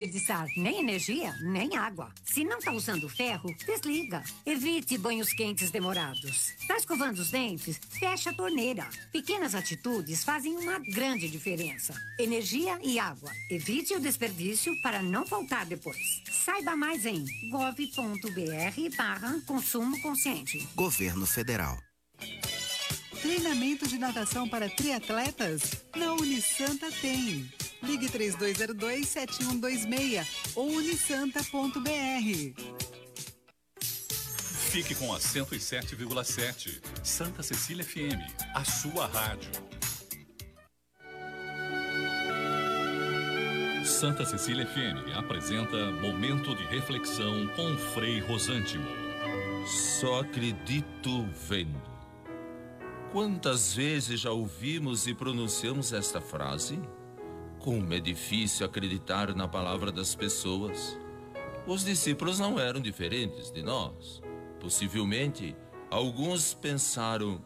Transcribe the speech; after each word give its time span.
desperdiçar 0.00 0.46
nem 0.56 0.80
energia, 0.80 1.34
nem 1.42 1.76
água. 1.76 2.10
Se 2.24 2.42
não 2.42 2.58
está 2.58 2.72
usando 2.72 3.08
ferro, 3.08 3.54
desliga. 3.66 4.22
Evite 4.46 4.96
banhos 4.96 5.32
quentes 5.32 5.70
demorados. 5.70 6.54
Está 6.58 6.76
escovando 6.78 7.18
os 7.18 7.30
dentes? 7.30 7.78
Fecha 7.90 8.30
a 8.30 8.34
torneira. 8.34 8.88
Pequenas 9.12 9.54
atitudes 9.54 10.24
fazem 10.24 10.56
uma 10.56 10.78
grande 10.78 11.28
diferença. 11.28 11.94
Energia 12.18 12.78
e 12.82 12.98
água. 12.98 13.30
Evite 13.50 13.94
o 13.94 14.00
desperdício 14.00 14.72
para 14.80 15.02
não 15.02 15.26
faltar 15.26 15.66
depois. 15.66 16.22
Saiba 16.30 16.74
mais 16.74 17.04
em 17.04 17.22
gov.br 17.50 18.96
barra 18.96 19.38
consumo 19.46 20.00
consciente. 20.00 20.66
Governo 20.74 21.26
Federal. 21.26 21.78
Treinamento 23.20 23.86
de 23.86 23.98
natação 23.98 24.48
para 24.48 24.70
triatletas? 24.70 25.60
Na 25.94 26.14
Unisanta 26.14 26.90
tem. 27.02 27.46
Ligue 27.82 28.08
3202-7126 28.08 30.24
ou 30.54 30.70
unisanta.br. 30.70 32.54
Fique 34.70 34.94
com 34.94 35.12
a 35.12 35.18
107,7. 35.18 36.80
Santa 37.02 37.42
Cecília 37.42 37.84
FM, 37.84 38.20
a 38.54 38.64
sua 38.64 39.06
rádio. 39.06 39.50
Santa 43.84 44.24
Cecília 44.24 44.66
FM 44.66 45.16
apresenta 45.16 45.90
Momento 45.90 46.54
de 46.54 46.62
Reflexão 46.64 47.48
com 47.56 47.76
Frei 47.92 48.20
Rosântimo. 48.20 48.86
Só 49.66 50.20
acredito 50.20 51.26
vendo. 51.48 51.82
Quantas 53.12 53.74
vezes 53.74 54.20
já 54.20 54.30
ouvimos 54.30 55.08
e 55.08 55.14
pronunciamos 55.14 55.92
esta 55.92 56.20
frase? 56.20 56.80
Como 57.60 57.92
é 57.92 58.00
difícil 58.00 58.64
acreditar 58.64 59.34
na 59.34 59.46
palavra 59.46 59.92
das 59.92 60.14
pessoas. 60.14 60.98
Os 61.66 61.84
discípulos 61.84 62.38
não 62.38 62.58
eram 62.58 62.80
diferentes 62.80 63.50
de 63.50 63.62
nós. 63.62 64.22
Possivelmente, 64.58 65.54
alguns 65.90 66.54
pensaram: 66.54 67.38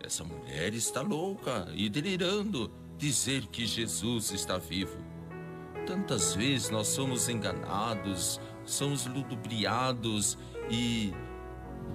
essa 0.00 0.22
mulher 0.22 0.74
está 0.74 1.00
louca 1.00 1.68
e 1.74 1.88
delirando 1.88 2.70
dizer 2.96 3.48
que 3.48 3.66
Jesus 3.66 4.30
está 4.30 4.58
vivo. 4.58 4.96
Tantas 5.84 6.36
vezes 6.36 6.70
nós 6.70 6.86
somos 6.86 7.28
enganados, 7.28 8.40
somos 8.64 9.06
ludibriados 9.06 10.38
e 10.70 11.12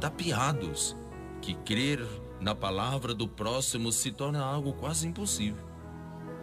tapeados 0.02 0.98
que 1.42 1.54
crer 1.54 2.06
na 2.42 2.54
palavra 2.54 3.14
do 3.14 3.26
próximo 3.26 3.90
se 3.90 4.12
torna 4.12 4.44
algo 4.44 4.74
quase 4.74 5.08
impossível. 5.08 5.73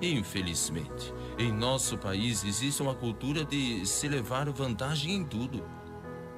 Infelizmente, 0.02 1.12
em 1.38 1.52
nosso 1.52 1.98
país 1.98 2.42
existe 2.44 2.80
uma 2.82 2.94
cultura 2.94 3.44
de 3.44 3.84
se 3.86 4.08
levar 4.08 4.48
vantagem 4.50 5.14
em 5.14 5.24
tudo. 5.24 5.62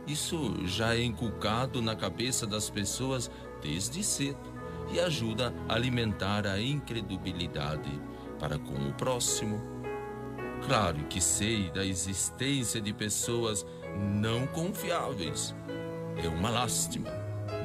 Isso 0.07 0.67
já 0.67 0.97
é 0.97 1.03
inculcado 1.03 1.81
na 1.81 1.95
cabeça 1.95 2.45
das 2.45 2.69
pessoas 2.69 3.31
desde 3.63 4.03
cedo 4.03 4.53
e 4.93 4.99
ajuda 4.99 5.55
a 5.69 5.75
alimentar 5.75 6.47
a 6.47 6.61
incredulidade 6.61 7.91
para 8.39 8.59
com 8.59 8.75
o 8.75 8.93
próximo. 8.95 9.63
Claro 10.67 10.99
que 11.09 11.21
sei 11.21 11.71
da 11.71 11.85
existência 11.85 12.81
de 12.81 12.93
pessoas 12.93 13.65
não 13.97 14.47
confiáveis. 14.49 15.55
É 16.23 16.29
uma 16.29 16.51
lástima, 16.51 17.11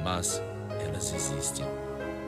mas 0.04 0.40
elas 0.80 1.12
existem. 1.12 1.66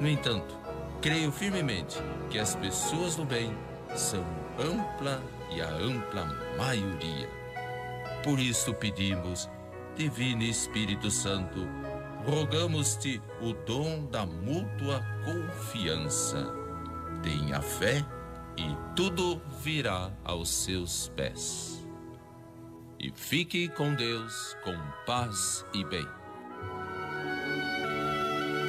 No 0.00 0.08
entanto, 0.08 0.59
creio 1.00 1.32
firmemente 1.32 1.98
que 2.28 2.38
as 2.38 2.54
pessoas 2.54 3.16
do 3.16 3.24
bem 3.24 3.56
são 3.96 4.24
ampla 4.58 5.22
e 5.50 5.60
a 5.60 5.68
ampla 5.68 6.24
maioria. 6.56 7.28
Por 8.22 8.38
isso 8.38 8.74
pedimos, 8.74 9.48
Divino 9.96 10.42
Espírito 10.42 11.10
Santo, 11.10 11.66
rogamos-te 12.26 13.20
o 13.40 13.52
dom 13.64 14.04
da 14.06 14.26
mútua 14.26 15.02
confiança. 15.24 16.52
Tenha 17.22 17.60
fé 17.62 18.04
e 18.56 18.94
tudo 18.94 19.40
virá 19.62 20.12
aos 20.22 20.50
seus 20.50 21.08
pés. 21.16 21.86
E 22.98 23.10
fique 23.14 23.68
com 23.68 23.94
Deus, 23.94 24.54
com 24.62 24.76
paz 25.06 25.64
e 25.72 25.82
bem. 25.84 26.19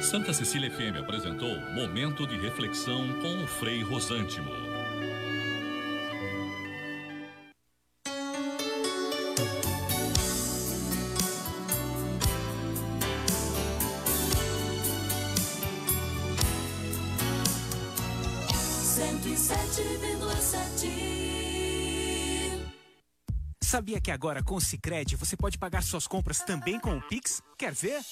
Santa 0.02 0.32
Cecília 0.32 0.68
FM 0.68 0.98
apresentou 0.98 1.58
Momento 1.70 2.26
de 2.26 2.36
Reflexão 2.36 3.08
com 3.20 3.44
o 3.44 3.46
Frei 3.46 3.82
Rosântimo. 3.82 4.50
Sabia 23.62 24.00
que 24.02 24.10
agora 24.10 24.42
com 24.42 24.56
o 24.56 24.60
Sicredi 24.60 25.16
você 25.16 25.34
pode 25.34 25.56
pagar 25.56 25.82
suas 25.82 26.06
compras 26.06 26.40
também 26.40 26.78
com 26.78 26.98
o 26.98 27.00
Pix? 27.00 27.40
Quer 27.56 27.72
ver? 27.72 28.02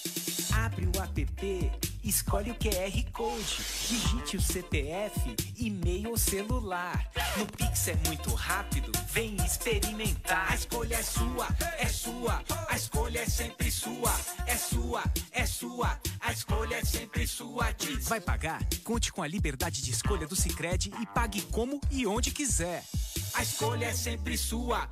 Abre 0.60 0.84
o 0.84 1.02
app, 1.02 1.72
escolhe 2.04 2.50
o 2.50 2.54
QR 2.54 3.10
Code, 3.12 3.56
digite 3.88 4.36
o 4.36 4.42
CPF, 4.42 5.34
e-mail 5.56 6.10
ou 6.10 6.18
celular. 6.18 7.10
No 7.38 7.46
Pix 7.46 7.88
é 7.88 7.94
muito 8.06 8.34
rápido, 8.34 8.92
vem 9.10 9.36
experimentar. 9.36 10.52
A 10.52 10.54
escolha 10.54 10.96
é 10.96 11.02
sua, 11.02 11.48
é 11.78 11.86
sua, 11.86 12.44
a 12.68 12.76
escolha 12.76 13.20
é 13.20 13.26
sempre 13.26 13.70
sua, 13.70 14.14
é 14.46 14.54
sua, 14.54 15.02
é 15.32 15.46
sua, 15.46 15.98
a 16.20 16.30
escolha 16.30 16.74
é 16.74 16.84
sempre 16.84 17.26
sua. 17.26 17.72
Diz. 17.72 18.06
Vai 18.06 18.20
pagar? 18.20 18.60
Conte 18.84 19.10
com 19.10 19.22
a 19.22 19.26
liberdade 19.26 19.80
de 19.80 19.90
escolha 19.90 20.26
do 20.26 20.36
Sicredi 20.36 20.92
e 21.00 21.06
pague 21.06 21.40
como 21.40 21.80
e 21.90 22.06
onde 22.06 22.30
quiser. 22.30 22.84
A 23.32 23.42
escolha 23.42 23.86
é 23.86 23.94
sempre 23.94 24.36
sua. 24.36 24.86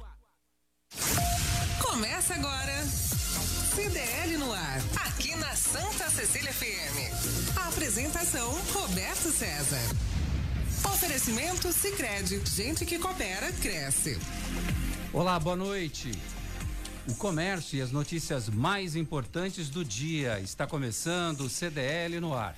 Começa 1.83 2.35
agora. 2.35 2.85
CDL 3.79 4.39
no 4.39 4.53
ar, 4.53 4.81
aqui 5.07 5.37
na 5.37 5.55
Santa 5.55 6.11
Cecília 6.11 6.53
FM. 6.53 7.57
A 7.57 7.69
apresentação 7.69 8.51
Roberto 8.73 9.31
César. 9.31 9.79
Oferecimento 10.85 11.73
Sicredi, 11.73 12.43
gente 12.45 12.85
que 12.85 12.99
coopera 12.99 13.53
cresce. 13.53 14.19
Olá, 15.13 15.39
boa 15.39 15.55
noite. 15.55 16.11
O 17.07 17.15
comércio 17.15 17.79
e 17.79 17.81
as 17.81 17.93
notícias 17.93 18.49
mais 18.49 18.97
importantes 18.97 19.69
do 19.69 19.85
dia 19.85 20.41
está 20.41 20.67
começando 20.67 21.43
o 21.43 21.49
CDL 21.49 22.19
no 22.19 22.35
ar. 22.35 22.57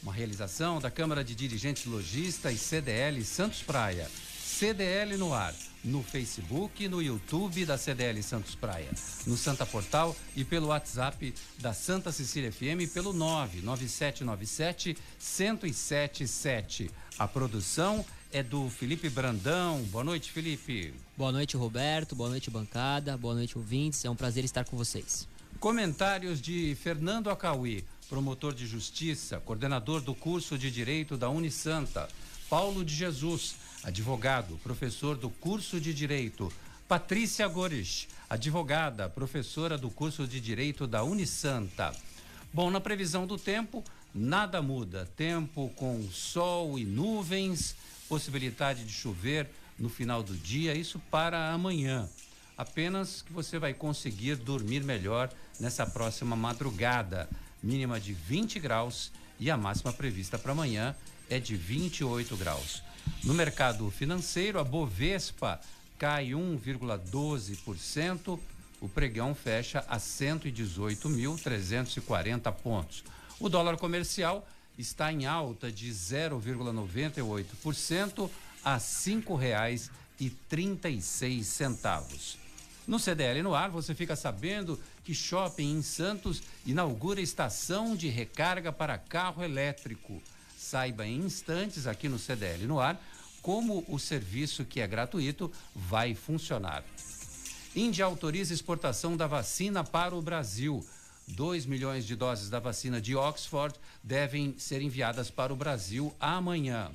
Uma 0.00 0.12
realização 0.12 0.80
da 0.80 0.92
Câmara 0.92 1.24
de 1.24 1.34
Dirigentes 1.34 1.86
Logista 1.86 2.52
e 2.52 2.56
CDL 2.56 3.24
Santos 3.24 3.62
Praia. 3.64 4.08
CDL 4.44 5.16
no 5.16 5.34
ar 5.34 5.56
no 5.84 6.02
Facebook, 6.02 6.88
no 6.88 7.02
YouTube 7.02 7.64
da 7.64 7.78
CDL 7.78 8.22
Santos 8.22 8.54
Praia, 8.54 8.90
no 9.26 9.36
Santa 9.36 9.64
Portal 9.64 10.16
e 10.36 10.44
pelo 10.44 10.68
WhatsApp 10.68 11.34
da 11.58 11.72
Santa 11.72 12.12
Cecília 12.12 12.52
FM 12.52 12.92
pelo 12.92 13.12
99797 13.12 14.96
1077. 15.18 16.90
A 17.18 17.26
produção 17.26 18.04
é 18.32 18.42
do 18.42 18.68
Felipe 18.70 19.08
Brandão. 19.08 19.82
Boa 19.84 20.04
noite, 20.04 20.30
Felipe. 20.30 20.94
Boa 21.16 21.32
noite, 21.32 21.56
Roberto. 21.56 22.14
Boa 22.14 22.30
noite, 22.30 22.50
bancada. 22.50 23.16
Boa 23.16 23.34
noite, 23.34 23.58
ouvintes. 23.58 24.04
É 24.04 24.10
um 24.10 24.16
prazer 24.16 24.44
estar 24.44 24.64
com 24.64 24.76
vocês. 24.76 25.26
Comentários 25.58 26.40
de 26.40 26.76
Fernando 26.80 27.28
Acauí, 27.28 27.84
promotor 28.08 28.54
de 28.54 28.66
justiça, 28.66 29.40
coordenador 29.40 30.00
do 30.00 30.14
curso 30.14 30.56
de 30.56 30.70
Direito 30.70 31.16
da 31.16 31.28
Unisanta. 31.28 32.08
Paulo 32.48 32.84
de 32.84 32.94
Jesus, 32.94 33.56
advogado, 33.82 34.58
professor 34.62 35.16
do 35.16 35.30
curso 35.30 35.80
de 35.80 35.94
Direito. 35.94 36.52
Patrícia 36.86 37.46
Gores, 37.46 38.08
advogada, 38.28 39.08
professora 39.08 39.78
do 39.78 39.90
curso 39.90 40.26
de 40.26 40.40
Direito 40.40 40.86
da 40.86 41.02
Unisanta. 41.02 41.94
Bom, 42.52 42.70
na 42.70 42.80
previsão 42.80 43.26
do 43.26 43.38
tempo, 43.38 43.84
nada 44.14 44.60
muda. 44.60 45.08
Tempo 45.16 45.70
com 45.76 46.02
sol 46.10 46.78
e 46.78 46.84
nuvens, 46.84 47.76
possibilidade 48.08 48.84
de 48.84 48.92
chover 48.92 49.48
no 49.78 49.88
final 49.88 50.22
do 50.22 50.34
dia, 50.34 50.74
isso 50.74 50.98
para 51.10 51.52
amanhã. 51.52 52.08
Apenas 52.58 53.22
que 53.22 53.32
você 53.32 53.58
vai 53.58 53.72
conseguir 53.72 54.36
dormir 54.36 54.82
melhor 54.82 55.32
nessa 55.58 55.86
próxima 55.86 56.36
madrugada. 56.36 57.28
Mínima 57.62 57.98
de 58.00 58.12
20 58.12 58.58
graus 58.58 59.12
e 59.38 59.50
a 59.50 59.56
máxima 59.56 59.92
prevista 59.92 60.38
para 60.38 60.52
amanhã 60.52 60.94
é 61.30 61.38
de 61.38 61.56
28 61.56 62.36
graus. 62.36 62.82
No 63.22 63.34
mercado 63.34 63.90
financeiro, 63.90 64.58
a 64.58 64.64
Bovespa 64.64 65.60
cai 65.98 66.30
1,12%, 66.30 68.40
o 68.80 68.88
pregão 68.88 69.34
fecha 69.34 69.84
a 69.88 69.98
118.340 69.98 72.50
pontos. 72.52 73.04
O 73.38 73.46
dólar 73.48 73.76
comercial 73.76 74.48
está 74.78 75.12
em 75.12 75.26
alta 75.26 75.70
de 75.70 75.90
0,98% 75.90 78.30
a 78.64 78.74
R$ 78.74 78.80
5,00 78.80 79.90
e 80.18 80.30
36 80.30 81.46
centavos. 81.46 82.38
No 82.86 82.98
CDL 82.98 83.42
no 83.42 83.54
ar, 83.54 83.70
você 83.70 83.94
fica 83.94 84.16
sabendo 84.16 84.80
que 85.04 85.14
Shopping 85.14 85.78
em 85.78 85.82
Santos 85.82 86.42
inaugura 86.66 87.20
estação 87.20 87.94
de 87.94 88.08
recarga 88.08 88.72
para 88.72 88.98
carro 88.98 89.42
elétrico. 89.42 90.22
Saiba 90.70 91.04
em 91.04 91.16
instantes 91.16 91.88
aqui 91.88 92.08
no 92.08 92.16
CDL 92.16 92.64
no 92.64 92.78
ar 92.78 92.96
como 93.42 93.84
o 93.88 93.98
serviço 93.98 94.64
que 94.64 94.80
é 94.80 94.86
gratuito 94.86 95.50
vai 95.74 96.14
funcionar. 96.14 96.84
Índia 97.74 98.04
autoriza 98.04 98.54
exportação 98.54 99.16
da 99.16 99.26
vacina 99.26 99.82
para 99.82 100.14
o 100.14 100.22
Brasil. 100.22 100.86
2 101.26 101.66
milhões 101.66 102.06
de 102.06 102.14
doses 102.14 102.48
da 102.48 102.60
vacina 102.60 103.00
de 103.00 103.16
Oxford 103.16 103.74
devem 104.00 104.54
ser 104.58 104.80
enviadas 104.80 105.28
para 105.28 105.52
o 105.52 105.56
Brasil 105.56 106.14
amanhã. 106.20 106.92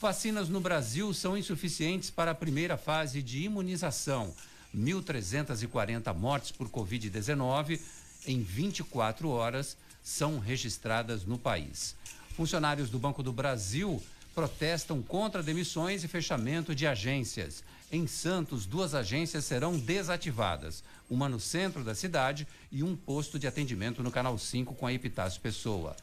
Vacinas 0.00 0.48
no 0.48 0.60
Brasil 0.60 1.14
são 1.14 1.38
insuficientes 1.38 2.10
para 2.10 2.32
a 2.32 2.34
primeira 2.34 2.76
fase 2.76 3.22
de 3.22 3.44
imunização. 3.44 4.34
1.340 4.76 6.12
mortes 6.12 6.50
por 6.50 6.68
Covid-19 6.68 7.78
em 8.26 8.42
24 8.42 9.28
horas 9.28 9.76
são 10.02 10.40
registradas 10.40 11.24
no 11.24 11.38
país. 11.38 11.94
Funcionários 12.36 12.90
do 12.90 12.98
Banco 12.98 13.22
do 13.22 13.32
Brasil 13.32 14.02
protestam 14.34 15.00
contra 15.02 15.42
demissões 15.42 16.04
e 16.04 16.08
fechamento 16.08 16.74
de 16.74 16.86
agências. 16.86 17.64
Em 17.90 18.06
Santos, 18.06 18.66
duas 18.66 18.94
agências 18.94 19.46
serão 19.46 19.78
desativadas, 19.78 20.84
uma 21.08 21.30
no 21.30 21.40
centro 21.40 21.82
da 21.82 21.94
cidade 21.94 22.46
e 22.70 22.82
um 22.82 22.94
posto 22.94 23.38
de 23.38 23.46
atendimento 23.46 24.02
no 24.02 24.10
Canal 24.10 24.36
5 24.36 24.74
com 24.74 24.86
a 24.86 24.92
Epitácio 24.92 25.40
Pessoa. 25.40 25.96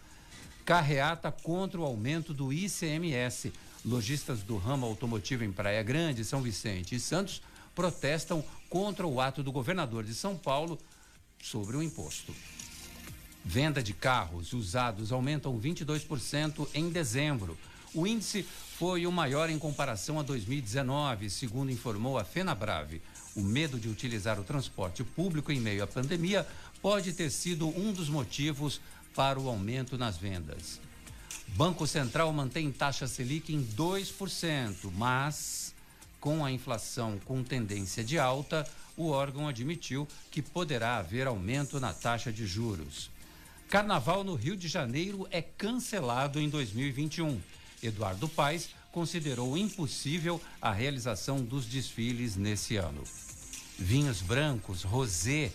Carreata 0.65 1.31
contra 1.31 1.80
o 1.80 1.85
aumento 1.85 2.33
do 2.33 2.51
ICMS. 2.51 3.53
Lojistas 3.85 4.41
do 4.41 4.57
ramo 4.57 4.88
automotivo 4.88 5.44
em 5.44 5.51
Praia 5.51 5.83
Grande, 5.83 6.25
São 6.25 6.41
Vicente 6.41 6.95
e 6.95 7.00
Santos 7.00 7.44
protestam 7.75 8.44
contra 8.71 9.06
o 9.06 9.21
ato 9.21 9.44
do 9.44 9.51
governador 9.51 10.03
de 10.03 10.15
São 10.15 10.35
Paulo 10.35 10.80
sobre 11.39 11.77
o 11.77 11.83
imposto. 11.83 12.33
Venda 13.45 13.84
de 13.84 13.94
carros 13.94 14.54
usados 14.54 15.12
aumentam 15.12 15.60
22% 15.60 16.68
em 16.74 16.90
dezembro. 16.90 17.57
O 17.94 18.07
índice 18.07 18.45
foi 18.80 19.06
o 19.06 19.12
maior 19.12 19.50
em 19.50 19.60
comparação 19.60 20.19
a 20.19 20.24
2019, 20.24 21.30
segundo 21.30 21.72
informou 21.72 22.18
a 22.18 22.24
FenaBrave. 22.24 23.01
O 23.36 23.42
medo 23.42 23.80
de 23.80 23.90
utilizar 23.90 24.40
o 24.40 24.44
transporte 24.44 25.04
público 25.04 25.51
em 25.51 25.60
meio 25.60 25.84
à 25.84 25.88
pandemia 25.88 26.48
pode 26.81 27.13
ter 27.13 27.30
sido 27.30 27.68
um 27.68 27.92
dos 27.92 28.10
motivos 28.10 28.80
para 29.16 29.40
o 29.40 29.48
aumento 29.48 29.98
nas 29.98 30.18
vendas. 30.18 30.80
Banco 31.50 31.86
Central 31.86 32.31
mantém 32.34 32.72
taxa 32.72 33.07
Selic 33.07 33.54
em 33.54 33.63
2%, 33.63 34.92
mas 34.95 35.74
com 36.19 36.44
a 36.44 36.51
inflação 36.51 37.19
com 37.25 37.44
tendência 37.44 38.04
de 38.04 38.18
alta, 38.18 38.66
o 38.95 39.10
órgão 39.10 39.48
admitiu 39.48 40.07
que 40.31 40.42
poderá 40.42 40.98
haver 40.98 41.28
aumento 41.28 41.80
na 41.80 41.92
taxa 41.94 42.31
de 42.31 42.48
juros. 42.48 43.12
Carnaval 43.74 44.24
no 44.24 44.36
Rio 44.36 44.56
de 44.56 44.68
Janeiro 44.68 45.28
é 45.31 45.42
cancelado 45.42 46.40
em 46.40 46.48
2021. 46.48 47.42
Eduardo 47.81 48.30
Paes 48.30 48.70
considerou 48.92 49.58
impossível 49.58 50.40
a 50.62 50.72
realização 50.72 51.42
dos 51.44 51.66
desfiles 51.66 52.36
nesse 52.36 52.75
ano. 52.75 53.04
Vinhos 53.80 54.22
brancos, 54.22 54.84
rosé 54.84 55.52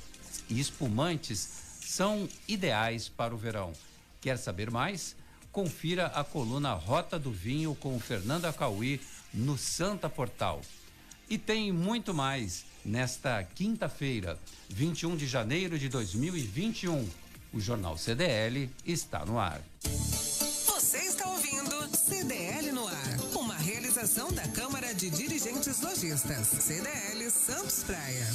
e 0.50 0.58
espumantes 0.58 1.48
são 1.80 2.28
ideais 2.48 3.08
para 3.08 3.32
o 3.32 3.38
verão. 3.38 3.72
Quer 4.20 4.36
saber 4.36 4.68
mais? 4.68 5.14
Confira 5.52 6.06
a 6.06 6.24
coluna 6.24 6.72
Rota 6.72 7.20
do 7.20 7.30
Vinho 7.30 7.76
com 7.76 8.00
Fernanda 8.00 8.52
Cauí 8.52 9.00
no 9.32 9.56
Santa 9.56 10.10
Portal. 10.10 10.60
E 11.30 11.38
tem 11.38 11.70
muito 11.70 12.12
mais 12.12 12.64
nesta 12.84 13.44
quinta-feira, 13.44 14.36
21 14.70 15.16
de 15.16 15.28
janeiro 15.28 15.78
de 15.78 15.88
2021. 15.88 17.27
O 17.52 17.60
Jornal 17.60 17.96
CDL 17.96 18.70
está 18.84 19.24
no 19.24 19.38
ar. 19.38 19.60
Você 19.82 20.98
está 20.98 21.28
ouvindo 21.28 21.96
CDL 21.96 22.72
no 22.72 22.86
ar, 22.86 23.20
uma 23.34 23.54
realização 23.54 24.30
da 24.32 24.46
Câmara 24.48 24.94
de 24.94 25.08
Dirigentes 25.10 25.80
Lojistas, 25.80 26.46
CDL 26.46 27.30
Santos 27.30 27.82
Praia. 27.84 28.26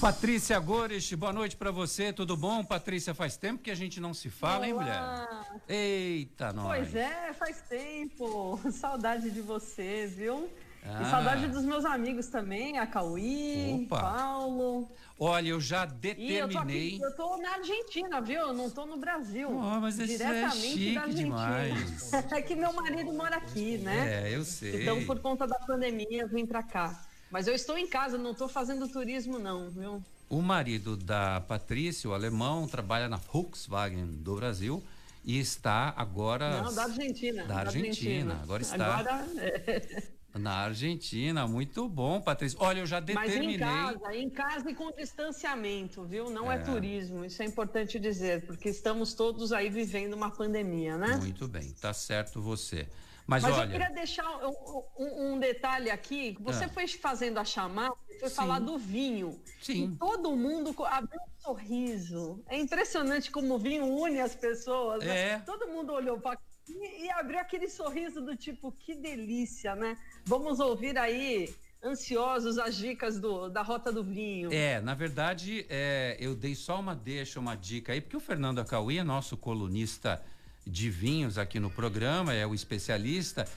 Patrícia 0.00 0.58
Gores, 0.58 1.12
boa 1.12 1.32
noite 1.32 1.56
para 1.56 1.70
você, 1.70 2.12
tudo 2.12 2.36
bom? 2.36 2.64
Patrícia, 2.64 3.14
faz 3.14 3.36
tempo 3.36 3.62
que 3.62 3.70
a 3.70 3.74
gente 3.74 4.00
não 4.00 4.14
se 4.14 4.30
fala, 4.30 4.66
Olá. 4.66 4.66
hein, 4.66 4.74
mulher? 4.74 5.60
Eita, 5.68 6.52
nós. 6.52 6.66
Pois 6.66 6.94
é, 6.96 7.32
faz 7.34 7.60
tempo. 7.68 8.58
Saudade 8.72 9.30
de 9.30 9.40
você, 9.42 10.06
viu? 10.06 10.50
Ah. 10.82 11.02
E 11.02 11.04
saudade 11.10 11.46
dos 11.48 11.64
meus 11.64 11.84
amigos 11.84 12.26
também, 12.28 12.78
a 12.78 12.86
Cauí, 12.86 13.84
Opa. 13.84 14.00
Paulo. 14.00 14.90
Olha, 15.18 15.48
eu 15.48 15.60
já 15.60 15.84
E 16.18 16.34
eu 16.36 16.48
tô 16.48 16.54
determinei. 16.54 16.94
aqui, 16.94 17.02
eu 17.02 17.14
tô 17.16 17.36
na 17.36 17.50
Argentina, 17.52 18.20
viu? 18.22 18.40
Eu 18.40 18.52
não 18.54 18.70
tô 18.70 18.86
no 18.86 18.96
Brasil. 18.96 19.50
Oh, 19.50 19.80
mas 19.80 20.00
é 20.00 20.06
diretamente 20.06 20.56
chique 20.66 20.94
da 20.94 21.00
Argentina. 21.02 21.24
demais. 21.24 22.10
É 22.32 22.40
que 22.42 22.54
meu 22.54 22.72
marido 22.72 23.12
mora 23.12 23.36
aqui, 23.36 23.76
né? 23.78 24.28
É, 24.30 24.34
eu 24.34 24.42
sei. 24.44 24.82
Então, 24.82 25.04
por 25.04 25.18
conta 25.20 25.46
da 25.46 25.58
pandemia, 25.58 26.22
eu 26.22 26.28
vim 26.28 26.46
pra 26.46 26.62
cá. 26.62 27.04
Mas 27.30 27.46
eu 27.46 27.54
estou 27.54 27.76
em 27.76 27.86
casa, 27.86 28.16
não 28.16 28.34
tô 28.34 28.48
fazendo 28.48 28.88
turismo, 28.88 29.38
não, 29.38 29.68
viu? 29.70 30.02
O 30.30 30.40
marido 30.40 30.96
da 30.96 31.40
Patrícia, 31.42 32.08
o 32.08 32.14
alemão, 32.14 32.66
trabalha 32.66 33.08
na 33.08 33.16
Volkswagen 33.16 34.06
do 34.06 34.36
Brasil 34.36 34.82
e 35.24 35.38
está 35.38 35.92
agora 35.96 36.62
Não, 36.62 36.74
da 36.74 36.84
Argentina. 36.84 37.44
Da 37.44 37.56
Argentina, 37.58 38.40
agora 38.42 38.62
está. 38.62 38.96
Agora, 38.96 39.26
é. 39.36 40.19
Na 40.34 40.52
Argentina. 40.52 41.46
Muito 41.46 41.88
bom, 41.88 42.20
Patrícia. 42.20 42.58
Olha, 42.60 42.80
eu 42.80 42.86
já 42.86 43.00
Mas 43.00 43.32
determinei. 43.32 43.56
em 43.56 43.58
casa, 43.58 44.14
em 44.16 44.30
casa 44.30 44.70
e 44.70 44.74
com 44.74 44.90
distanciamento, 44.92 46.04
viu? 46.04 46.30
Não 46.30 46.50
é. 46.50 46.56
É. 46.56 46.58
turismo, 46.58 47.24
isso 47.24 47.42
é 47.42 47.46
importante 47.46 47.98
dizer, 47.98 48.44
porque 48.46 48.68
estamos 48.68 49.14
todos 49.14 49.52
aí 49.52 49.70
vivendo 49.70 50.12
uma 50.14 50.30
pandemia, 50.30 50.96
né? 50.98 51.16
Muito 51.16 51.48
bem, 51.48 51.72
tá 51.80 51.92
certo 51.94 52.40
você. 52.42 52.86
Mas, 53.26 53.44
Mas 53.44 53.52
eu 53.54 53.60
olha, 53.60 53.70
queria 53.70 53.90
deixar 53.90 54.28
um, 54.44 54.82
um- 54.98 55.32
um 55.34 55.38
detalhe 55.38 55.88
aqui. 55.88 56.36
Você 56.40 56.64
Ah. 56.64 56.68
foi 56.68 56.88
fazendo 56.88 57.38
a 57.38 57.44
chamada, 57.44 57.94
foi 58.18 58.28
Sim. 58.28 58.34
falar 58.34 58.58
do 58.58 58.76
vinho. 58.76 59.40
Sim. 59.62 59.92
E 59.94 59.96
todo 59.98 60.34
mundo 60.36 60.74
abriu 60.84 61.20
um 61.20 61.40
sorriso. 61.42 62.42
É 62.48 62.58
impressionante 62.58 63.30
como 63.30 63.54
o 63.54 63.58
vinho 63.58 63.86
une 63.86 64.20
as 64.20 64.34
pessoas. 64.34 65.04
né? 65.04 65.34
É. 65.34 65.38
Todo 65.40 65.68
mundo 65.68 65.92
olhou 65.92 66.18
para 66.20 66.36
e, 66.70 67.04
e 67.04 67.10
abriu 67.10 67.38
aquele 67.38 67.68
sorriso 67.68 68.20
do 68.20 68.36
tipo, 68.36 68.72
que 68.72 68.94
delícia, 68.94 69.74
né? 69.74 69.96
Vamos 70.24 70.60
ouvir 70.60 70.96
aí, 70.98 71.52
ansiosos, 71.82 72.58
as 72.58 72.76
dicas 72.76 73.18
do, 73.18 73.48
da 73.48 73.62
Rota 73.62 73.92
do 73.92 74.04
Vinho. 74.04 74.52
É, 74.52 74.80
na 74.80 74.94
verdade, 74.94 75.66
é, 75.68 76.16
eu 76.20 76.34
dei 76.34 76.54
só 76.54 76.78
uma 76.78 76.94
deixa, 76.94 77.40
uma 77.40 77.54
dica 77.54 77.92
aí, 77.92 78.00
porque 78.00 78.16
o 78.16 78.20
Fernando 78.20 78.60
Acauí 78.60 78.98
é 78.98 79.04
nosso 79.04 79.36
colunista 79.36 80.22
de 80.66 80.90
vinhos 80.90 81.38
aqui 81.38 81.58
no 81.58 81.70
programa, 81.70 82.34
é 82.34 82.46
o 82.46 82.54
especialista, 82.54 83.48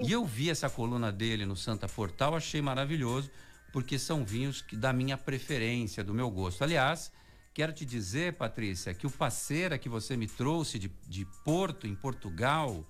e 0.00 0.12
eu 0.12 0.24
vi 0.24 0.48
essa 0.48 0.70
coluna 0.70 1.12
dele 1.12 1.44
no 1.44 1.56
Santa 1.56 1.88
Portal, 1.88 2.34
achei 2.34 2.62
maravilhoso, 2.62 3.30
porque 3.72 3.98
são 3.98 4.24
vinhos 4.24 4.62
que, 4.62 4.76
da 4.76 4.92
minha 4.92 5.16
preferência, 5.16 6.04
do 6.04 6.14
meu 6.14 6.30
gosto. 6.30 6.62
Aliás, 6.62 7.10
quero 7.54 7.72
te 7.72 7.84
dizer, 7.84 8.34
Patrícia, 8.34 8.94
que 8.94 9.06
o 9.06 9.10
parceira 9.10 9.78
que 9.78 9.88
você 9.88 10.16
me 10.16 10.26
trouxe 10.26 10.78
de, 10.78 10.88
de 11.06 11.24
Porto, 11.44 11.86
em 11.86 11.94
Portugal, 11.94 12.84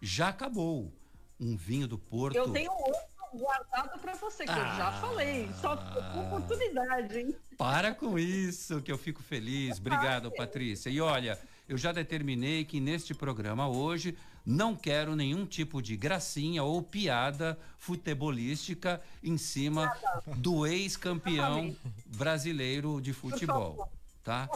já 0.00 0.28
acabou. 0.28 0.92
Um 1.40 1.56
vinho 1.56 1.86
do 1.86 1.96
Porto. 1.98 2.34
Eu 2.36 2.50
tenho 2.50 2.70
outro 2.72 3.08
guardado 3.34 3.98
para 4.00 4.14
você, 4.14 4.44
que 4.44 4.50
eu 4.50 4.54
já 4.56 4.88
Ah. 4.88 5.00
falei. 5.00 5.48
Só 5.60 5.74
oportunidade, 6.20 7.18
hein? 7.18 7.36
Para 7.56 7.94
com 7.94 8.18
isso, 8.18 8.80
que 8.82 8.90
eu 8.90 8.98
fico 8.98 9.22
feliz. 9.22 9.78
Obrigado, 9.78 10.30
Patrícia. 10.32 10.90
E 10.90 11.00
olha, 11.00 11.38
eu 11.68 11.76
já 11.78 11.92
determinei 11.92 12.64
que 12.64 12.80
neste 12.80 13.14
programa 13.14 13.68
hoje 13.68 14.16
não 14.44 14.74
quero 14.74 15.14
nenhum 15.14 15.44
tipo 15.46 15.80
de 15.82 15.96
gracinha 15.96 16.64
ou 16.64 16.82
piada 16.82 17.58
futebolística 17.78 19.00
em 19.22 19.36
cima 19.36 19.92
do 20.38 20.66
ex-campeão 20.66 21.76
brasileiro 22.16 23.00
de 23.00 23.12
futebol, 23.12 23.90
tá? 24.28 24.48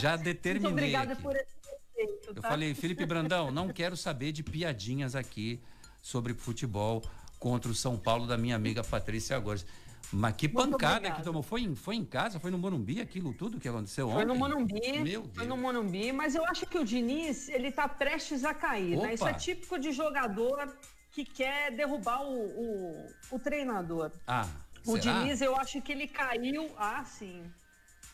Já 0.00 0.12
Muito 0.12 0.24
determinei. 0.24 0.72
obrigada 0.72 1.12
aqui. 1.12 1.22
por 1.22 1.36
esse 1.36 1.54
respeito. 1.64 2.28
Eu 2.36 2.42
tá? 2.42 2.48
falei, 2.48 2.74
Felipe 2.74 3.06
Brandão, 3.06 3.50
não 3.52 3.68
quero 3.72 3.96
saber 3.96 4.32
de 4.32 4.42
piadinhas 4.42 5.14
aqui 5.14 5.62
sobre 6.02 6.34
futebol 6.34 7.02
contra 7.38 7.70
o 7.70 7.74
São 7.74 7.96
Paulo 7.96 8.26
da 8.26 8.36
minha 8.36 8.56
amiga 8.56 8.82
Patrícia 8.82 9.38
Góes. 9.38 9.64
Mas 10.10 10.34
que 10.36 10.48
Muito 10.48 10.70
pancada 10.72 11.10
que 11.10 11.22
tomou. 11.22 11.42
Foi 11.42 11.60
em, 11.62 11.74
foi 11.76 11.94
em 11.96 12.04
casa, 12.04 12.40
foi 12.40 12.50
no 12.50 12.56
Morumbi 12.58 12.98
aquilo 13.00 13.32
tudo 13.34 13.60
que 13.60 13.68
aconteceu 13.68 14.08
Foi 14.08 14.16
ontem? 14.22 14.26
no 14.26 14.36
Monumbi, 14.36 14.98
Meu 15.02 15.22
foi 15.24 15.32
Deus. 15.34 15.46
no 15.46 15.56
Monumbi, 15.56 16.12
mas 16.12 16.34
eu 16.34 16.44
acho 16.46 16.64
que 16.66 16.78
o 16.78 16.84
Diniz, 16.84 17.48
ele 17.50 17.70
tá 17.70 17.86
prestes 17.86 18.42
a 18.42 18.54
cair, 18.54 18.96
Opa. 18.96 19.06
né? 19.06 19.14
Isso 19.14 19.28
é 19.28 19.34
típico 19.34 19.78
de 19.78 19.92
jogador 19.92 20.74
que 21.12 21.24
quer 21.26 21.72
derrubar 21.72 22.22
o, 22.22 22.36
o, 22.46 23.06
o 23.32 23.38
treinador. 23.38 24.10
Ah, 24.26 24.48
O 24.86 24.96
será? 24.98 25.20
Diniz, 25.20 25.42
eu 25.42 25.54
acho 25.56 25.80
que 25.82 25.92
ele 25.92 26.08
caiu, 26.08 26.70
ah, 26.78 27.04
sim. 27.04 27.44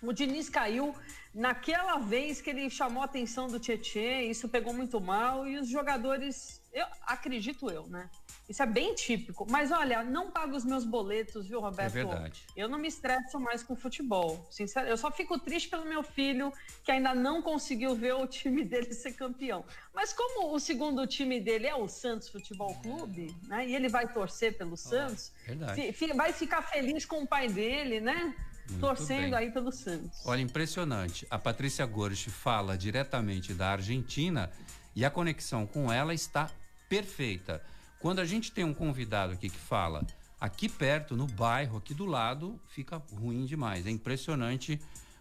O 0.07 0.13
Diniz 0.13 0.49
caiu 0.49 0.95
naquela 1.35 1.99
vez 1.99 2.41
que 2.41 2.51
ele 2.51 2.69
chamou 2.71 3.03
a 3.03 3.07
atenção 3.07 3.49
do 3.49 3.59
Tietchan, 3.59 4.23
isso 4.23 4.49
pegou 4.49 4.73
muito 4.73 5.01
mal 5.01 5.47
e 5.47 5.59
os 5.59 5.69
jogadores, 5.69 6.63
Eu 6.73 6.87
acredito 7.07 7.71
eu, 7.71 7.87
né? 7.87 8.11
Isso 8.49 8.63
é 8.63 8.67
bem 8.67 8.95
típico. 8.95 9.47
Mas 9.49 9.71
olha, 9.71 10.03
não 10.03 10.31
pago 10.31 10.55
os 10.57 10.65
meus 10.65 10.85
boletos, 10.85 11.47
viu, 11.47 11.61
Roberto? 11.61 11.97
É 11.97 12.05
verdade. 12.05 12.43
Eu 12.57 12.69
não 12.69 12.79
me 12.79 12.89
estresso 12.89 13.39
mais 13.41 13.63
com 13.63 13.75
futebol. 13.75 14.47
Sincero, 14.51 14.87
eu 14.89 14.97
só 14.97 15.11
fico 15.11 15.39
triste 15.39 15.69
pelo 15.71 15.85
meu 15.87 16.03
filho 16.03 16.53
que 16.85 16.91
ainda 16.93 17.15
não 17.15 17.41
conseguiu 17.41 17.95
ver 17.95 18.15
o 18.15 18.27
time 18.27 18.63
dele 18.67 18.93
ser 18.93 19.13
campeão. 19.13 19.65
Mas 19.95 20.13
como 20.13 20.53
o 20.55 20.59
segundo 20.61 21.07
time 21.07 21.41
dele 21.41 21.67
é 21.67 21.75
o 21.75 21.89
Santos 21.89 22.29
Futebol 22.29 22.75
Clube, 22.83 23.35
né? 23.45 23.67
E 23.67 23.75
ele 23.75 23.89
vai 23.89 24.13
torcer 24.13 24.59
pelo 24.59 24.77
Santos, 24.77 25.33
verdade. 25.47 25.93
fi- 25.93 26.13
vai 26.13 26.33
ficar 26.33 26.61
feliz 26.63 27.07
com 27.07 27.23
o 27.23 27.27
pai 27.27 27.49
dele, 27.49 28.01
né? 28.01 28.35
Muito 28.69 28.81
Torcendo 28.81 29.31
bem. 29.31 29.35
aí 29.35 29.51
pelo 29.51 29.71
Santos. 29.71 30.25
Olha, 30.25 30.41
impressionante. 30.41 31.27
A 31.31 31.39
Patrícia 31.39 31.85
Gorst 31.85 32.29
fala 32.29 32.79
diretamente 32.79 33.53
da 33.53 33.73
Argentina 33.73 34.51
e 34.97 35.05
a 35.05 35.11
conexão 35.11 35.67
com 35.67 35.93
ela 35.93 36.15
está 36.15 36.51
perfeita. 36.89 37.63
Quando 38.01 38.21
a 38.21 38.25
gente 38.25 38.53
tem 38.53 38.65
um 38.65 38.75
convidado 38.75 39.33
aqui 39.33 39.49
que 39.49 39.59
fala 39.59 40.03
aqui 40.41 40.69
perto, 40.69 41.17
no 41.17 41.27
bairro, 41.27 41.79
aqui 41.79 41.95
do 41.95 42.05
lado, 42.05 42.61
fica 42.69 43.03
ruim 43.13 43.45
demais. 43.45 43.87
É 43.87 43.91
impressionante 43.91 44.81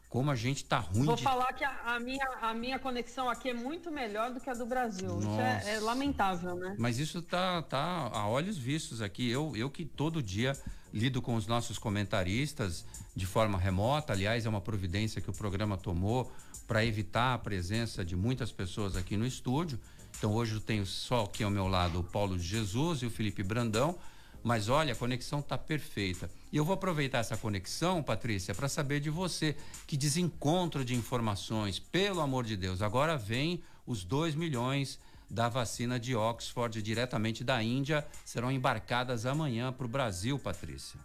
como 0.09 0.29
a 0.29 0.35
gente 0.35 0.63
tá 0.65 0.77
ruim 0.77 1.05
Vou 1.05 1.15
de 1.15 1.23
falar 1.23 1.51
que 1.53 1.63
a, 1.63 1.95
a 1.95 1.99
minha, 1.99 2.23
a 2.39 2.53
minha 2.53 2.77
conexão 2.77 3.27
aqui 3.27 3.49
é 3.49 3.53
muito 3.53 3.89
melhor 3.89 4.31
do 4.31 4.39
que 4.39 4.47
a 4.47 4.53
do 4.53 4.65
Brasil. 4.65 5.17
Isso 5.17 5.27
Nossa. 5.27 5.69
é, 5.69 5.75
é 5.75 5.79
lamentável, 5.79 6.55
né? 6.55 6.75
Mas 6.77 6.99
isso 6.99 7.19
tá, 7.21 7.63
tá 7.63 8.11
a 8.13 8.27
olhos 8.27 8.55
vistos 8.55 9.01
aqui. 9.01 9.27
Eu, 9.27 9.55
eu 9.55 9.71
que 9.71 9.85
todo 9.85 10.21
dia 10.21 10.55
lido 10.93 11.21
com 11.21 11.35
os 11.35 11.47
nossos 11.47 11.79
comentaristas 11.79 12.85
de 13.15 13.25
forma 13.25 13.57
remota. 13.57 14.13
Aliás, 14.13 14.45
é 14.45 14.49
uma 14.49 14.61
providência 14.61 15.19
que 15.19 15.29
o 15.29 15.33
programa 15.33 15.75
tomou 15.75 16.31
para 16.67 16.85
evitar 16.85 17.33
a 17.33 17.37
presença 17.37 18.05
de 18.05 18.15
muitas 18.15 18.51
pessoas 18.51 18.95
aqui 18.95 19.17
no 19.17 19.25
estúdio. 19.25 19.79
Então 20.17 20.33
hoje 20.33 20.53
eu 20.53 20.61
tenho 20.61 20.85
só 20.85 21.23
aqui 21.23 21.43
ao 21.43 21.49
meu 21.49 21.67
lado 21.67 21.99
o 21.99 22.03
Paulo 22.03 22.37
Jesus 22.37 23.01
e 23.01 23.05
o 23.07 23.09
Felipe 23.09 23.41
Brandão. 23.41 23.97
Mas 24.43 24.67
olha, 24.67 24.93
a 24.93 24.95
conexão 24.95 25.41
tá 25.41 25.57
perfeita. 25.57 26.29
E 26.51 26.57
eu 26.57 26.65
vou 26.65 26.73
aproveitar 26.73 27.19
essa 27.19 27.37
conexão, 27.37 28.03
Patrícia, 28.03 28.53
para 28.53 28.67
saber 28.67 28.99
de 28.99 29.09
você 29.09 29.55
que 29.87 29.95
desencontro 29.95 30.83
de 30.83 30.93
informações, 30.93 31.79
pelo 31.79 32.19
amor 32.19 32.43
de 32.43 32.57
Deus. 32.57 32.81
Agora 32.81 33.17
vem 33.17 33.63
os 33.87 34.03
2 34.03 34.35
milhões 34.35 34.99
da 35.33 35.49
vacina 35.49 35.99
de 35.99 36.15
Oxford 36.15 36.79
diretamente 36.79 37.43
da 37.43 37.61
Índia 37.61 38.05
serão 38.23 38.51
embarcadas 38.51 39.25
amanhã 39.25 39.73
para 39.73 39.85
o 39.85 39.89
Brasil, 39.89 40.37
Patrícia. 40.37 40.99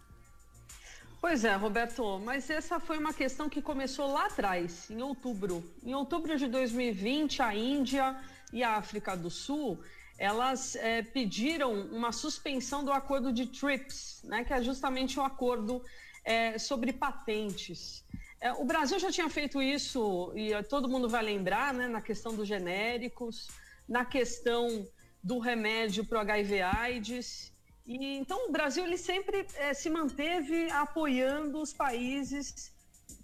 Pois 1.19 1.43
é, 1.43 1.55
Roberto, 1.55 2.21
mas 2.23 2.47
essa 2.49 2.79
foi 2.79 2.99
uma 2.99 3.11
questão 3.11 3.49
que 3.49 3.61
começou 3.61 4.13
lá 4.13 4.27
atrás, 4.27 4.89
em 4.89 5.01
outubro. 5.01 5.67
Em 5.83 5.95
outubro 5.95 6.37
de 6.37 6.47
2020, 6.47 7.41
a 7.41 7.55
Índia 7.55 8.15
e 8.53 8.63
a 8.63 8.77
África 8.77 9.17
do 9.17 9.31
Sul, 9.31 9.79
elas 10.17 10.75
eh, 10.75 11.01
pediram 11.01 11.73
uma 11.73 12.11
suspensão 12.11 12.85
do 12.85 12.91
acordo 12.91 13.33
de 13.33 13.47
TRIPS, 13.47 14.21
né, 14.23 14.43
que 14.43 14.53
é 14.53 14.61
justamente 14.61 15.19
um 15.19 15.25
acordo 15.25 15.83
eh, 16.23 16.57
sobre 16.59 16.93
patentes. 16.93 18.03
Eh, 18.39 18.53
o 18.53 18.63
Brasil 18.63 18.99
já 18.99 19.11
tinha 19.11 19.29
feito 19.29 19.61
isso, 19.61 20.31
e 20.35 20.51
todo 20.63 20.87
mundo 20.87 21.09
vai 21.09 21.23
lembrar, 21.23 21.73
né, 21.73 21.87
na 21.87 22.01
questão 22.01 22.33
dos 22.35 22.47
genéricos, 22.47 23.49
na 23.89 24.05
questão 24.05 24.87
do 25.21 25.39
remédio 25.39 26.05
para 26.05 26.19
o 26.19 26.21
HIV 26.21 26.61
AIDS. 26.61 27.51
E, 27.85 28.17
então, 28.17 28.47
o 28.47 28.51
Brasil 28.51 28.85
ele 28.85 28.97
sempre 28.97 29.47
eh, 29.55 29.73
se 29.73 29.89
manteve 29.89 30.69
apoiando 30.69 31.59
os 31.59 31.73
países 31.73 32.71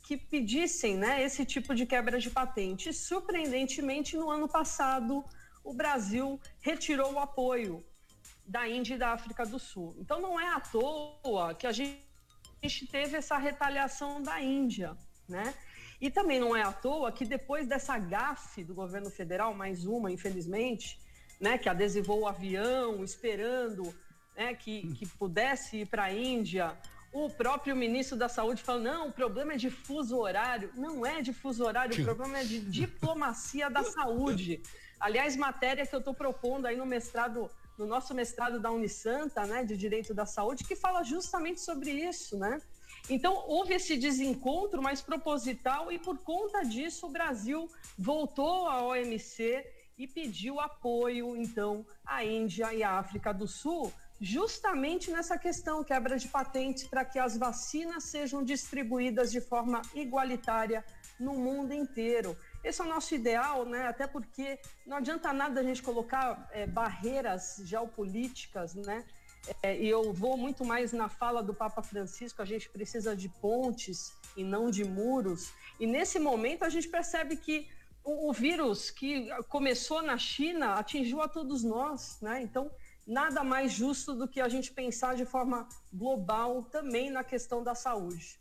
que 0.05 0.17
pedissem 0.17 0.97
né, 0.97 1.23
esse 1.23 1.45
tipo 1.45 1.73
de 1.75 1.85
quebra 1.85 2.19
de 2.19 2.31
patente. 2.31 2.91
Surpreendentemente, 2.91 4.17
no 4.17 4.29
ano 4.29 4.47
passado, 4.47 5.23
o 5.63 5.73
Brasil 5.73 6.39
retirou 6.59 7.13
o 7.13 7.19
apoio 7.19 7.85
da 8.45 8.67
Índia 8.67 8.95
e 8.95 8.97
da 8.97 9.09
África 9.11 9.45
do 9.45 9.59
Sul. 9.59 9.95
Então, 9.99 10.19
não 10.19 10.39
é 10.39 10.47
à 10.47 10.59
toa 10.59 11.53
que 11.53 11.67
a 11.67 11.71
gente 11.71 12.87
teve 12.91 13.17
essa 13.17 13.37
retaliação 13.37 14.21
da 14.21 14.41
Índia, 14.41 14.97
né? 15.27 15.53
E 15.99 16.09
também 16.09 16.39
não 16.39 16.55
é 16.55 16.61
à 16.61 16.71
toa 16.71 17.11
que 17.11 17.25
depois 17.25 17.67
dessa 17.67 17.97
gafe 17.97 18.63
do 18.63 18.73
governo 18.73 19.09
federal, 19.09 19.53
mais 19.53 19.85
uma, 19.85 20.11
infelizmente, 20.11 20.99
né, 21.39 21.57
que 21.57 21.69
adesivou 21.69 22.21
o 22.21 22.27
avião 22.27 23.03
esperando 23.03 23.93
né, 24.35 24.53
que, 24.53 24.93
que 24.95 25.05
pudesse 25.05 25.77
ir 25.77 25.85
para 25.87 26.05
a 26.05 26.13
Índia, 26.13 26.77
o 27.15 27.29
próprio 27.29 27.75
ministro 27.75 28.17
da 28.17 28.27
Saúde 28.27 28.61
falou: 28.61 28.81
não, 28.81 29.07
o 29.07 29.11
problema 29.11 29.53
é 29.53 29.57
de 29.57 29.69
fuso 29.69 30.17
horário. 30.17 30.69
Não 30.75 31.05
é 31.05 31.21
de 31.21 31.31
fuso 31.31 31.63
horário, 31.63 31.99
o 32.01 32.03
problema 32.03 32.39
é 32.39 32.43
de 32.43 32.59
diplomacia 32.59 33.69
da 33.69 33.83
saúde. 33.83 34.61
Aliás, 34.99 35.35
matéria 35.35 35.85
que 35.85 35.95
eu 35.95 35.99
estou 35.99 36.13
propondo 36.13 36.65
aí 36.65 36.75
no 36.75 36.85
mestrado, 36.85 37.49
no 37.77 37.85
nosso 37.85 38.13
mestrado 38.13 38.59
da 38.59 38.69
Unisanta, 38.69 39.45
né, 39.45 39.63
de 39.63 39.77
Direito 39.77 40.13
da 40.13 40.25
Saúde, 40.25 40.65
que 40.65 40.75
fala 40.75 41.03
justamente 41.03 41.61
sobre 41.61 41.91
isso, 41.91 42.37
né? 42.37 42.61
Então, 43.09 43.43
houve 43.47 43.75
esse 43.75 43.95
desencontro 43.97 44.81
mais 44.81 45.01
proposital 45.01 45.91
e, 45.91 45.99
por 45.99 46.17
conta 46.17 46.63
disso, 46.63 47.05
o 47.05 47.11
Brasil 47.11 47.69
voltou 47.97 48.67
à 48.67 48.83
OMC 48.83 49.63
e 49.97 50.07
pediu 50.07 50.59
apoio, 50.59 51.37
então, 51.37 51.85
à 52.03 52.23
Índia 52.25 52.73
e 52.73 52.81
à 52.81 52.97
África 52.97 53.31
do 53.33 53.47
Sul, 53.47 53.93
justamente 54.19 55.11
nessa 55.11 55.37
questão, 55.37 55.83
quebra 55.83 56.17
de 56.17 56.27
patentes, 56.27 56.85
para 56.85 57.05
que 57.05 57.19
as 57.19 57.37
vacinas 57.37 58.05
sejam 58.05 58.43
distribuídas 58.43 59.31
de 59.31 59.39
forma 59.39 59.81
igualitária 59.93 60.83
no 61.19 61.33
mundo 61.33 61.73
inteiro. 61.73 62.35
Esse 62.63 62.81
é 62.81 62.83
o 62.83 62.87
nosso 62.87 63.13
ideal, 63.13 63.65
né? 63.65 63.87
Até 63.87 64.07
porque 64.07 64.59
não 64.85 64.97
adianta 64.97 65.31
nada 65.31 65.59
a 65.61 65.63
gente 65.63 65.81
colocar 65.81 66.49
é, 66.51 66.65
barreiras 66.65 67.61
geopolíticas, 67.63 68.73
né? 68.75 69.05
É, 69.61 69.79
e 69.79 69.87
eu 69.87 70.13
vou 70.13 70.37
muito 70.37 70.63
mais 70.65 70.91
na 70.91 71.09
fala 71.09 71.43
do 71.43 71.53
Papa 71.53 71.81
Francisco, 71.81 72.41
a 72.41 72.45
gente 72.45 72.69
precisa 72.69 73.15
de 73.15 73.29
pontes 73.29 74.13
e 74.35 74.43
não 74.43 74.69
de 74.69 74.83
muros. 74.83 75.51
E 75.79 75.85
nesse 75.85 76.19
momento 76.19 76.63
a 76.63 76.69
gente 76.69 76.87
percebe 76.87 77.37
que 77.37 77.67
o, 78.03 78.29
o 78.29 78.33
vírus 78.33 78.89
que 78.89 79.27
começou 79.49 80.01
na 80.01 80.17
China 80.17 80.75
atingiu 80.75 81.21
a 81.21 81.27
todos 81.27 81.63
nós, 81.63 82.17
né? 82.21 82.41
Então, 82.41 82.71
nada 83.05 83.43
mais 83.43 83.71
justo 83.71 84.13
do 84.13 84.27
que 84.27 84.41
a 84.41 84.49
gente 84.49 84.71
pensar 84.71 85.15
de 85.15 85.25
forma 85.25 85.67
global 85.93 86.63
também 86.63 87.09
na 87.09 87.23
questão 87.23 87.63
da 87.63 87.75
saúde. 87.75 88.39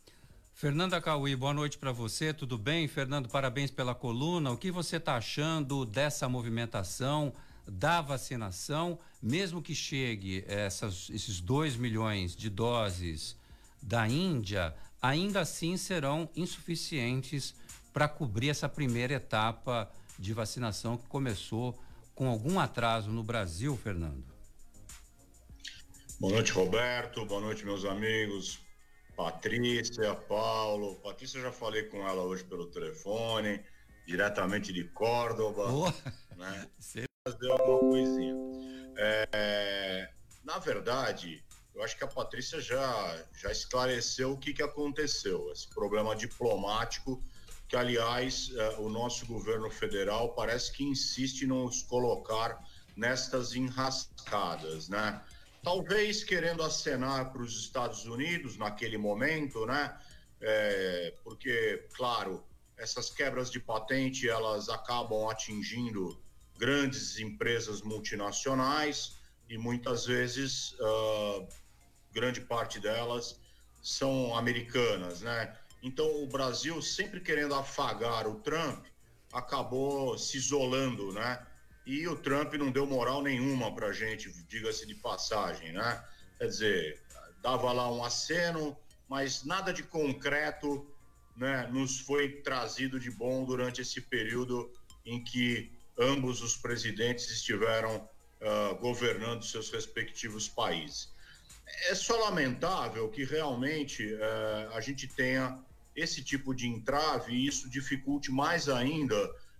Fernanda 0.54 1.00
Cauí, 1.00 1.34
boa 1.34 1.52
noite 1.52 1.76
para 1.76 1.90
você, 1.90 2.32
tudo 2.32 2.56
bem? 2.56 2.87
Fernando, 2.87 3.28
parabéns 3.28 3.73
pela 3.73 3.94
coluna. 3.94 4.52
O 4.52 4.56
que 4.56 4.70
você 4.70 4.99
está 4.99 5.16
achando 5.16 5.84
dessa 5.84 6.28
movimentação, 6.28 7.32
da 7.66 8.00
vacinação, 8.00 8.99
mesmo 9.23 9.62
que 9.62 9.75
chegue 9.75 10.44
essas, 10.47 11.09
esses 11.11 11.40
2 11.40 11.76
milhões 11.76 12.37
de 12.37 12.50
doses 12.50 13.37
da 13.83 14.06
Índia, 14.09 14.75
ainda 15.00 15.40
assim 15.40 15.76
serão 15.76 16.28
insuficientes 16.35 17.54
para 17.92 18.09
cobrir 18.09 18.49
essa 18.49 18.68
primeira 18.68 19.14
etapa 19.14 19.90
de 20.18 20.33
vacinação 20.33 20.97
que 20.97 21.06
começou 21.06 21.78
com 22.14 22.28
algum 22.28 22.59
atraso 22.59 23.11
no 23.11 23.23
Brasil, 23.23 23.76
Fernando? 23.76 24.25
Boa 26.21 26.35
noite, 26.35 26.52
Roberto. 26.52 27.25
Boa 27.26 27.40
noite, 27.40 27.64
meus 27.64 27.85
amigos. 27.85 28.61
Patrícia, 29.16 30.14
Paulo. 30.14 30.97
Patrícia, 30.97 31.38
eu 31.38 31.42
já 31.42 31.52
falei 31.52 31.85
com 31.85 32.06
ela 32.06 32.23
hoje 32.23 32.44
pelo 32.44 32.66
telefone, 32.66 33.61
diretamente 34.06 34.73
de 34.73 34.85
Córdoba. 34.85 35.68
Boa. 35.68 35.94
Né? 36.37 36.68
Deu 37.40 37.52
alguma 37.52 37.78
coisinha. 37.78 38.35
É, 38.99 40.11
na 40.45 40.59
verdade, 40.59 41.43
eu 41.75 41.83
acho 41.83 41.97
que 41.97 42.04
a 42.04 42.07
Patrícia 42.07 42.61
já, 42.61 43.25
já 43.33 43.50
esclareceu 43.50 44.33
o 44.33 44.37
que, 44.37 44.52
que 44.52 44.62
aconteceu. 44.62 45.50
Esse 45.50 45.66
problema 45.71 46.14
diplomático, 46.14 47.25
que, 47.66 47.76
aliás, 47.76 48.52
eh, 48.54 48.76
o 48.76 48.90
nosso 48.90 49.25
governo 49.25 49.71
federal 49.71 50.35
parece 50.35 50.71
que 50.71 50.85
insiste 50.85 51.45
em 51.45 51.47
nos 51.47 51.81
colocar 51.85 52.62
nestas 52.95 53.54
enrascadas, 53.54 54.90
né? 54.90 55.25
Talvez 55.62 56.23
querendo 56.23 56.62
acenar 56.62 57.33
para 57.33 57.40
os 57.40 57.59
Estados 57.59 58.04
Unidos 58.04 58.59
naquele 58.59 58.99
momento, 58.99 59.64
né? 59.64 59.99
É, 60.43 61.14
porque, 61.25 61.88
claro, 61.95 62.45
essas 62.76 63.09
quebras 63.09 63.50
de 63.50 63.61
patente 63.61 64.28
elas 64.28 64.69
acabam 64.69 65.31
atingindo 65.31 66.23
grandes 66.58 67.18
empresas 67.18 67.82
multinacionais 67.82 69.18
e 69.49 69.58
muitas 69.58 70.06
vezes 70.06 70.75
ah, 70.80 71.46
grande 72.12 72.40
parte 72.40 72.80
delas 72.80 73.40
são 73.82 74.34
americanas, 74.37 75.20
né? 75.20 75.56
Então 75.82 76.23
o 76.23 76.26
Brasil 76.26 76.80
sempre 76.80 77.20
querendo 77.20 77.54
afagar 77.54 78.26
o 78.26 78.37
Trump 78.40 78.87
acabou 79.32 80.16
se 80.16 80.38
isolando, 80.38 81.12
né? 81.12 81.44
E 81.84 82.08
o 82.08 82.16
Trump 82.16 82.54
não 82.54 82.70
deu 82.70 82.87
moral 82.87 83.23
nenhuma 83.23 83.75
para 83.75 83.92
gente, 83.92 84.32
diga-se 84.49 84.87
de 84.87 84.94
passagem, 84.94 85.73
né? 85.73 86.02
Quer 86.38 86.46
dizer, 86.46 87.02
dava 87.42 87.70
lá 87.73 87.92
um 87.92 88.02
aceno, 88.02 88.75
mas 89.06 89.44
nada 89.44 89.73
de 89.73 89.82
concreto, 89.82 90.87
né? 91.37 91.68
Nos 91.70 92.00
foi 92.00 92.40
trazido 92.40 92.99
de 92.99 93.11
bom 93.11 93.44
durante 93.44 93.82
esse 93.82 94.00
período 94.00 94.73
em 95.04 95.23
que 95.23 95.70
ambos 95.99 96.43
os 96.43 96.57
presidentes 96.57 97.31
estiveram 97.31 97.97
uh, 97.97 98.75
governando 98.77 99.45
seus 99.45 99.71
respectivos 99.71 100.49
países. 100.49 101.13
É 101.89 101.95
só 101.95 102.17
lamentável 102.25 103.09
que 103.09 103.25
realmente 103.25 104.13
uh, 104.15 104.75
a 104.75 104.81
gente 104.81 105.07
tenha 105.09 105.59
esse 105.95 106.23
tipo 106.23 106.55
de 106.55 106.67
entrave 106.67 107.33
e 107.33 107.47
isso 107.47 107.69
dificulte 107.69 108.31
mais 108.31 108.69
ainda 108.69 109.17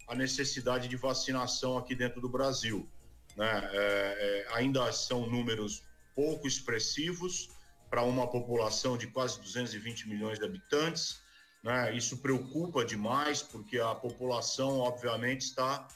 a 0.09 0.15
necessidade 0.15 0.89
de 0.89 0.97
vacinação 0.97 1.79
aqui 1.79 1.95
dentro 1.95 2.21
do 2.21 2.29
Brasil. 2.29 2.89
Né? 3.37 3.71
É, 3.73 4.47
ainda 4.53 4.91
são 4.93 5.29
números 5.29 5.83
pouco 6.15 6.47
expressivos 6.47 7.51
para 7.89 8.03
uma 8.03 8.27
população 8.27 8.97
de 8.99 9.07
quase 9.07 9.41
220 9.41 10.09
milhões 10.09 10.39
de 10.39 10.45
habitantes. 10.45 11.21
Né? 11.63 11.97
Isso 11.97 12.19
preocupa 12.19 12.85
demais, 12.85 13.43
porque 13.43 13.79
a 13.79 13.95
população, 13.95 14.79
obviamente, 14.79 15.43
está 15.43 15.87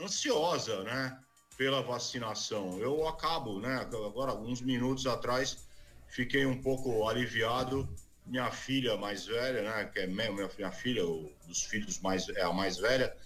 ansiosa 0.00 0.82
né? 0.84 1.18
pela 1.56 1.82
vacinação. 1.82 2.78
Eu 2.78 3.06
acabo, 3.08 3.60
né? 3.60 3.76
agora, 3.76 4.30
alguns 4.30 4.60
minutos 4.60 5.06
atrás, 5.06 5.66
fiquei 6.08 6.46
um 6.46 6.60
pouco 6.60 7.08
aliviado. 7.08 7.88
Minha 8.24 8.50
filha 8.50 8.96
mais 8.96 9.26
velha, 9.26 9.62
né, 9.62 9.84
que 9.84 10.00
é 10.00 10.06
minha, 10.08 10.32
minha 10.32 10.72
filha, 10.72 11.06
o, 11.06 11.32
dos 11.46 11.62
filhos 11.62 12.00
mais, 12.00 12.28
é 12.30 12.42
a 12.42 12.52
mais 12.52 12.76
velha, 12.76 13.16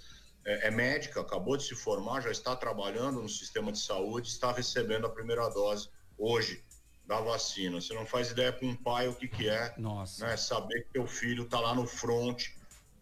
é, 0.45 0.69
é, 0.69 0.71
médica, 0.71 1.23
acabou 1.23 1.57
de 1.57 1.65
se 1.65 1.75
formar, 1.75 2.21
já 2.21 2.31
está 2.31 2.55
trabalhando 2.55 3.23
no 3.23 3.29
sistema 3.29 3.73
de 3.73 3.79
saúde, 3.79 4.29
está 4.29 4.53
recebendo 4.53 5.07
a 5.07 5.11
primeira 5.11 5.49
dose 5.49 5.89
hoje 6.19 6.62
da 7.07 7.19
vacina. 7.21 7.81
Você 7.81 7.95
não 7.95 8.05
faz 8.05 8.31
ideia 8.31 8.53
com 8.53 8.67
um 8.67 8.77
pai 8.77 9.09
o 9.09 9.15
que, 9.15 9.27
que 9.27 9.49
é 9.49 9.75
Nossa. 9.79 10.27
Né, 10.27 10.37
saber 10.37 10.83
que 10.83 10.93
teu 10.93 11.07
filho 11.07 11.45
está 11.45 11.59
lá 11.59 11.75
no 11.75 11.87
front. 11.87 12.49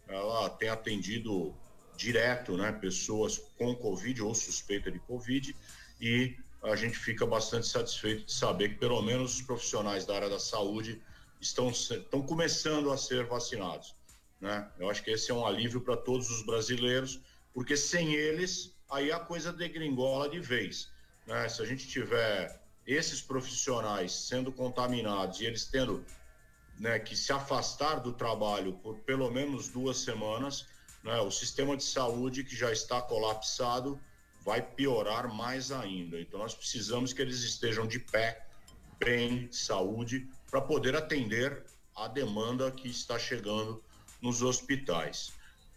Ela 0.07 0.49
tem 0.51 0.69
atendido 0.69 1.55
direto 1.99 2.57
né, 2.57 2.71
pessoas 2.71 3.39
com 3.59 3.75
Covid 3.75 4.23
ou 4.23 4.35
suspeita 4.35 4.91
de 4.91 5.01
Covid 5.01 5.55
e 6.01 6.37
a 6.63 6.77
gente 6.77 6.97
fica 6.97 7.27
bastante 7.27 7.67
satisfeito 7.67 8.25
de 8.25 8.33
saber 8.33 8.71
que 8.71 8.75
pelo 8.77 9.03
menos 9.03 9.35
os 9.35 9.43
profissionais 9.43 10.07
da 10.07 10.15
área 10.15 10.31
da 10.31 10.39
saúde 10.39 11.03
estão, 11.41 11.71
estão 11.71 12.23
começando 12.23 12.91
a 12.93 12.97
ser 12.97 13.27
vacinados. 13.27 13.95
Né? 14.41 14.67
Eu 14.79 14.89
acho 14.89 15.03
que 15.03 15.11
esse 15.11 15.31
é 15.31 15.35
um 15.35 15.45
alívio 15.45 15.81
para 15.81 15.97
todos 15.97 16.31
os 16.31 16.43
brasileiros, 16.43 17.21
porque 17.53 17.77
sem 17.77 18.15
eles, 18.15 18.77
aí 18.89 19.11
a 19.11 19.19
coisa 19.19 19.53
degringola 19.53 20.29
de 20.29 20.39
vez. 20.39 20.89
Né? 21.27 21.49
Se 21.49 21.61
a 21.61 21.65
gente 21.65 21.89
tiver 21.89 22.61
esses 22.87 23.21
profissionais 23.21 24.13
sendo 24.13 24.53
contaminados 24.53 25.41
e 25.41 25.47
eles 25.47 25.65
tendo 25.65 26.05
né, 26.79 26.99
que 27.01 27.17
se 27.17 27.33
afastar 27.33 27.97
do 27.97 28.13
trabalho 28.13 28.75
por 28.75 28.99
pelo 29.01 29.31
menos 29.31 29.69
duas 29.69 29.99
semanas, 29.99 30.67
né, 31.03 31.21
o 31.21 31.31
sistema 31.31 31.77
de 31.77 31.85
saúde 31.85 32.45
que 32.45 32.57
já 32.57 32.73
está 32.73 33.01
colapsado 33.01 34.01
vai 34.45 34.63
piorar 34.63 35.33
mais 35.33 35.71
ainda. 35.71 36.21
Então 36.21 36.39
nós 36.39 36.55
precisamos 36.55 37.13
que 37.13 37.21
eles 37.21 37.41
estejam 37.43 37.87
de 37.87 37.99
pé, 37.99 38.47
bem, 38.99 39.51
saúde, 39.53 40.29
para 40.51 40.61
poder 40.61 40.97
atender 40.97 41.65
a 41.95 42.09
demanda 42.09 42.71
que 42.71 42.89
está 42.89 43.19
chegando 43.19 43.83
nos 44.21 44.43
hospitais. 44.43 45.33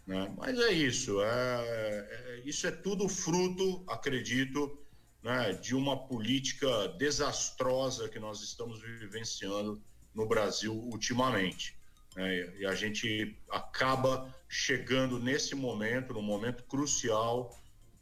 Né? 0.06 0.32
Mas 0.36 0.58
é 0.58 0.72
isso, 0.72 1.22
é, 1.22 1.28
é, 1.28 2.42
isso 2.44 2.66
é 2.66 2.70
tudo 2.70 3.08
fruto, 3.08 3.84
acredito, 3.88 4.78
né, 5.22 5.52
de 5.52 5.74
uma 5.74 5.96
política 5.96 6.88
desastrosa 6.98 8.08
que 8.08 8.18
nós 8.18 8.42
estamos 8.42 8.80
vivenciando 8.80 9.80
no 10.14 10.26
Brasil 10.26 10.74
ultimamente. 10.74 11.78
Né? 12.16 12.52
E 12.58 12.66
a 12.66 12.74
gente 12.74 13.38
acaba 13.50 14.34
chegando 14.48 15.18
nesse 15.18 15.54
momento, 15.54 16.12
num 16.12 16.22
momento 16.22 16.62
crucial 16.64 17.58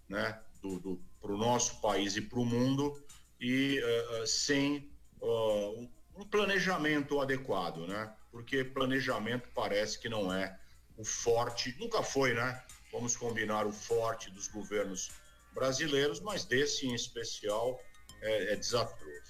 né, 0.08 0.38
para 1.20 1.32
o 1.32 1.38
nosso 1.38 1.80
país 1.80 2.16
e 2.16 2.20
para 2.20 2.40
o 2.40 2.44
mundo, 2.44 3.00
e 3.40 3.80
uh, 3.80 4.26
sem 4.26 4.92
uh, 5.20 5.88
um 6.16 6.24
planejamento 6.24 7.20
adequado, 7.20 7.86
né? 7.86 8.12
Porque 8.30 8.62
planejamento 8.62 9.48
parece 9.54 9.98
que 9.98 10.08
não 10.08 10.32
é 10.32 10.58
o 10.96 11.04
forte, 11.04 11.74
nunca 11.78 12.02
foi, 12.02 12.34
né? 12.34 12.62
Vamos 12.92 13.16
combinar 13.16 13.66
o 13.66 13.73
forte 13.73 14.30
dos 14.30 14.46
governos 14.49 15.10
brasileiros, 15.54 16.20
mas 16.20 16.44
desse 16.44 16.86
em 16.86 16.94
especial 16.94 17.80
é, 18.20 18.52
é 18.52 18.56
desastroso. 18.56 19.29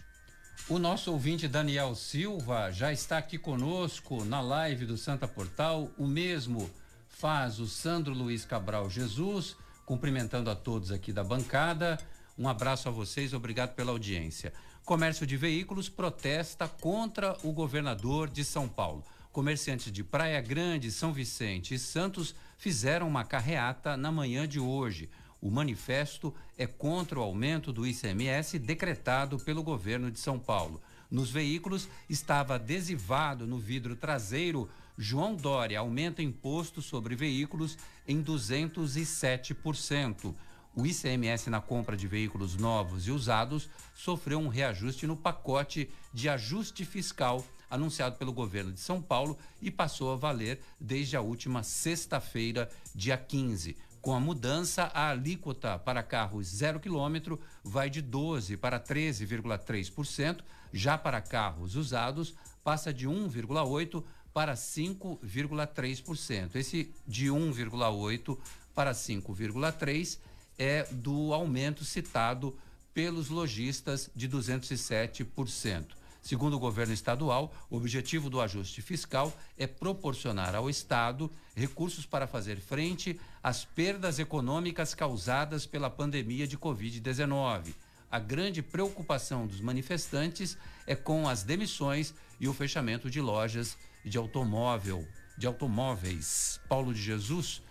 O 0.70 0.78
nosso 0.78 1.10
ouvinte 1.10 1.48
Daniel 1.48 1.96
Silva 1.96 2.70
já 2.70 2.92
está 2.92 3.18
aqui 3.18 3.36
conosco 3.36 4.24
na 4.24 4.40
live 4.40 4.86
do 4.86 4.96
Santa 4.96 5.26
Portal. 5.26 5.90
O 5.98 6.06
mesmo 6.06 6.70
faz 7.08 7.58
o 7.58 7.66
Sandro 7.66 8.14
Luiz 8.14 8.44
Cabral 8.44 8.88
Jesus, 8.88 9.56
cumprimentando 9.84 10.48
a 10.48 10.54
todos 10.54 10.92
aqui 10.92 11.12
da 11.12 11.24
bancada. 11.24 11.98
Um 12.38 12.48
abraço 12.48 12.88
a 12.88 12.92
vocês, 12.92 13.34
obrigado 13.34 13.74
pela 13.74 13.90
audiência. 13.90 14.52
Comércio 14.84 15.26
de 15.26 15.36
veículos 15.36 15.88
protesta 15.88 16.68
contra 16.68 17.36
o 17.42 17.50
governador 17.50 18.30
de 18.30 18.44
São 18.44 18.68
Paulo. 18.68 19.04
Comerciantes 19.32 19.90
de 19.90 20.04
Praia 20.04 20.40
Grande, 20.40 20.92
São 20.92 21.12
Vicente 21.12 21.74
e 21.74 21.80
Santos 21.80 22.32
fizeram 22.56 23.08
uma 23.08 23.24
carreata 23.24 23.96
na 23.96 24.12
manhã 24.12 24.46
de 24.46 24.60
hoje. 24.60 25.10
O 25.40 25.50
manifesto 25.50 26.34
é 26.58 26.66
contra 26.66 27.18
o 27.18 27.22
aumento 27.22 27.72
do 27.72 27.86
ICMS 27.86 28.58
decretado 28.58 29.38
pelo 29.38 29.62
governo 29.62 30.10
de 30.10 30.20
São 30.20 30.38
Paulo. 30.38 30.82
Nos 31.10 31.30
veículos 31.30 31.88
estava 32.08 32.56
adesivado 32.56 33.46
no 33.46 33.58
vidro 33.58 33.96
traseiro 33.96 34.68
João 35.02 35.34
Dória 35.34 35.78
aumenta 35.78 36.22
imposto 36.22 36.82
sobre 36.82 37.16
veículos 37.16 37.78
em 38.06 38.22
207%. 38.22 40.34
O 40.76 40.86
ICMS 40.86 41.48
na 41.48 41.58
compra 41.58 41.96
de 41.96 42.06
veículos 42.06 42.54
novos 42.54 43.06
e 43.06 43.10
usados 43.10 43.70
sofreu 43.94 44.38
um 44.38 44.48
reajuste 44.48 45.06
no 45.06 45.16
pacote 45.16 45.88
de 46.12 46.28
ajuste 46.28 46.84
fiscal 46.84 47.42
anunciado 47.70 48.16
pelo 48.16 48.32
governo 48.32 48.72
de 48.72 48.80
São 48.80 49.00
Paulo 49.00 49.38
e 49.62 49.70
passou 49.70 50.12
a 50.12 50.16
valer 50.16 50.60
desde 50.78 51.16
a 51.16 51.22
última 51.22 51.62
sexta-feira, 51.62 52.68
dia 52.94 53.16
15. 53.16 53.78
Com 54.00 54.14
a 54.14 54.20
mudança, 54.20 54.84
a 54.94 55.10
alíquota 55.10 55.78
para 55.78 56.02
carros 56.02 56.46
zero 56.46 56.80
quilômetro 56.80 57.38
vai 57.62 57.90
de 57.90 58.02
12% 58.02 58.56
para 58.56 58.80
13,3%, 58.80 60.40
já 60.72 60.96
para 60.96 61.20
carros 61.20 61.76
usados 61.76 62.34
passa 62.64 62.94
de 62.94 63.06
1,8% 63.06 64.02
para 64.32 64.54
5,3%. 64.54 66.54
Esse 66.54 66.94
de 67.06 67.26
1,8% 67.26 68.38
para 68.74 68.92
5,3% 68.92 70.18
é 70.58 70.84
do 70.90 71.34
aumento 71.34 71.84
citado 71.84 72.56
pelos 72.94 73.28
lojistas 73.28 74.10
de 74.14 74.28
207%. 74.28 76.00
Segundo 76.22 76.54
o 76.54 76.60
governo 76.60 76.92
estadual, 76.92 77.52
o 77.70 77.76
objetivo 77.76 78.28
do 78.28 78.40
ajuste 78.40 78.82
fiscal 78.82 79.32
é 79.56 79.66
proporcionar 79.66 80.54
ao 80.54 80.68
Estado 80.68 81.30
recursos 81.54 82.04
para 82.04 82.26
fazer 82.26 82.60
frente 82.60 83.18
às 83.42 83.64
perdas 83.64 84.18
econômicas 84.18 84.94
causadas 84.94 85.66
pela 85.66 85.90
pandemia 85.90 86.46
de 86.46 86.58
Covid-19. 86.58 87.74
A 88.10 88.18
grande 88.18 88.62
preocupação 88.62 89.46
dos 89.46 89.60
manifestantes 89.60 90.58
é 90.86 90.94
com 90.94 91.28
as 91.28 91.42
demissões 91.42 92.12
e 92.40 92.48
o 92.48 92.52
fechamento 92.52 93.08
de 93.08 93.20
lojas 93.20 93.78
de 94.04 94.18
automóvel, 94.18 95.06
de 95.38 95.46
automóveis. 95.46 96.60
Paulo 96.68 96.92
de 96.92 97.00
Jesus, 97.00 97.62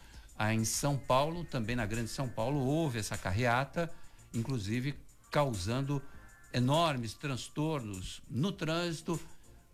em 0.52 0.64
São 0.64 0.98
Paulo, 0.98 1.44
também 1.44 1.76
na 1.76 1.86
Grande 1.86 2.10
São 2.10 2.28
Paulo, 2.28 2.60
houve 2.60 3.00
essa 3.00 3.18
carreata, 3.18 3.92
inclusive 4.34 4.96
causando 5.30 6.02
enormes 6.54 7.14
transtornos 7.14 8.22
no 8.30 8.52
trânsito, 8.52 9.20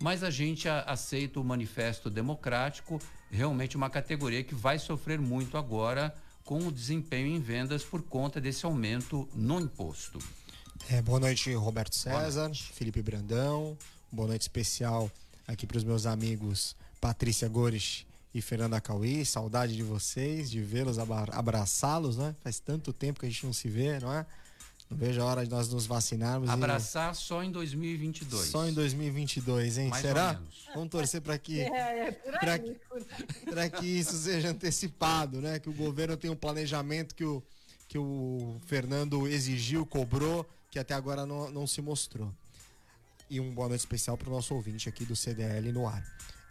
mas 0.00 0.22
a 0.22 0.30
gente 0.30 0.68
aceita 0.68 1.40
o 1.40 1.44
manifesto 1.44 2.10
democrático, 2.10 3.00
realmente 3.30 3.76
uma 3.76 3.90
categoria 3.90 4.42
que 4.42 4.54
vai 4.54 4.78
sofrer 4.78 5.18
muito 5.18 5.56
agora 5.56 6.14
com 6.44 6.66
o 6.66 6.72
desempenho 6.72 7.26
em 7.26 7.40
vendas 7.40 7.82
por 7.82 8.02
conta 8.02 8.40
desse 8.40 8.64
aumento 8.64 9.28
no 9.34 9.60
imposto. 9.60 10.18
É, 10.88 11.02
boa 11.02 11.18
noite, 11.18 11.52
Roberto 11.54 11.94
César, 11.96 12.44
noite. 12.44 12.72
Felipe 12.72 13.02
Brandão. 13.02 13.76
Boa 14.12 14.28
noite 14.28 14.42
especial 14.42 15.10
aqui 15.46 15.66
para 15.66 15.78
os 15.78 15.84
meus 15.84 16.06
amigos 16.06 16.76
Patrícia 17.00 17.48
Gores 17.48 18.06
e 18.32 18.40
Fernanda 18.40 18.80
Cauí. 18.80 19.24
Saudade 19.24 19.74
de 19.74 19.82
vocês, 19.82 20.48
de 20.50 20.60
vê-los, 20.62 20.98
abraçá-los, 20.98 22.16
né? 22.16 22.34
Faz 22.44 22.60
tanto 22.60 22.92
tempo 22.92 23.18
que 23.20 23.26
a 23.26 23.28
gente 23.28 23.44
não 23.44 23.52
se 23.52 23.68
vê, 23.68 23.98
não 23.98 24.12
é? 24.12 24.24
Não 24.88 24.96
vejo 24.96 25.20
a 25.20 25.24
hora 25.24 25.44
de 25.44 25.50
nós 25.50 25.68
nos 25.68 25.86
vacinarmos. 25.86 26.48
Abraçar 26.48 27.12
e... 27.12 27.16
só 27.16 27.42
em 27.42 27.50
2022. 27.50 28.48
Só 28.48 28.68
em 28.68 28.72
2022, 28.72 29.78
hein? 29.78 29.88
Mais 29.88 30.02
Será? 30.02 30.40
Vamos 30.74 30.90
torcer 30.90 31.20
para 31.20 31.36
que 31.38 31.60
é, 31.62 32.08
é 32.08 32.12
para 32.12 33.68
que, 33.68 33.80
que 33.80 33.86
isso 33.86 34.16
seja 34.16 34.50
antecipado, 34.50 35.40
né? 35.40 35.58
Que 35.58 35.68
o 35.68 35.72
governo 35.72 36.16
tenha 36.16 36.32
um 36.32 36.36
planejamento 36.36 37.14
que 37.14 37.24
o 37.24 37.42
que 37.88 37.98
o 37.98 38.56
Fernando 38.66 39.26
exigiu, 39.26 39.86
cobrou, 39.86 40.46
que 40.70 40.78
até 40.78 40.94
agora 40.94 41.24
não, 41.24 41.50
não 41.50 41.66
se 41.66 41.80
mostrou. 41.80 42.32
E 43.30 43.40
um 43.40 43.52
boa 43.54 43.68
noite 43.68 43.80
especial 43.80 44.16
para 44.16 44.28
o 44.28 44.32
nosso 44.32 44.54
ouvinte 44.54 44.88
aqui 44.88 45.04
do 45.04 45.16
CDL 45.16 45.72
no 45.72 45.86
ar. 45.86 46.04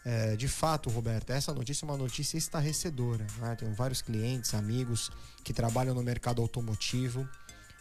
É, 0.06 0.36
de 0.36 0.48
fato, 0.48 0.90
Roberto, 0.90 1.32
essa 1.32 1.54
notícia 1.54 1.86
é 1.86 1.90
uma 1.90 1.98
notícia 1.98 2.38
estarrecedora. 2.38 3.26
Né? 3.40 3.56
Tenho 3.56 3.74
vários 3.74 4.02
clientes, 4.02 4.54
amigos 4.54 5.12
que 5.44 5.54
trabalham 5.54 5.96
no 5.96 6.04
mercado 6.04 6.42
automotivo 6.42 7.28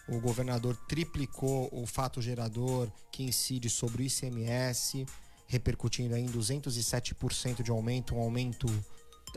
o 0.08 0.20
governador 0.20 0.76
triplicou 0.88 1.68
o 1.72 1.86
fato 1.86 2.20
gerador 2.20 2.90
que 3.10 3.22
incide 3.22 3.70
sobre 3.70 4.02
o 4.02 4.06
ICMS, 4.06 5.06
repercutindo 5.46 6.16
em 6.16 6.26
207% 6.26 7.62
de 7.62 7.70
aumento, 7.70 8.14
um 8.14 8.20
aumento 8.20 8.66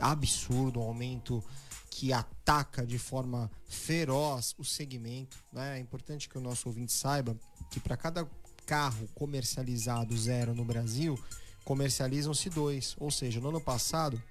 absurdo, 0.00 0.80
um 0.80 0.84
aumento 0.84 1.42
que 1.90 2.12
ataca 2.12 2.86
de 2.86 2.98
forma 2.98 3.50
feroz 3.66 4.54
o 4.58 4.64
segmento. 4.64 5.36
Né? 5.52 5.78
É 5.78 5.80
importante 5.80 6.28
que 6.28 6.38
o 6.38 6.40
nosso 6.40 6.68
ouvinte 6.68 6.92
saiba 6.92 7.36
que 7.70 7.80
para 7.80 7.96
cada 7.96 8.28
carro 8.66 9.08
comercializado 9.14 10.16
zero 10.16 10.54
no 10.54 10.64
Brasil, 10.64 11.18
comercializam-se 11.64 12.50
dois. 12.50 12.94
Ou 12.98 13.10
seja, 13.10 13.40
no 13.40 13.48
ano 13.48 13.60
passado 13.60 14.22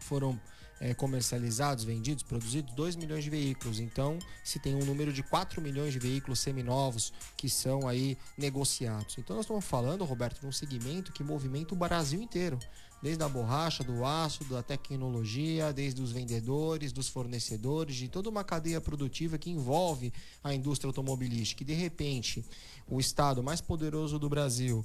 foram 0.00 0.38
é, 0.80 0.94
comercializados, 0.94 1.84
vendidos, 1.84 2.22
produzidos 2.22 2.74
2 2.74 2.96
milhões 2.96 3.24
de 3.24 3.30
veículos. 3.30 3.80
Então, 3.80 4.18
se 4.44 4.58
tem 4.58 4.74
um 4.74 4.84
número 4.84 5.12
de 5.12 5.22
4 5.22 5.60
milhões 5.60 5.92
de 5.92 5.98
veículos 5.98 6.40
seminovos 6.40 7.12
que 7.36 7.48
são 7.48 7.86
aí 7.88 8.16
negociados. 8.36 9.16
Então, 9.18 9.36
nós 9.36 9.44
estamos 9.44 9.64
falando, 9.64 10.04
Roberto, 10.04 10.40
de 10.40 10.46
um 10.46 10.52
segmento 10.52 11.12
que 11.12 11.24
movimenta 11.24 11.74
o 11.74 11.76
Brasil 11.76 12.20
inteiro 12.20 12.58
desde 13.02 13.22
a 13.22 13.28
borracha, 13.28 13.84
do 13.84 14.04
aço, 14.04 14.44
da 14.44 14.62
tecnologia, 14.62 15.72
desde 15.72 16.02
os 16.02 16.10
vendedores, 16.10 16.92
dos 16.92 17.08
fornecedores, 17.08 17.96
de 17.96 18.08
toda 18.08 18.28
uma 18.28 18.42
cadeia 18.42 18.80
produtiva 18.80 19.38
que 19.38 19.50
envolve 19.50 20.12
a 20.42 20.52
indústria 20.52 20.88
automobilística. 20.88 21.62
E 21.62 21.66
de 21.66 21.74
repente, 21.74 22.44
o 22.88 22.98
estado 22.98 23.42
mais 23.42 23.60
poderoso 23.60 24.18
do 24.18 24.28
Brasil 24.28 24.84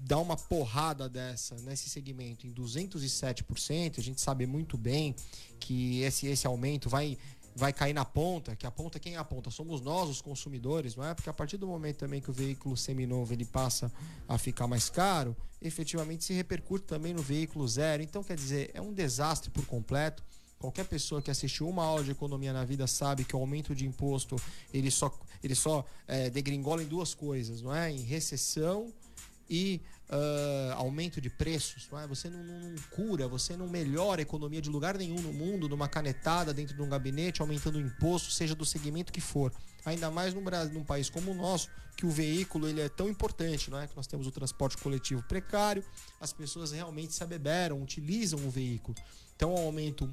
dá 0.00 0.18
uma 0.18 0.36
porrada 0.36 1.08
dessa 1.08 1.54
nesse 1.56 1.88
segmento 1.90 2.46
em 2.46 2.52
207%, 2.52 3.98
a 3.98 4.02
gente 4.02 4.20
sabe 4.20 4.46
muito 4.46 4.78
bem 4.78 5.14
que 5.60 6.00
esse, 6.00 6.26
esse 6.26 6.46
aumento 6.46 6.88
vai 6.88 7.18
vai 7.58 7.72
cair 7.72 7.92
na 7.92 8.04
ponta, 8.04 8.54
que 8.54 8.64
a 8.66 8.70
ponta 8.70 9.00
quem 9.00 9.16
é 9.16 9.18
a 9.18 9.24
ponta? 9.24 9.50
Somos 9.50 9.80
nós, 9.80 10.08
os 10.08 10.22
consumidores, 10.22 10.94
não 10.94 11.04
é? 11.04 11.12
Porque 11.12 11.28
a 11.28 11.32
partir 11.32 11.56
do 11.56 11.66
momento 11.66 11.96
também 11.96 12.20
que 12.20 12.30
o 12.30 12.32
veículo 12.32 12.76
seminovo 12.76 13.32
ele 13.32 13.44
passa 13.44 13.92
a 14.28 14.38
ficar 14.38 14.68
mais 14.68 14.88
caro, 14.88 15.36
efetivamente 15.60 16.24
se 16.24 16.32
repercute 16.32 16.84
também 16.84 17.12
no 17.12 17.20
veículo 17.20 17.66
zero. 17.66 18.00
Então, 18.00 18.22
quer 18.22 18.36
dizer, 18.36 18.70
é 18.74 18.80
um 18.80 18.92
desastre 18.92 19.50
por 19.50 19.66
completo. 19.66 20.22
Qualquer 20.56 20.84
pessoa 20.84 21.20
que 21.20 21.32
assistiu 21.32 21.68
uma 21.68 21.84
aula 21.84 22.04
de 22.04 22.12
economia 22.12 22.52
na 22.52 22.64
vida 22.64 22.86
sabe 22.86 23.24
que 23.24 23.34
o 23.34 23.40
aumento 23.40 23.74
de 23.74 23.84
imposto 23.84 24.36
ele 24.72 24.90
só, 24.90 25.12
ele 25.42 25.56
só 25.56 25.84
é, 26.06 26.30
degringola 26.30 26.80
em 26.80 26.86
duas 26.86 27.12
coisas, 27.12 27.60
não 27.60 27.74
é? 27.74 27.90
Em 27.90 28.02
recessão 28.02 28.92
e 29.48 29.80
uh, 30.08 30.74
aumento 30.74 31.20
de 31.20 31.30
preços. 31.30 31.88
Não 31.90 31.98
é? 31.98 32.06
Você 32.06 32.28
não, 32.28 32.42
não, 32.42 32.74
cura, 32.90 33.28
você 33.28 33.56
não 33.56 33.68
melhora 33.68 34.20
a 34.20 34.22
economia 34.22 34.60
de 34.60 34.68
lugar 34.68 34.96
nenhum 34.96 35.20
no 35.20 35.32
mundo 35.32 35.68
numa 35.68 35.88
canetada 35.88 36.52
dentro 36.52 36.74
de 36.74 36.82
um 36.82 36.88
gabinete, 36.88 37.40
aumentando 37.40 37.78
o 37.78 37.80
imposto, 37.80 38.30
seja 38.30 38.54
do 38.54 38.64
segmento 38.64 39.12
que 39.12 39.20
for. 39.20 39.52
Ainda 39.84 40.10
mais 40.10 40.34
num, 40.34 40.42
num 40.72 40.84
país 40.84 41.08
como 41.08 41.30
o 41.30 41.34
nosso, 41.34 41.70
que 41.96 42.06
o 42.06 42.10
veículo 42.10 42.68
ele 42.68 42.80
é 42.80 42.88
tão 42.88 43.08
importante, 43.08 43.70
não 43.70 43.80
é? 43.80 43.86
Que 43.86 43.96
nós 43.96 44.06
temos 44.06 44.26
o 44.26 44.30
transporte 44.30 44.76
coletivo 44.76 45.22
precário, 45.22 45.84
as 46.20 46.32
pessoas 46.32 46.72
realmente 46.72 47.12
se 47.12 47.22
abeberam, 47.22 47.82
utilizam 47.82 48.38
o 48.46 48.50
veículo. 48.50 48.96
Então, 49.34 49.54
o 49.54 49.58
aumento 49.58 50.12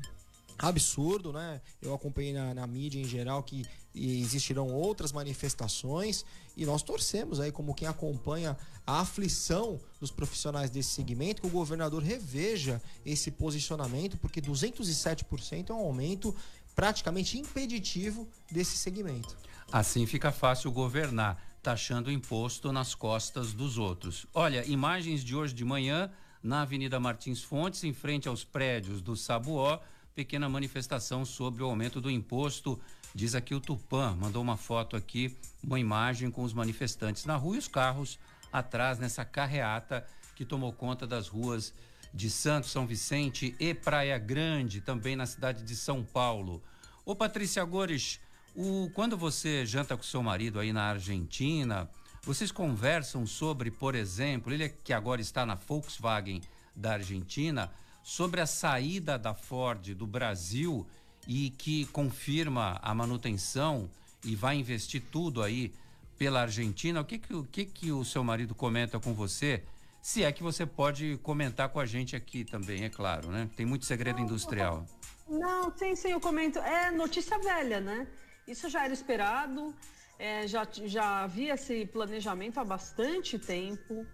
absurdo, 0.57 1.33
né? 1.33 1.61
Eu 1.81 1.93
acompanhei 1.93 2.33
na, 2.33 2.53
na, 2.53 2.67
mídia 2.67 2.99
em 2.99 3.05
geral 3.05 3.43
que 3.43 3.65
existirão 3.93 4.69
outras 4.73 5.11
manifestações 5.11 6.25
e 6.55 6.65
nós 6.65 6.81
torcemos 6.83 7.39
aí 7.39 7.51
como 7.51 7.73
quem 7.73 7.87
acompanha 7.87 8.57
a 8.85 9.01
aflição 9.01 9.79
dos 9.99 10.11
profissionais 10.11 10.69
desse 10.69 10.89
segmento 10.89 11.41
que 11.41 11.47
o 11.47 11.51
governador 11.51 12.03
reveja 12.03 12.81
esse 13.05 13.31
posicionamento 13.31 14.17
porque 14.17 14.41
207% 14.41 15.69
é 15.69 15.73
um 15.73 15.79
aumento 15.79 16.35
praticamente 16.75 17.37
impeditivo 17.37 18.27
desse 18.51 18.77
segmento. 18.77 19.37
Assim 19.71 20.05
fica 20.05 20.31
fácil 20.31 20.71
governar, 20.71 21.41
taxando 21.63 22.11
imposto 22.11 22.71
nas 22.71 22.93
costas 22.93 23.53
dos 23.53 23.77
outros. 23.77 24.27
Olha, 24.33 24.63
imagens 24.65 25.23
de 25.23 25.35
hoje 25.35 25.53
de 25.53 25.65
manhã 25.65 26.11
na 26.43 26.61
Avenida 26.61 26.99
Martins 26.99 27.41
Fontes, 27.41 27.83
em 27.83 27.91
frente 27.91 28.27
aos 28.27 28.43
prédios 28.43 29.01
do 29.01 29.15
Sabuó, 29.15 29.79
pequena 30.15 30.47
manifestação 30.47 31.25
sobre 31.25 31.61
o 31.61 31.65
aumento 31.65 31.99
do 31.99 32.09
imposto. 32.09 32.79
Diz 33.13 33.35
aqui 33.35 33.53
o 33.53 33.59
Tupã, 33.59 34.15
mandou 34.15 34.41
uma 34.41 34.55
foto 34.55 34.95
aqui, 34.95 35.37
uma 35.61 35.77
imagem 35.77 36.31
com 36.31 36.43
os 36.43 36.53
manifestantes 36.53 37.25
na 37.25 37.35
rua 37.35 37.55
e 37.57 37.59
os 37.59 37.67
carros 37.67 38.17
atrás 38.51 38.97
nessa 38.97 39.25
carreata 39.25 40.07
que 40.33 40.45
tomou 40.45 40.71
conta 40.71 41.05
das 41.05 41.27
ruas 41.27 41.73
de 42.13 42.29
Santos, 42.29 42.71
São 42.71 42.87
Vicente 42.87 43.55
e 43.59 43.73
Praia 43.73 44.17
Grande, 44.17 44.79
também 44.79 45.17
na 45.17 45.25
cidade 45.25 45.63
de 45.63 45.75
São 45.75 46.01
Paulo. 46.01 46.63
Ô 47.05 47.13
Patrícia 47.13 47.63
Gores, 47.65 48.21
o, 48.55 48.89
quando 48.93 49.17
você 49.17 49.65
janta 49.65 49.97
com 49.97 50.03
seu 50.03 50.23
marido 50.23 50.61
aí 50.61 50.71
na 50.71 50.83
Argentina, 50.83 51.89
vocês 52.23 52.53
conversam 52.53 53.27
sobre, 53.27 53.69
por 53.69 53.95
exemplo, 53.95 54.53
ele 54.53 54.63
é 54.63 54.69
que 54.69 54.93
agora 54.93 55.19
está 55.19 55.45
na 55.45 55.55
Volkswagen 55.55 56.39
da 56.73 56.93
Argentina, 56.93 57.69
sobre 58.05 58.39
a 58.39 58.45
saída 58.45 59.17
da 59.17 59.33
Ford 59.33 59.95
do 59.95 60.05
Brasil 60.05 60.85
e 61.27 61.49
que 61.49 61.87
confirma 61.87 62.79
a 62.83 62.93
manutenção 62.93 63.89
e 64.23 64.35
vai 64.35 64.57
investir 64.57 65.01
tudo 65.11 65.41
aí 65.41 65.73
pela 66.15 66.41
Argentina. 66.41 67.01
O 67.01 67.03
que 67.03 67.17
que, 67.17 67.33
o 67.33 67.43
que 67.43 67.65
que 67.65 67.91
o 67.91 68.05
seu 68.05 68.23
marido 68.23 68.53
comenta 68.53 68.99
com 68.99 69.15
você? 69.15 69.63
Se 70.03 70.23
é 70.23 70.31
que 70.31 70.43
você 70.43 70.67
pode 70.67 71.17
comentar 71.23 71.69
com 71.69 71.79
a 71.79 71.85
gente 71.87 72.15
aqui 72.15 72.45
também, 72.45 72.83
é 72.83 72.89
claro, 72.89 73.31
né? 73.31 73.49
Tem 73.57 73.65
muito 73.65 73.85
segredo 73.85 74.19
não, 74.19 74.25
industrial. 74.25 74.85
Não, 75.27 75.75
sim, 75.75 75.95
sim, 75.95 76.09
eu 76.09 76.19
comento. 76.19 76.59
É 76.59 76.91
notícia 76.91 77.39
velha, 77.39 77.81
né? 77.81 78.05
Isso 78.47 78.69
já 78.69 78.85
era 78.85 78.93
esperado, 78.93 79.73
é, 80.19 80.47
já, 80.47 80.67
já 80.71 81.23
havia 81.23 81.55
esse 81.55 81.87
planejamento 81.87 82.59
há 82.59 82.63
bastante 82.63 83.39
tempo. 83.39 84.05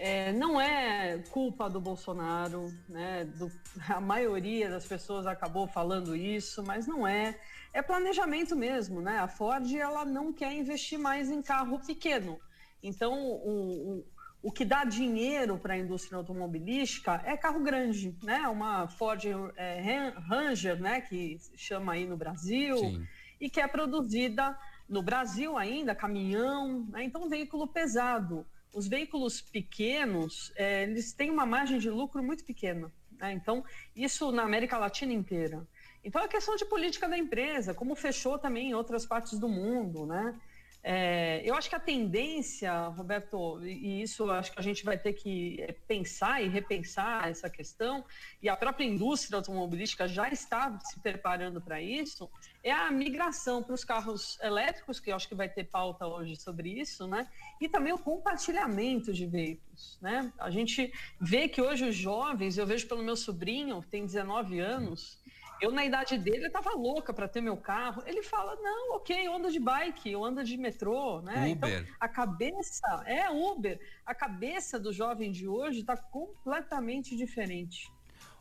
É, 0.00 0.32
não 0.32 0.60
é 0.60 1.18
culpa 1.30 1.68
do 1.68 1.80
Bolsonaro, 1.80 2.72
né? 2.88 3.24
Do, 3.24 3.50
a 3.88 4.00
maioria 4.00 4.70
das 4.70 4.86
pessoas 4.86 5.26
acabou 5.26 5.66
falando 5.66 6.14
isso, 6.14 6.62
mas 6.62 6.86
não 6.86 7.06
é. 7.06 7.38
É 7.72 7.82
planejamento 7.82 8.54
mesmo, 8.54 9.00
né? 9.00 9.18
A 9.18 9.28
Ford 9.28 9.70
ela 9.74 10.04
não 10.04 10.32
quer 10.32 10.52
investir 10.52 10.98
mais 10.98 11.30
em 11.30 11.42
carro 11.42 11.80
pequeno. 11.80 12.38
Então, 12.82 13.12
o, 13.12 13.98
o, 13.98 14.04
o 14.44 14.52
que 14.52 14.64
dá 14.64 14.84
dinheiro 14.84 15.58
para 15.58 15.74
a 15.74 15.78
indústria 15.78 16.16
automobilística 16.16 17.20
é 17.24 17.36
carro 17.36 17.60
grande, 17.60 18.16
né? 18.22 18.46
Uma 18.48 18.86
Ford 18.86 19.20
é, 19.56 20.12
Ranger, 20.28 20.80
né? 20.80 21.00
Que 21.00 21.38
chama 21.56 21.94
aí 21.94 22.06
no 22.06 22.16
Brasil 22.16 22.78
Sim. 22.78 23.06
e 23.40 23.50
que 23.50 23.60
é 23.60 23.66
produzida 23.66 24.56
no 24.88 25.02
Brasil 25.02 25.58
ainda, 25.58 25.94
caminhão, 25.94 26.86
né? 26.88 27.04
então 27.04 27.28
veículo 27.28 27.66
pesado 27.66 28.46
os 28.72 28.86
veículos 28.86 29.40
pequenos, 29.40 30.52
é, 30.56 30.84
eles 30.84 31.12
têm 31.12 31.30
uma 31.30 31.46
margem 31.46 31.78
de 31.78 31.90
lucro 31.90 32.22
muito 32.22 32.44
pequena. 32.44 32.92
Né? 33.18 33.32
Então, 33.32 33.64
isso 33.94 34.30
na 34.30 34.42
América 34.42 34.78
Latina 34.78 35.12
inteira. 35.12 35.66
Então, 36.04 36.22
é 36.22 36.28
questão 36.28 36.56
de 36.56 36.64
política 36.64 37.08
da 37.08 37.18
empresa, 37.18 37.74
como 37.74 37.94
fechou 37.94 38.38
também 38.38 38.70
em 38.70 38.74
outras 38.74 39.04
partes 39.04 39.38
do 39.38 39.48
mundo, 39.48 40.06
né? 40.06 40.38
É, 40.82 41.42
eu 41.44 41.56
acho 41.56 41.68
que 41.68 41.74
a 41.74 41.80
tendência, 41.80 42.72
Roberto, 42.88 43.60
e 43.66 44.00
isso 44.00 44.30
acho 44.30 44.52
que 44.52 44.60
a 44.60 44.62
gente 44.62 44.84
vai 44.84 44.96
ter 44.96 45.12
que 45.12 45.60
é, 45.60 45.72
pensar 45.72 46.40
e 46.42 46.48
repensar 46.48 47.28
essa 47.28 47.50
questão, 47.50 48.04
e 48.40 48.48
a 48.48 48.56
própria 48.56 48.84
indústria 48.84 49.36
automobilística 49.36 50.06
já 50.06 50.28
está 50.28 50.78
se 50.80 51.00
preparando 51.00 51.60
para 51.60 51.82
isso, 51.82 52.30
é 52.62 52.72
a 52.72 52.90
migração 52.90 53.62
para 53.62 53.74
os 53.74 53.84
carros 53.84 54.38
elétricos, 54.42 54.98
que 55.00 55.10
eu 55.10 55.16
acho 55.16 55.28
que 55.28 55.34
vai 55.34 55.48
ter 55.48 55.64
pauta 55.64 56.06
hoje 56.06 56.36
sobre 56.36 56.68
isso, 56.68 57.06
né? 57.06 57.28
E 57.60 57.68
também 57.68 57.92
o 57.92 57.98
compartilhamento 57.98 59.12
de 59.12 59.26
veículos, 59.26 59.98
né? 60.00 60.32
A 60.38 60.50
gente 60.50 60.92
vê 61.20 61.48
que 61.48 61.62
hoje 61.62 61.88
os 61.88 61.94
jovens, 61.94 62.58
eu 62.58 62.66
vejo 62.66 62.86
pelo 62.86 63.02
meu 63.02 63.16
sobrinho, 63.16 63.80
que 63.82 63.88
tem 63.88 64.04
19 64.04 64.58
anos, 64.58 65.18
eu, 65.60 65.72
na 65.72 65.84
idade 65.84 66.16
dele, 66.16 66.46
eu 66.46 66.52
tava 66.52 66.70
louca 66.70 67.12
para 67.12 67.26
ter 67.26 67.40
meu 67.40 67.56
carro. 67.56 68.02
Ele 68.06 68.22
fala: 68.22 68.56
não, 68.56 68.96
ok, 68.96 69.26
eu 69.26 69.34
ando 69.34 69.50
de 69.50 69.58
bike, 69.58 70.10
eu 70.10 70.24
ando 70.24 70.44
de 70.44 70.56
metrô, 70.56 71.20
né? 71.20 71.48
Então, 71.48 71.68
Uber. 71.68 71.82
Então, 71.82 71.96
a 71.98 72.08
cabeça, 72.08 73.02
é 73.06 73.30
Uber, 73.30 73.80
a 74.06 74.14
cabeça 74.14 74.78
do 74.78 74.92
jovem 74.92 75.32
de 75.32 75.48
hoje 75.48 75.80
está 75.80 75.96
completamente 75.96 77.16
diferente. 77.16 77.90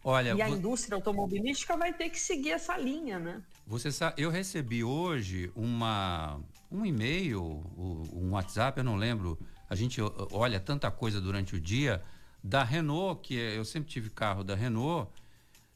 Olha, 0.04 0.34
e 0.36 0.42
a 0.42 0.50
indústria 0.50 0.96
automobilística 0.96 1.76
vai 1.76 1.92
ter 1.92 2.10
que 2.10 2.20
seguir 2.20 2.52
essa 2.52 2.78
linha, 2.78 3.20
né? 3.20 3.42
Você 3.68 3.92
sabe, 3.92 4.22
eu 4.22 4.32
recebi 4.32 4.82
hoje 4.82 5.52
uma 5.54 6.40
um 6.72 6.86
e-mail, 6.86 7.42
um 8.14 8.32
WhatsApp, 8.32 8.78
eu 8.78 8.84
não 8.84 8.96
lembro. 8.96 9.38
A 9.70 9.76
gente 9.76 10.00
olha 10.32 10.58
tanta 10.58 10.90
coisa 10.90 11.20
durante 11.20 11.54
o 11.54 11.60
dia 11.60 12.02
da 12.42 12.64
Renault, 12.64 13.20
que 13.22 13.36
eu 13.36 13.66
sempre 13.66 13.90
tive 13.90 14.10
carro 14.10 14.42
da 14.42 14.56
Renault 14.56 15.12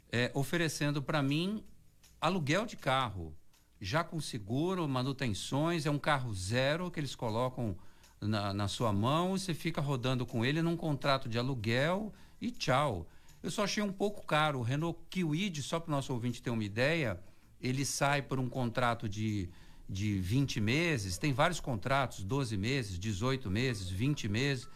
é, 0.10 0.32
oferecendo 0.34 1.04
para 1.04 1.22
mim 1.22 1.66
aluguel 2.22 2.66
de 2.66 2.78
carro, 2.78 3.36
já 3.82 4.06
com 4.06 4.22
seguro, 4.22 4.88
manutenções, 4.88 5.86
é 5.86 5.92
um 5.92 6.00
carro 6.00 6.34
zero 6.34 6.90
que 6.90 6.98
eles 6.98 7.14
colocam 7.14 7.76
na, 8.22 8.54
na 8.54 8.70
sua 8.70 8.94
mão, 8.94 9.38
você 9.38 9.54
fica 9.54 9.82
rodando 9.82 10.26
com 10.26 10.46
ele 10.46 10.62
num 10.62 10.78
contrato 10.78 11.28
de 11.28 11.38
aluguel 11.38 12.14
e 12.40 12.52
tchau. 12.52 13.06
Eu 13.44 13.52
só 13.52 13.66
achei 13.66 13.84
um 13.84 13.92
pouco 13.92 14.26
caro. 14.26 14.60
O 14.60 14.64
Renault 14.64 14.98
Kwid, 15.12 15.62
só 15.62 15.78
para 15.78 15.92
o 15.92 15.96
nosso 15.96 16.14
ouvinte 16.14 16.42
ter 16.42 16.52
uma 16.52 16.64
ideia, 16.64 17.20
ele 17.62 17.86
sai 17.86 18.22
por 18.22 18.40
um 18.40 18.50
contrato 18.50 19.08
de, 19.08 19.50
de 19.88 20.20
20 20.20 20.60
meses, 20.60 21.18
tem 21.18 21.34
vários 21.34 21.60
contratos, 21.60 22.24
12 22.24 22.58
meses, 22.58 23.00
18 23.00 23.50
meses, 23.50 23.90
20 23.90 24.28
meses, 24.28 24.68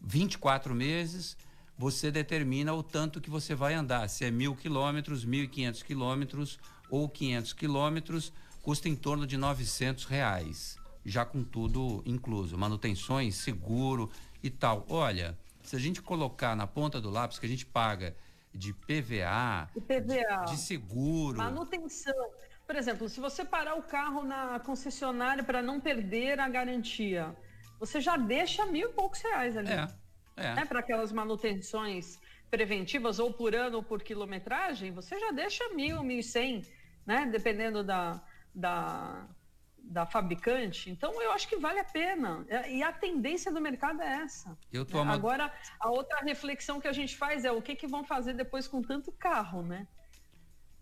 24 0.00 0.74
meses, 0.74 1.36
você 1.76 2.10
determina 2.10 2.72
o 2.72 2.82
tanto 2.82 3.20
que 3.20 3.30
você 3.30 3.54
vai 3.54 3.74
andar, 3.74 4.08
se 4.08 4.24
é 4.24 4.30
mil 4.30 4.54
quilômetros, 4.54 5.26
1.500 5.26 5.82
quilômetros 5.82 6.58
ou 6.88 7.08
500 7.08 7.52
quilômetros, 7.52 8.32
custa 8.62 8.88
em 8.88 8.94
torno 8.94 9.26
de 9.26 9.36
900 9.36 10.04
reais, 10.04 10.78
já 11.04 11.24
com 11.24 11.42
tudo 11.42 12.02
incluso, 12.06 12.56
manutenções, 12.56 13.34
seguro 13.36 14.10
e 14.42 14.50
tal. 14.50 14.86
Olha, 14.88 15.36
se 15.62 15.74
a 15.74 15.78
gente 15.78 16.00
colocar 16.00 16.54
na 16.54 16.66
ponta 16.66 17.00
do 17.00 17.10
lápis 17.10 17.38
que 17.38 17.46
a 17.46 17.48
gente 17.48 17.66
paga 17.66 18.14
de 18.54 18.72
PVA, 18.72 19.68
PVA 19.74 20.44
de, 20.44 20.52
de 20.52 20.56
seguro, 20.56 21.36
manutenção, 21.36 22.14
por 22.66 22.76
exemplo, 22.76 23.08
se 23.08 23.20
você 23.20 23.44
parar 23.44 23.74
o 23.74 23.82
carro 23.82 24.22
na 24.22 24.58
concessionária 24.60 25.42
para 25.42 25.60
não 25.60 25.80
perder 25.80 26.40
a 26.40 26.48
garantia, 26.48 27.36
você 27.78 28.00
já 28.00 28.16
deixa 28.16 28.64
mil 28.66 28.90
e 28.90 28.92
poucos 28.92 29.20
reais 29.20 29.56
ali. 29.56 29.70
É. 29.70 29.88
É. 30.36 30.54
Né? 30.54 30.64
Para 30.64 30.80
aquelas 30.80 31.12
manutenções 31.12 32.18
preventivas, 32.50 33.18
ou 33.18 33.32
por 33.32 33.54
ano 33.54 33.78
ou 33.78 33.82
por 33.82 34.02
quilometragem, 34.02 34.92
você 34.92 35.18
já 35.18 35.30
deixa 35.30 35.68
mil, 35.74 36.02
mil 36.02 36.18
e 36.18 36.22
cem, 36.22 36.62
né? 37.06 37.26
Dependendo 37.30 37.84
da, 37.84 38.22
da, 38.54 39.26
da 39.86 40.06
fabricante. 40.06 40.90
Então, 40.90 41.20
eu 41.22 41.32
acho 41.32 41.46
que 41.48 41.56
vale 41.56 41.78
a 41.78 41.84
pena. 41.84 42.44
É, 42.48 42.72
e 42.72 42.82
a 42.82 42.92
tendência 42.92 43.52
do 43.52 43.60
mercado 43.60 44.02
é 44.02 44.22
essa. 44.22 44.56
Eu 44.72 44.84
tô 44.84 45.04
né? 45.04 45.12
Agora, 45.12 45.52
a 45.78 45.90
outra 45.90 46.20
reflexão 46.20 46.80
que 46.80 46.88
a 46.88 46.92
gente 46.92 47.16
faz 47.16 47.44
é 47.44 47.52
o 47.52 47.62
que, 47.62 47.76
que 47.76 47.86
vão 47.86 48.04
fazer 48.04 48.34
depois 48.34 48.66
com 48.66 48.82
tanto 48.82 49.12
carro, 49.12 49.62
né? 49.62 49.86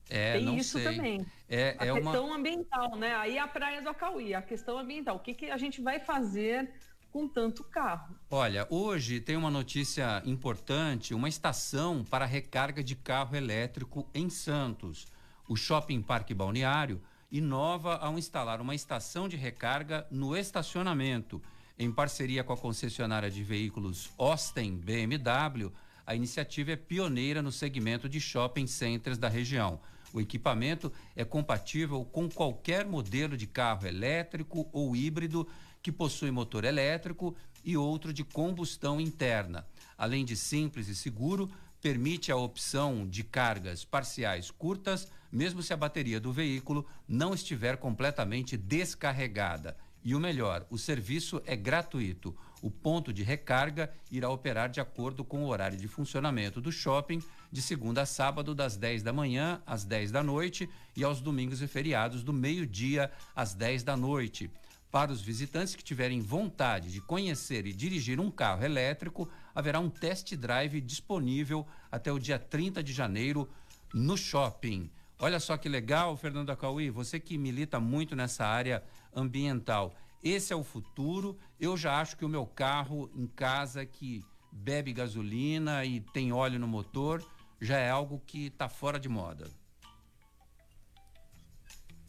É, 0.09 0.35
Tem 0.35 0.57
isso 0.57 0.79
sei. 0.79 0.85
também. 0.85 1.27
É, 1.49 1.77
a 1.79 1.87
é 1.87 1.93
questão 1.93 2.27
uma... 2.27 2.37
ambiental, 2.37 2.97
né? 2.97 3.15
Aí 3.17 3.39
a 3.39 3.47
praia 3.47 3.81
do 3.81 3.89
Acauí, 3.89 4.35
a 4.35 4.43
questão 4.43 4.79
ambiental. 4.79 5.17
O 5.17 5.21
que, 5.21 5.35
que 5.35 5.51
a 5.51 5.57
gente 5.57 5.81
vai 5.81 6.01
fazer 6.01 6.71
com 7.11 7.29
tanto 7.29 7.65
carro? 7.65 8.17
Olha, 8.31 8.67
hoje 8.71 9.21
tem 9.21 9.37
uma 9.37 9.51
notícia 9.51 10.23
importante: 10.25 11.15
uma 11.15 11.29
estação 11.29 12.05
para 12.05 12.27
recarga 12.27 12.83
de 12.83 12.97
carro 12.97 13.37
elétrico 13.37 14.09
em 14.15 14.29
Santos. 14.29 15.07
O 15.49 15.57
Shopping 15.57 16.03
Parque 16.03 16.35
Balneário 16.35 17.01
inova 17.33 17.97
ao 17.97 18.19
instalar 18.19 18.61
uma 18.61 18.75
estação 18.75 19.27
de 19.27 19.37
recarga 19.37 20.07
no 20.11 20.37
estacionamento. 20.37 21.43
Em 21.79 21.91
parceria 21.91 22.45
com 22.45 22.53
a 22.53 22.57
concessionária 22.57 23.31
de 23.31 23.43
veículos 23.43 24.11
Austin 24.19 24.77
BMW, 24.77 25.73
a 26.07 26.15
iniciativa 26.15 26.73
é 26.73 26.77
pioneira 26.77 27.41
no 27.41 27.51
segmento 27.51 28.07
de 28.07 28.21
shopping 28.21 28.67
centers 28.67 29.17
da 29.17 29.29
região. 29.29 29.81
O 30.13 30.21
equipamento 30.21 30.93
é 31.17 31.25
compatível 31.25 32.05
com 32.05 32.29
qualquer 32.29 32.85
modelo 32.85 33.35
de 33.35 33.47
carro 33.47 33.87
elétrico 33.87 34.69
ou 34.71 34.95
híbrido 34.95 35.49
que 35.83 35.91
possui 35.91 36.31
motor 36.31 36.65
elétrico 36.65 37.35
e 37.65 37.79
outro 37.79 38.13
de 38.13 38.23
combustão 38.23 39.01
interna. 39.01 39.67
Além 39.97 40.23
de 40.23 40.37
simples 40.37 40.89
e 40.89 40.95
seguro, 40.95 41.51
permite 41.81 42.31
a 42.31 42.37
opção 42.37 43.09
de 43.09 43.25
cargas 43.25 43.87
parciais 43.87 44.51
curtas, 44.51 45.09
mesmo 45.33 45.63
se 45.63 45.73
a 45.73 45.77
bateria 45.77 46.21
do 46.21 46.33
veículo 46.33 46.87
não 47.09 47.33
estiver 47.33 47.79
completamente 47.79 48.57
descarregada. 48.57 49.77
E 50.05 50.15
o 50.15 50.21
melhor, 50.21 50.67
o 50.69 50.77
serviço 50.77 51.41
é 51.47 51.57
gratuito. 51.57 52.37
O 52.61 52.71
ponto 52.71 53.13
de 53.13 53.23
recarga 53.23 53.93
irá 54.11 54.29
operar 54.29 54.69
de 54.69 54.81
acordo 54.81 55.25
com 55.25 55.45
o 55.45 55.49
horário 55.49 55.79
de 55.79 55.89
funcionamento 55.89 56.61
do 56.61 56.71
shopping, 56.71 57.23
de 57.51 57.63
segunda 57.63 58.03
a 58.03 58.07
sábado, 58.07 58.55
das 58.55 58.77
10 58.77 59.03
da 59.03 59.13
manhã 59.13 59.63
às 59.65 59.85
10 59.85 60.11
da 60.11 60.23
noite 60.23 60.69
e 60.97 61.05
aos 61.05 61.21
domingos 61.21 61.63
e 61.63 61.67
feriados, 61.67 62.23
do 62.23 62.33
meio-dia 62.33 63.11
às 63.35 63.55
10 63.55 63.85
da 63.85 63.97
noite. 63.97 64.51
Para 64.91 65.11
os 65.11 65.23
visitantes 65.23 65.75
que 65.75 65.83
tiverem 65.83 66.21
vontade 66.21 66.93
de 66.93 67.01
conhecer 67.01 67.67
e 67.67 67.73
dirigir 67.73 68.21
um 68.21 68.31
carro 68.31 68.63
elétrico, 68.63 69.29
haverá 69.55 69.81
um 69.81 69.89
test 69.89 70.35
drive 70.35 70.81
disponível 70.81 71.67
até 71.91 72.13
o 72.13 72.19
dia 72.19 72.39
30 72.39 72.83
de 72.83 72.93
janeiro 72.93 73.49
no 73.95 74.17
shopping. 74.17 74.91
Olha 75.25 75.39
só 75.39 75.57
que 75.57 75.69
legal, 75.69 76.17
Fernando 76.17 76.51
Acauí, 76.51 76.91
você 76.91 77.21
que 77.21 77.39
milita 77.39 77.79
muito 77.79 78.17
nessa 78.17 78.45
área 78.45 78.83
ambiental. 79.15 79.95
Esse 80.21 80.53
é 80.53 80.57
o 80.57 80.65
futuro. 80.65 81.39
Eu 81.61 81.77
já 81.77 82.01
acho 82.01 82.17
que 82.17 82.25
o 82.25 82.29
meu 82.29 82.45
carro 82.45 83.09
em 83.15 83.29
casa 83.29 83.87
que 83.87 84.21
bebe 84.51 84.93
gasolina 84.93 85.85
e 85.85 86.01
tem 86.01 86.33
óleo 86.33 86.59
no 86.59 86.67
motor 86.67 87.25
já 87.61 87.79
é 87.79 87.89
algo 87.89 88.21
que 88.27 88.47
está 88.47 88.69
fora 88.69 88.99
de 88.99 89.09
moda. 89.09 89.49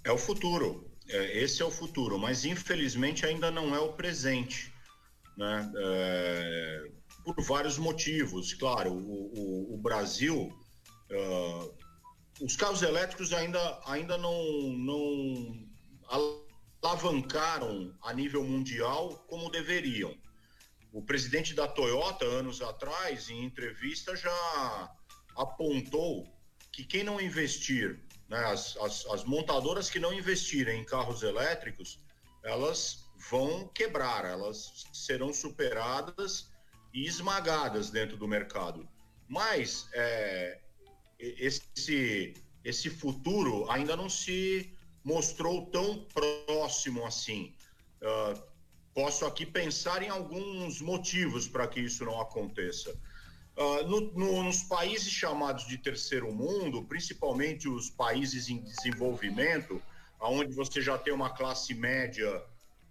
É 0.03 0.11
o 0.11 0.17
futuro. 0.17 0.91
É, 1.07 1.43
esse 1.43 1.61
é 1.61 1.65
o 1.65 1.69
futuro, 1.69 2.17
mas 2.17 2.45
infelizmente 2.45 3.27
ainda 3.27 3.51
não 3.51 3.75
é 3.75 3.79
o 3.79 3.93
presente, 3.93 4.73
né? 5.37 5.71
É, 5.77 6.91
por 7.23 7.39
vários 7.43 7.77
motivos. 7.77 8.55
Claro, 8.55 8.91
o, 8.91 9.69
o, 9.71 9.75
o 9.75 9.77
Brasil, 9.77 10.51
uh, 11.11 11.82
os 12.43 12.57
carros 12.57 12.81
elétricos 12.81 13.31
ainda, 13.31 13.79
ainda 13.85 14.17
não, 14.17 14.43
não 14.73 15.65
alavancaram 16.81 17.97
a 18.01 18.11
nível 18.13 18.43
mundial 18.43 19.25
como 19.29 19.49
deveriam. 19.49 20.13
O 20.91 21.01
presidente 21.01 21.53
da 21.53 21.69
Toyota, 21.69 22.25
anos 22.25 22.61
atrás, 22.61 23.29
em 23.29 23.45
entrevista, 23.45 24.13
já 24.13 24.93
apontou 25.37 26.27
que 26.69 26.83
quem 26.83 27.01
não 27.01 27.21
investir, 27.21 28.03
né, 28.27 28.37
as, 28.39 28.75
as, 28.75 29.05
as 29.05 29.23
montadoras 29.23 29.89
que 29.89 29.97
não 29.97 30.13
investirem 30.13 30.81
em 30.81 30.85
carros 30.85 31.23
elétricos, 31.23 31.97
elas 32.43 33.09
vão 33.29 33.69
quebrar, 33.69 34.25
elas 34.25 34.85
serão 34.91 35.33
superadas 35.33 36.51
e 36.93 37.05
esmagadas 37.07 37.89
dentro 37.89 38.17
do 38.17 38.27
mercado. 38.27 38.85
Mas 39.29 39.87
é, 39.93 40.59
esse, 41.39 42.33
esse 42.63 42.89
futuro 42.89 43.69
ainda 43.69 43.95
não 43.95 44.09
se 44.09 44.73
mostrou 45.03 45.65
tão 45.67 46.05
próximo 46.05 47.05
assim. 47.05 47.53
Uh, 48.01 48.41
posso 48.93 49.25
aqui 49.25 49.45
pensar 49.45 50.03
em 50.03 50.09
alguns 50.09 50.81
motivos 50.81 51.47
para 51.47 51.67
que 51.67 51.79
isso 51.79 52.03
não 52.05 52.19
aconteça. 52.19 52.91
Uh, 53.55 53.87
no, 53.87 54.01
no, 54.13 54.43
nos 54.43 54.63
países 54.63 55.11
chamados 55.11 55.67
de 55.67 55.77
terceiro 55.77 56.33
mundo, 56.33 56.83
principalmente 56.83 57.69
os 57.69 57.89
países 57.89 58.49
em 58.49 58.61
desenvolvimento, 58.61 59.81
onde 60.19 60.53
você 60.53 60.81
já 60.81 60.97
tem 60.97 61.13
uma 61.13 61.29
classe 61.29 61.73
média 61.73 62.43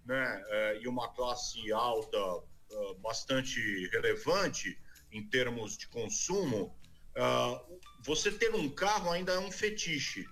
né, 0.05 0.43
uh, 0.47 0.81
e 0.81 0.87
uma 0.87 1.09
classe 1.09 1.71
alta 1.71 2.17
uh, 2.35 2.95
bastante 3.01 3.59
relevante 3.89 4.77
em 5.11 5.23
termos 5.27 5.77
de 5.77 5.87
consumo, 5.87 6.75
ah, 7.15 7.61
você 8.03 8.31
ter 8.31 8.53
um 8.53 8.69
carro 8.69 9.11
ainda 9.11 9.33
é 9.33 9.39
um 9.39 9.51
fetiche 9.51 10.27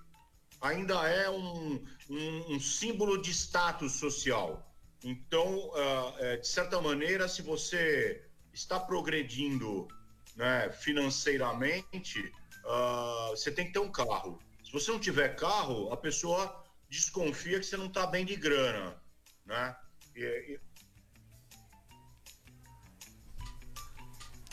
ainda 0.62 0.94
é 1.08 1.28
um, 1.28 1.84
um, 2.08 2.54
um 2.54 2.60
símbolo 2.60 3.20
de 3.20 3.32
status 3.32 3.92
social. 3.92 4.72
Então, 5.04 5.70
uh, 5.70 6.40
de 6.40 6.46
certa 6.46 6.80
maneira, 6.80 7.28
se 7.28 7.42
você 7.42 8.24
está 8.52 8.78
progredindo 8.78 9.88
né, 10.36 10.70
financeiramente, 10.70 12.20
uh, 12.64 13.30
você 13.30 13.50
tem 13.50 13.66
que 13.66 13.72
ter 13.72 13.80
um 13.80 13.90
carro. 13.90 14.38
Se 14.64 14.72
você 14.72 14.92
não 14.92 15.00
tiver 15.00 15.34
carro, 15.34 15.92
a 15.92 15.96
pessoa 15.96 16.64
desconfia 16.88 17.58
que 17.58 17.66
você 17.66 17.76
não 17.76 17.86
está 17.86 18.06
bem 18.06 18.24
de 18.24 18.36
grana, 18.36 18.96
né? 19.44 19.76
E, 20.14 20.22
e... 20.22 20.60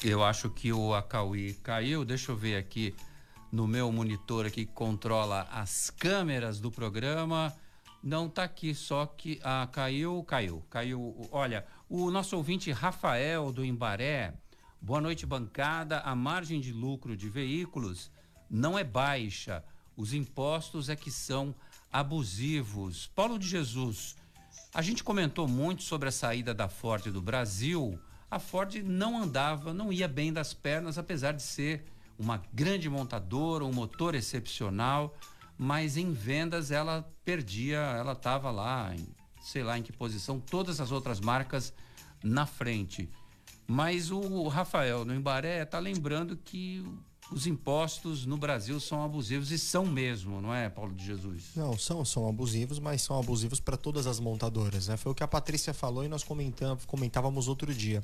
Eu 0.04 0.24
acho 0.24 0.50
que 0.50 0.74
o 0.74 0.96
Acauí 0.96 1.54
caiu. 1.56 2.04
Deixa 2.04 2.32
eu 2.32 2.36
ver 2.36 2.56
aqui 2.56 2.96
no 3.52 3.68
meu 3.68 3.92
monitor 3.92 4.46
aqui 4.46 4.66
que 4.66 4.74
controla 4.74 5.48
as 5.52 5.90
câmeras 5.90 6.60
do 6.60 6.72
programa. 6.72 7.54
Não 8.02 8.30
tá 8.30 8.44
aqui, 8.44 8.74
só 8.74 9.06
que 9.06 9.40
ah, 9.44 9.68
caiu, 9.72 10.24
caiu, 10.24 10.64
caiu. 10.70 11.28
Olha, 11.32 11.66
o 11.90 12.10
nosso 12.12 12.38
ouvinte 12.38 12.72
Rafael 12.72 13.52
do 13.52 13.66
Embaré, 13.66 14.34
boa 14.80 15.02
noite 15.02 15.26
bancada. 15.26 16.00
A 16.02 16.16
margem 16.16 16.62
de 16.62 16.72
lucro 16.72 17.18
de 17.18 17.30
veículos 17.30 18.12
não 18.50 18.78
é 18.78 18.84
baixa. 18.84 19.64
Os 19.98 20.14
impostos 20.14 20.88
é 20.88 20.96
que 20.96 21.12
são 21.12 21.54
abusivos. 21.92 23.08
Paulo 23.08 23.38
de 23.38 23.48
Jesus, 23.48 24.16
a 24.74 24.82
gente 24.82 25.04
comentou 25.04 25.48
muito 25.48 25.84
sobre 25.84 26.08
a 26.08 26.12
saída 26.12 26.54
da 26.54 26.70
Ford 26.70 27.04
do 27.12 27.22
Brasil. 27.22 28.00
A 28.32 28.40
Ford 28.40 28.76
não 28.84 29.22
andava, 29.22 29.74
não 29.74 29.92
ia 29.92 30.08
bem 30.08 30.32
das 30.32 30.54
pernas, 30.54 30.98
apesar 30.98 31.34
de 31.34 31.42
ser 31.42 31.84
uma 32.20 32.44
grande 32.54 32.90
montadora, 32.90 33.64
um 33.64 33.72
motor 33.72 34.14
excepcional, 34.14 35.18
mas 35.58 35.96
em 35.96 36.12
vendas 36.12 36.70
ela 36.70 37.10
perdia, 37.24 37.78
ela 37.78 38.12
estava 38.12 38.52
lá, 38.52 38.94
em, 38.94 39.08
sei 39.42 39.64
lá 39.64 39.80
em 39.80 39.82
que 39.82 39.94
posição, 39.94 40.40
todas 40.40 40.82
as 40.82 40.92
outras 40.92 41.22
marcas 41.22 41.74
na 42.22 42.46
frente. 42.46 43.10
Mas 43.66 44.12
o 44.12 44.48
Rafael 44.48 45.06
no 45.06 45.16
Embaré 45.16 45.64
está 45.64 45.80
lembrando 45.80 46.36
que 46.36 46.84
os 47.32 47.46
impostos 47.46 48.26
no 48.26 48.38
Brasil 48.38 48.80
são 48.80 49.04
abusivos 49.04 49.52
e 49.52 49.60
são 49.60 49.86
mesmo, 49.86 50.42
não 50.42 50.54
é, 50.54 50.70
Paulo 50.70 50.94
de 50.94 51.06
Jesus? 51.06 51.52
Não, 51.56 51.78
são, 51.78 52.04
são 52.04 52.28
abusivos, 52.28 52.80
mas 52.80 53.02
são 53.02 53.20
abusivos 53.20 53.60
para 53.60 53.78
todas 53.78 54.08
as 54.08 54.20
montadoras, 54.20 54.88
né? 54.88 54.98
Foi 54.98 55.12
o 55.12 55.16
que 55.16 55.24
a 55.24 55.28
Patrícia 55.28 55.74
falou 55.74 56.04
e 56.04 56.08
nós 56.08 56.26
comentávamos 56.88 57.48
outro 57.48 57.74
dia. 57.74 58.04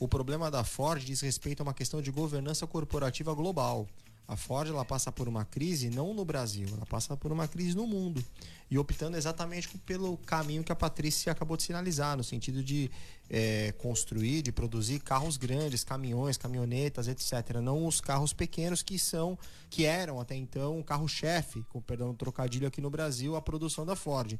O 0.00 0.08
problema 0.08 0.50
da 0.50 0.64
Ford 0.64 1.04
diz 1.04 1.20
respeito 1.20 1.60
a 1.60 1.62
uma 1.62 1.74
questão 1.74 2.02
de 2.02 2.10
governança 2.10 2.66
corporativa 2.66 3.32
global. 3.32 3.86
A 4.26 4.36
Ford 4.36 4.68
ela 4.68 4.84
passa 4.84 5.12
por 5.12 5.28
uma 5.28 5.44
crise 5.44 5.90
não 5.90 6.14
no 6.14 6.24
Brasil, 6.24 6.66
ela 6.72 6.86
passa 6.86 7.16
por 7.16 7.30
uma 7.30 7.46
crise 7.46 7.76
no 7.76 7.86
mundo. 7.86 8.24
E 8.70 8.78
optando 8.78 9.16
exatamente 9.16 9.68
pelo 9.78 10.16
caminho 10.16 10.64
que 10.64 10.72
a 10.72 10.76
Patrícia 10.76 11.30
acabou 11.30 11.56
de 11.56 11.62
sinalizar, 11.62 12.16
no 12.16 12.24
sentido 12.24 12.62
de 12.62 12.90
é, 13.28 13.72
construir, 13.72 14.40
de 14.40 14.50
produzir 14.50 15.00
carros 15.00 15.36
grandes, 15.36 15.84
caminhões, 15.84 16.38
caminhonetas, 16.38 17.06
etc. 17.06 17.58
Não 17.62 17.86
os 17.86 18.00
carros 18.00 18.32
pequenos 18.32 18.82
que 18.82 18.98
são, 18.98 19.38
que 19.68 19.84
eram 19.84 20.18
até 20.18 20.34
então 20.34 20.78
o 20.78 20.84
carro-chefe, 20.84 21.62
com 21.68 21.80
perdão 21.82 22.10
do 22.10 22.16
trocadilho 22.16 22.66
aqui 22.66 22.80
no 22.80 22.88
Brasil, 22.88 23.36
a 23.36 23.42
produção 23.42 23.84
da 23.84 23.94
Ford. 23.94 24.38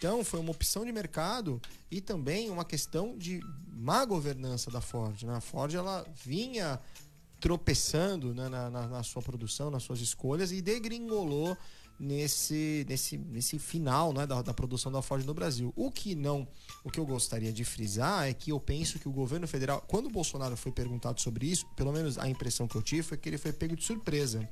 Então, 0.00 0.24
foi 0.24 0.40
uma 0.40 0.50
opção 0.50 0.86
de 0.86 0.92
mercado 0.92 1.60
e 1.90 2.00
também 2.00 2.48
uma 2.48 2.64
questão 2.64 3.18
de 3.18 3.38
má 3.70 4.02
governança 4.06 4.70
da 4.70 4.80
Ford. 4.80 5.24
Né? 5.24 5.36
A 5.36 5.42
Ford 5.42 5.74
ela 5.74 6.06
vinha 6.24 6.80
tropeçando 7.40 8.34
né, 8.34 8.48
na, 8.48 8.70
na, 8.70 8.86
na, 8.86 9.02
sua 9.02 9.22
produção, 9.22 9.70
nas 9.70 9.82
suas 9.82 10.00
escolhas 10.00 10.52
e 10.52 10.60
degringolou 10.60 11.56
nesse, 11.98 12.84
nesse, 12.88 13.18
nesse 13.18 13.58
final 13.58 14.12
né, 14.12 14.26
da, 14.26 14.42
da, 14.42 14.54
produção 14.54 14.92
da 14.92 15.00
Ford 15.02 15.24
no 15.24 15.34
Brasil. 15.34 15.72
O 15.74 15.90
que 15.90 16.14
não, 16.14 16.46
o 16.84 16.90
que 16.90 17.00
eu 17.00 17.06
gostaria 17.06 17.52
de 17.52 17.64
frisar 17.64 18.28
é 18.28 18.34
que 18.34 18.52
eu 18.52 18.60
penso 18.60 18.98
que 18.98 19.08
o 19.08 19.12
governo 19.12 19.48
federal, 19.48 19.82
quando 19.86 20.06
o 20.06 20.10
Bolsonaro 20.10 20.56
foi 20.56 20.70
perguntado 20.70 21.20
sobre 21.20 21.46
isso, 21.46 21.66
pelo 21.74 21.92
menos 21.92 22.18
a 22.18 22.28
impressão 22.28 22.68
que 22.68 22.76
eu 22.76 22.82
tive 22.82 23.02
foi 23.02 23.16
que 23.16 23.28
ele 23.28 23.38
foi 23.38 23.52
pego 23.52 23.74
de 23.74 23.84
surpresa. 23.84 24.48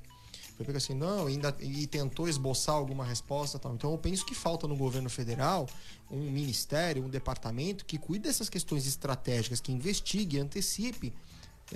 Foi 0.56 0.66
pego 0.66 0.78
assim, 0.78 0.94
não, 0.94 1.26
ainda, 1.26 1.56
e 1.60 1.86
tentou 1.86 2.28
esboçar 2.28 2.74
alguma 2.74 3.04
resposta 3.04 3.58
tal. 3.58 3.74
Então 3.74 3.92
eu 3.92 3.98
penso 3.98 4.26
que 4.26 4.34
falta 4.34 4.66
no 4.66 4.76
governo 4.76 5.08
federal 5.08 5.68
um 6.10 6.30
ministério, 6.30 7.04
um 7.04 7.08
departamento 7.08 7.84
que 7.84 7.96
cuide 7.96 8.24
dessas 8.24 8.48
questões 8.48 8.86
estratégicas, 8.86 9.60
que 9.60 9.72
investigue, 9.72 10.38
antecipe 10.38 11.14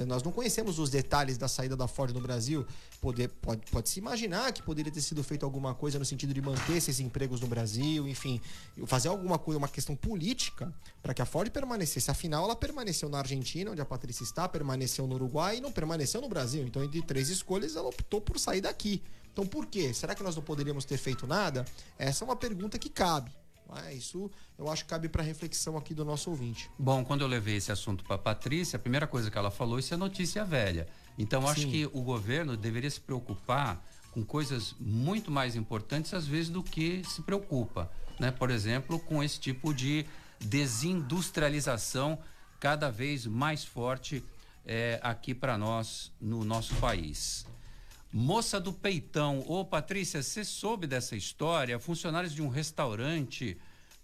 nós 0.06 0.22
não 0.22 0.32
conhecemos 0.32 0.78
os 0.78 0.88
detalhes 0.88 1.36
da 1.36 1.46
saída 1.48 1.76
da 1.76 1.86
Ford 1.86 2.12
no 2.14 2.20
Brasil. 2.20 2.66
Poder, 3.00 3.28
pode, 3.28 3.62
pode 3.70 3.88
se 3.88 3.98
imaginar 3.98 4.52
que 4.52 4.62
poderia 4.62 4.90
ter 4.90 5.02
sido 5.02 5.22
feito 5.22 5.44
alguma 5.44 5.74
coisa 5.74 5.98
no 5.98 6.04
sentido 6.04 6.32
de 6.32 6.40
manter 6.40 6.76
esses 6.76 6.98
empregos 7.00 7.40
no 7.40 7.46
Brasil, 7.46 8.08
enfim, 8.08 8.40
fazer 8.86 9.08
alguma 9.08 9.38
coisa, 9.38 9.58
uma 9.58 9.68
questão 9.68 9.94
política 9.94 10.72
para 11.02 11.12
que 11.12 11.20
a 11.20 11.26
Ford 11.26 11.50
permanecesse. 11.50 12.10
Afinal, 12.10 12.44
ela 12.44 12.56
permaneceu 12.56 13.08
na 13.08 13.18
Argentina, 13.18 13.70
onde 13.70 13.80
a 13.80 13.84
Patrícia 13.84 14.24
está, 14.24 14.48
permaneceu 14.48 15.06
no 15.06 15.14
Uruguai 15.16 15.58
e 15.58 15.60
não 15.60 15.70
permaneceu 15.70 16.20
no 16.20 16.28
Brasil. 16.28 16.66
Então, 16.66 16.82
entre 16.82 17.02
três 17.02 17.28
escolhas, 17.28 17.76
ela 17.76 17.88
optou 17.88 18.20
por 18.20 18.38
sair 18.38 18.60
daqui. 18.60 19.02
Então, 19.32 19.46
por 19.46 19.66
quê? 19.66 19.92
Será 19.92 20.14
que 20.14 20.22
nós 20.22 20.36
não 20.36 20.42
poderíamos 20.42 20.84
ter 20.84 20.96
feito 20.96 21.26
nada? 21.26 21.64
Essa 21.98 22.24
é 22.24 22.26
uma 22.26 22.36
pergunta 22.36 22.78
que 22.78 22.88
cabe. 22.88 23.30
Ah, 23.74 23.92
isso 23.92 24.30
eu 24.58 24.70
acho 24.70 24.84
que 24.84 24.90
cabe 24.90 25.08
para 25.08 25.22
reflexão 25.22 25.76
aqui 25.76 25.94
do 25.94 26.04
nosso 26.04 26.30
ouvinte. 26.30 26.70
Bom, 26.78 27.04
quando 27.04 27.22
eu 27.22 27.26
levei 27.26 27.56
esse 27.56 27.72
assunto 27.72 28.04
para 28.04 28.18
Patrícia, 28.18 28.76
a 28.76 28.80
primeira 28.80 29.06
coisa 29.06 29.30
que 29.30 29.38
ela 29.38 29.50
falou 29.50 29.78
isso 29.78 29.94
é 29.94 29.96
notícia 29.96 30.44
velha. 30.44 30.86
Então 31.18 31.46
acho 31.48 31.62
Sim. 31.62 31.70
que 31.70 31.86
o 31.86 32.02
governo 32.02 32.56
deveria 32.56 32.90
se 32.90 33.00
preocupar 33.00 33.82
com 34.12 34.22
coisas 34.24 34.74
muito 34.78 35.30
mais 35.30 35.56
importantes 35.56 36.12
às 36.12 36.26
vezes 36.26 36.50
do 36.50 36.62
que 36.62 37.02
se 37.04 37.22
preocupa, 37.22 37.90
né? 38.20 38.30
Por 38.30 38.50
exemplo, 38.50 38.98
com 38.98 39.22
esse 39.22 39.40
tipo 39.40 39.72
de 39.72 40.04
desindustrialização 40.38 42.18
cada 42.60 42.90
vez 42.90 43.26
mais 43.26 43.64
forte 43.64 44.22
é, 44.66 45.00
aqui 45.02 45.34
para 45.34 45.56
nós 45.56 46.12
no 46.20 46.44
nosso 46.44 46.74
país. 46.76 47.46
Moça 48.14 48.60
do 48.60 48.74
Peitão. 48.74 49.42
Ô, 49.48 49.64
Patrícia, 49.64 50.22
você 50.22 50.44
soube 50.44 50.86
dessa 50.86 51.16
história? 51.16 51.78
Funcionários 51.78 52.34
de 52.34 52.42
um 52.42 52.48
restaurante 52.48 53.56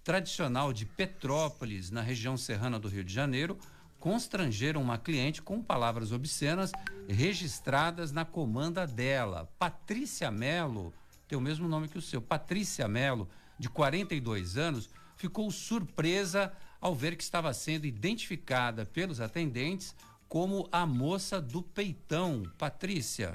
tradicional 0.02 0.72
de 0.72 0.86
Petrópolis, 0.86 1.90
na 1.90 2.00
região 2.00 2.34
serrana 2.34 2.78
do 2.78 2.88
Rio 2.88 3.04
de 3.04 3.12
Janeiro, 3.12 3.58
constrangeram 3.98 4.80
uma 4.80 4.96
cliente 4.96 5.42
com 5.42 5.62
palavras 5.62 6.10
obscenas 6.10 6.72
registradas 7.06 8.10
na 8.10 8.24
comanda 8.24 8.86
dela. 8.86 9.52
Patrícia 9.58 10.30
Melo, 10.30 10.94
tem 11.28 11.36
o 11.36 11.42
mesmo 11.42 11.68
nome 11.68 11.86
que 11.86 11.98
o 11.98 12.02
seu. 12.02 12.22
Patrícia 12.22 12.88
Melo, 12.88 13.28
de 13.58 13.68
42 13.68 14.56
anos, 14.56 14.88
ficou 15.16 15.50
surpresa 15.50 16.50
ao 16.80 16.94
ver 16.94 17.14
que 17.14 17.22
estava 17.22 17.52
sendo 17.52 17.86
identificada 17.86 18.86
pelos 18.86 19.20
atendentes 19.20 19.94
como 20.30 20.66
a 20.72 20.86
moça 20.86 21.42
do 21.42 21.60
peitão. 21.60 22.42
Patrícia. 22.56 23.34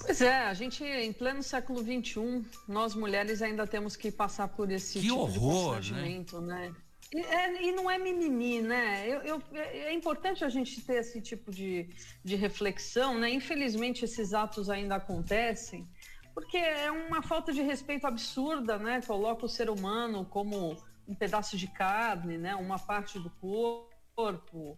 Pois 0.00 0.20
é, 0.20 0.44
a 0.44 0.54
gente 0.54 0.84
em 0.84 1.12
pleno 1.12 1.42
século 1.42 1.80
XXI, 1.80 2.44
nós 2.68 2.94
mulheres 2.94 3.42
ainda 3.42 3.66
temos 3.66 3.96
que 3.96 4.10
passar 4.10 4.48
por 4.48 4.70
esse 4.70 5.00
que 5.00 5.06
tipo 5.06 5.16
horror, 5.16 5.80
de 5.80 5.92
constrangimento, 5.92 6.40
né? 6.40 6.68
né? 6.68 6.76
E, 7.12 7.20
é, 7.20 7.62
e, 7.62 7.72
não 7.72 7.90
é 7.90 7.98
mimimi, 7.98 8.60
né? 8.60 9.06
Eu, 9.08 9.20
eu, 9.22 9.42
é 9.52 9.92
importante 9.92 10.44
a 10.44 10.48
gente 10.48 10.80
ter 10.80 10.94
esse 10.94 11.20
tipo 11.20 11.52
de, 11.52 11.88
de 12.24 12.34
reflexão, 12.34 13.18
né? 13.18 13.30
Infelizmente 13.30 14.04
esses 14.04 14.34
atos 14.34 14.68
ainda 14.68 14.96
acontecem, 14.96 15.86
porque 16.34 16.56
é 16.56 16.90
uma 16.90 17.22
falta 17.22 17.52
de 17.52 17.62
respeito 17.62 18.06
absurda, 18.06 18.78
né? 18.78 19.00
Coloca 19.06 19.46
o 19.46 19.48
ser 19.48 19.70
humano 19.70 20.24
como 20.24 20.76
um 21.06 21.14
pedaço 21.14 21.56
de 21.56 21.68
carne, 21.68 22.36
né? 22.36 22.56
Uma 22.56 22.78
parte 22.78 23.18
do 23.18 23.30
corpo. 23.30 24.76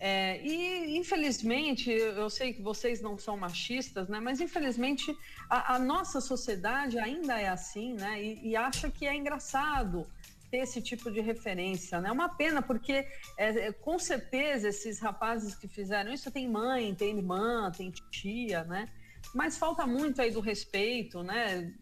É, 0.00 0.40
e, 0.46 0.96
infelizmente, 0.96 1.90
eu 1.90 2.30
sei 2.30 2.52
que 2.52 2.62
vocês 2.62 3.00
não 3.00 3.18
são 3.18 3.36
machistas, 3.36 4.08
né? 4.08 4.20
Mas, 4.20 4.40
infelizmente, 4.40 5.16
a, 5.50 5.74
a 5.74 5.78
nossa 5.78 6.20
sociedade 6.20 6.98
ainda 6.98 7.40
é 7.40 7.48
assim, 7.48 7.94
né? 7.94 8.22
E, 8.22 8.50
e, 8.50 8.56
acha 8.56 8.90
que 8.90 9.06
é 9.06 9.14
engraçado 9.14 10.06
ter 10.50 10.58
esse 10.58 10.80
tipo 10.80 11.10
de 11.10 11.20
referência, 11.20 12.00
né? 12.00 12.10
É 12.10 12.12
uma 12.12 12.28
pena, 12.28 12.62
porque, 12.62 12.92
é, 13.36 13.48
é, 13.66 13.72
com 13.72 13.98
certeza, 13.98 14.68
esses 14.68 15.00
rapazes 15.00 15.56
que 15.56 15.66
fizeram 15.66 16.12
isso 16.12 16.30
tem 16.30 16.48
mãe, 16.48 16.94
tem 16.94 17.16
irmã, 17.16 17.70
tem 17.76 17.90
tia, 17.90 18.62
né? 18.64 18.88
Mas 19.34 19.58
falta 19.58 19.84
muito 19.84 20.22
aí 20.22 20.30
do 20.30 20.40
respeito, 20.40 21.24
né? 21.24 21.74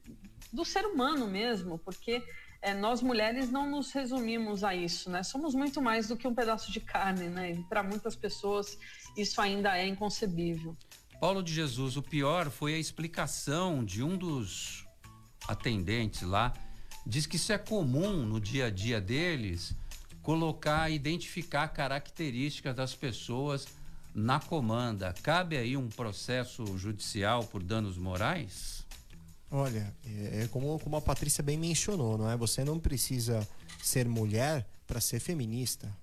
Do 0.51 0.65
ser 0.65 0.87
humano 0.87 1.29
mesmo, 1.29 1.79
porque 1.79 2.23
é, 2.63 2.75
nós 2.75 3.03
mulheres 3.03 3.51
não 3.51 3.71
nos 3.71 3.93
resumimos 3.93 4.65
a 4.65 4.75
isso, 4.75 5.11
né? 5.11 5.23
Somos 5.23 5.55
muito 5.55 5.81
mais 5.81 6.09
do 6.09 6.17
que 6.17 6.27
um 6.27 6.35
pedaço 6.35 6.73
de 6.73 6.81
carne, 6.81 7.29
né? 7.29 7.63
Para 7.69 7.83
muitas 7.83 8.17
pessoas 8.17 8.79
isso 9.17 9.41
ainda 9.41 9.77
é 9.77 9.87
inconcebível. 9.87 10.77
Paulo 11.21 11.43
de 11.43 11.53
Jesus, 11.53 11.97
o 11.97 12.03
pior 12.03 12.51
foi 12.51 12.75
a 12.75 12.79
explicação 12.79 13.85
de 13.85 14.03
um 14.03 14.17
dos 14.17 14.87
atendentes 15.49 16.23
lá. 16.23 16.53
Diz 17.07 17.25
que 17.25 17.37
isso 17.37 17.53
é 17.53 17.59
comum 17.59 18.27
no 18.27 18.41
dia 18.41 18.67
a 18.67 18.71
dia 18.71 19.01
deles, 19.01 19.75
colocar, 20.23 20.91
identificar 20.91 21.69
características 21.69 22.75
das 22.75 22.95
pessoas 22.95 23.67
na 24.15 24.41
comanda. 24.41 25.15
Cabe 25.23 25.57
aí 25.57 25.77
um 25.77 25.89
processo 25.89 26.77
judicial 26.77 27.45
por 27.45 27.63
danos 27.63 27.97
morais? 27.97 28.76
Olha, 29.51 29.95
é, 30.05 30.43
é 30.43 30.49
como, 30.49 30.79
como 30.81 30.97
a 30.97 31.01
Patrícia 31.01 31.43
bem 31.43 31.57
mencionou, 31.57 32.19
não 32.19 32.31
é? 32.31 32.37
Você 32.37 32.65
não 32.65 32.79
precisa 32.79 33.47
ser 33.83 34.09
mulher 34.09 34.67
para 34.87 35.01
ser 35.01 35.21
feminista, 35.21 35.95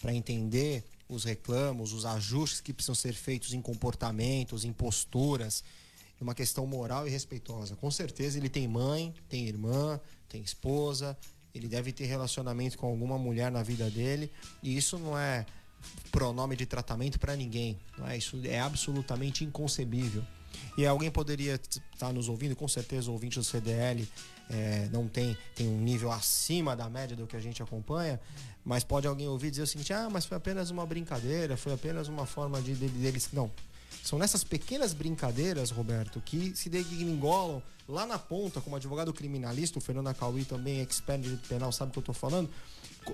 para 0.00 0.14
entender 0.14 0.84
os 1.08 1.24
reclamos, 1.24 1.92
os 1.92 2.04
ajustes 2.04 2.60
que 2.60 2.72
precisam 2.72 2.94
ser 2.94 3.12
feitos 3.12 3.52
em 3.52 3.60
comportamentos, 3.60 4.64
em 4.64 4.72
posturas, 4.72 5.62
é 6.20 6.22
uma 6.22 6.34
questão 6.34 6.66
moral 6.66 7.06
e 7.06 7.10
respeitosa. 7.10 7.76
Com 7.76 7.90
certeza 7.90 8.38
ele 8.38 8.48
tem 8.48 8.66
mãe, 8.68 9.12
tem 9.28 9.46
irmã, 9.46 10.00
tem 10.28 10.40
esposa, 10.40 11.16
ele 11.54 11.68
deve 11.68 11.92
ter 11.92 12.06
relacionamento 12.06 12.78
com 12.78 12.86
alguma 12.86 13.18
mulher 13.18 13.50
na 13.50 13.62
vida 13.62 13.90
dele, 13.90 14.30
e 14.62 14.76
isso 14.76 14.98
não 14.98 15.18
é 15.18 15.44
pronome 16.10 16.56
de 16.56 16.64
tratamento 16.64 17.18
para 17.18 17.34
ninguém, 17.34 17.78
não 17.98 18.08
é? 18.08 18.16
Isso 18.16 18.40
é 18.44 18.60
absolutamente 18.60 19.44
inconcebível. 19.44 20.24
E 20.76 20.86
alguém 20.86 21.10
poderia 21.10 21.54
estar 21.54 21.80
tá 21.98 22.12
nos 22.12 22.28
ouvindo, 22.28 22.56
com 22.56 22.68
certeza 22.68 23.10
o 23.10 23.12
ouvinte 23.12 23.38
do 23.38 23.44
CDL 23.44 24.08
é, 24.52 24.88
não 24.92 25.08
tem, 25.08 25.36
tem 25.54 25.66
um 25.66 25.78
nível 25.78 26.12
acima 26.12 26.76
da 26.76 26.88
média 26.88 27.16
do 27.16 27.26
que 27.26 27.36
a 27.36 27.40
gente 27.40 27.62
acompanha, 27.62 28.20
mas 28.64 28.84
pode 28.84 29.06
alguém 29.06 29.26
ouvir 29.26 29.50
dizer 29.50 29.62
o 29.62 29.66
seguinte: 29.66 29.92
ah, 29.92 30.08
mas 30.10 30.26
foi 30.26 30.36
apenas 30.36 30.70
uma 30.70 30.84
brincadeira, 30.84 31.56
foi 31.56 31.72
apenas 31.72 32.06
uma 32.08 32.26
forma 32.26 32.60
de, 32.60 32.74
de 32.74 32.88
deles. 32.88 33.30
Não. 33.32 33.50
São 34.02 34.18
nessas 34.18 34.42
pequenas 34.42 34.92
brincadeiras, 34.92 35.70
Roberto, 35.70 36.20
que 36.20 36.54
se 36.56 36.68
degringolam 36.68 37.62
lá 37.88 38.04
na 38.04 38.18
ponta, 38.18 38.60
como 38.60 38.74
advogado 38.74 39.12
criminalista, 39.12 39.78
o 39.78 39.82
Fernando 39.82 40.08
Acauí 40.08 40.44
também, 40.44 40.80
expert 40.80 41.22
de 41.22 41.36
penal, 41.48 41.70
sabe 41.70 41.90
o 41.90 41.92
que 41.92 41.98
eu 41.98 42.02
estou 42.02 42.14
falando? 42.14 42.50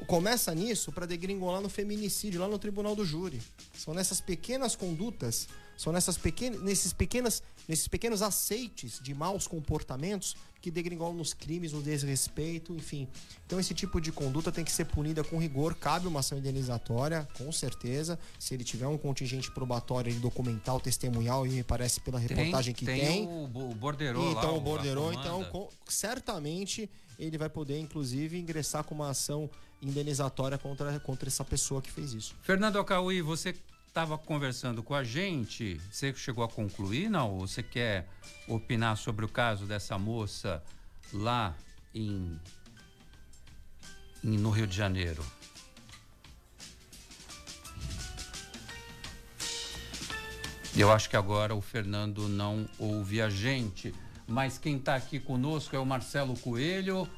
Começa 0.06 0.54
nisso 0.54 0.90
para 0.90 1.04
degringolar 1.04 1.60
no 1.60 1.68
feminicídio, 1.68 2.40
lá 2.40 2.48
no 2.48 2.58
tribunal 2.58 2.96
do 2.96 3.04
júri. 3.04 3.40
São 3.76 3.92
nessas 3.92 4.20
pequenas 4.20 4.74
condutas 4.74 5.46
São 5.78 5.92
nessas 5.92 6.18
pequenas, 6.18 6.60
nesses, 6.60 6.92
pequenas, 6.92 7.40
nesses 7.68 7.86
pequenos 7.86 8.20
aceites 8.20 8.98
de 9.00 9.14
maus 9.14 9.46
comportamentos 9.46 10.36
que 10.60 10.72
degringolam 10.72 11.14
nos 11.14 11.32
crimes, 11.32 11.72
no 11.72 11.80
desrespeito, 11.80 12.74
enfim. 12.74 13.06
Então 13.46 13.60
esse 13.60 13.72
tipo 13.72 14.00
de 14.00 14.10
conduta 14.10 14.50
tem 14.50 14.64
que 14.64 14.72
ser 14.72 14.86
punida 14.86 15.22
com 15.22 15.38
rigor. 15.38 15.76
Cabe 15.76 16.08
uma 16.08 16.18
ação 16.18 16.36
indenizatória, 16.36 17.28
com 17.38 17.52
certeza. 17.52 18.18
Se 18.40 18.54
ele 18.54 18.64
tiver 18.64 18.88
um 18.88 18.98
contingente 18.98 19.52
probatório 19.52 20.12
documental, 20.18 20.80
testemunhal, 20.80 21.46
e 21.46 21.50
me 21.50 21.62
parece 21.62 22.00
pela 22.00 22.18
reportagem 22.18 22.74
que 22.74 22.84
tem. 22.84 23.00
Tem 23.00 23.26
o, 23.28 23.44
o 23.44 23.74
borderô 23.76 24.32
Então 24.32 24.50
lá, 24.50 24.58
o 24.58 24.60
borderô, 24.60 25.12
então 25.12 25.44
com, 25.44 25.68
certamente 25.86 26.90
ele 27.16 27.38
vai 27.38 27.48
poder, 27.48 27.78
inclusive, 27.78 28.36
ingressar 28.36 28.82
com 28.82 28.96
uma 28.96 29.10
ação 29.10 29.48
indenizatória 29.80 30.58
contra, 30.58 30.98
contra 30.98 31.28
essa 31.28 31.44
pessoa 31.44 31.80
que 31.80 31.90
fez 31.90 32.14
isso. 32.14 32.34
Fernando 32.42 32.80
Acauí, 32.80 33.22
você 33.22 33.54
estava 33.98 34.16
conversando 34.16 34.80
com 34.80 34.94
a 34.94 35.02
gente, 35.02 35.80
você 35.90 36.14
chegou 36.14 36.44
a 36.44 36.48
concluir, 36.48 37.10
não? 37.10 37.32
Ou 37.32 37.48
você 37.48 37.64
quer 37.64 38.08
opinar 38.46 38.96
sobre 38.96 39.24
o 39.24 39.28
caso 39.28 39.66
dessa 39.66 39.98
moça 39.98 40.62
lá 41.12 41.52
em, 41.92 42.38
em 44.22 44.38
no 44.38 44.50
Rio 44.50 44.68
de 44.68 44.76
Janeiro? 44.76 45.26
Eu 50.76 50.92
acho 50.92 51.10
que 51.10 51.16
agora 51.16 51.52
o 51.56 51.60
Fernando 51.60 52.28
não 52.28 52.68
ouve 52.78 53.20
a 53.20 53.28
gente, 53.28 53.92
mas 54.28 54.58
quem 54.58 54.76
está 54.76 54.94
aqui 54.94 55.18
conosco 55.18 55.74
é 55.74 55.78
o 55.80 55.84
Marcelo 55.84 56.38
Coelho. 56.38 57.10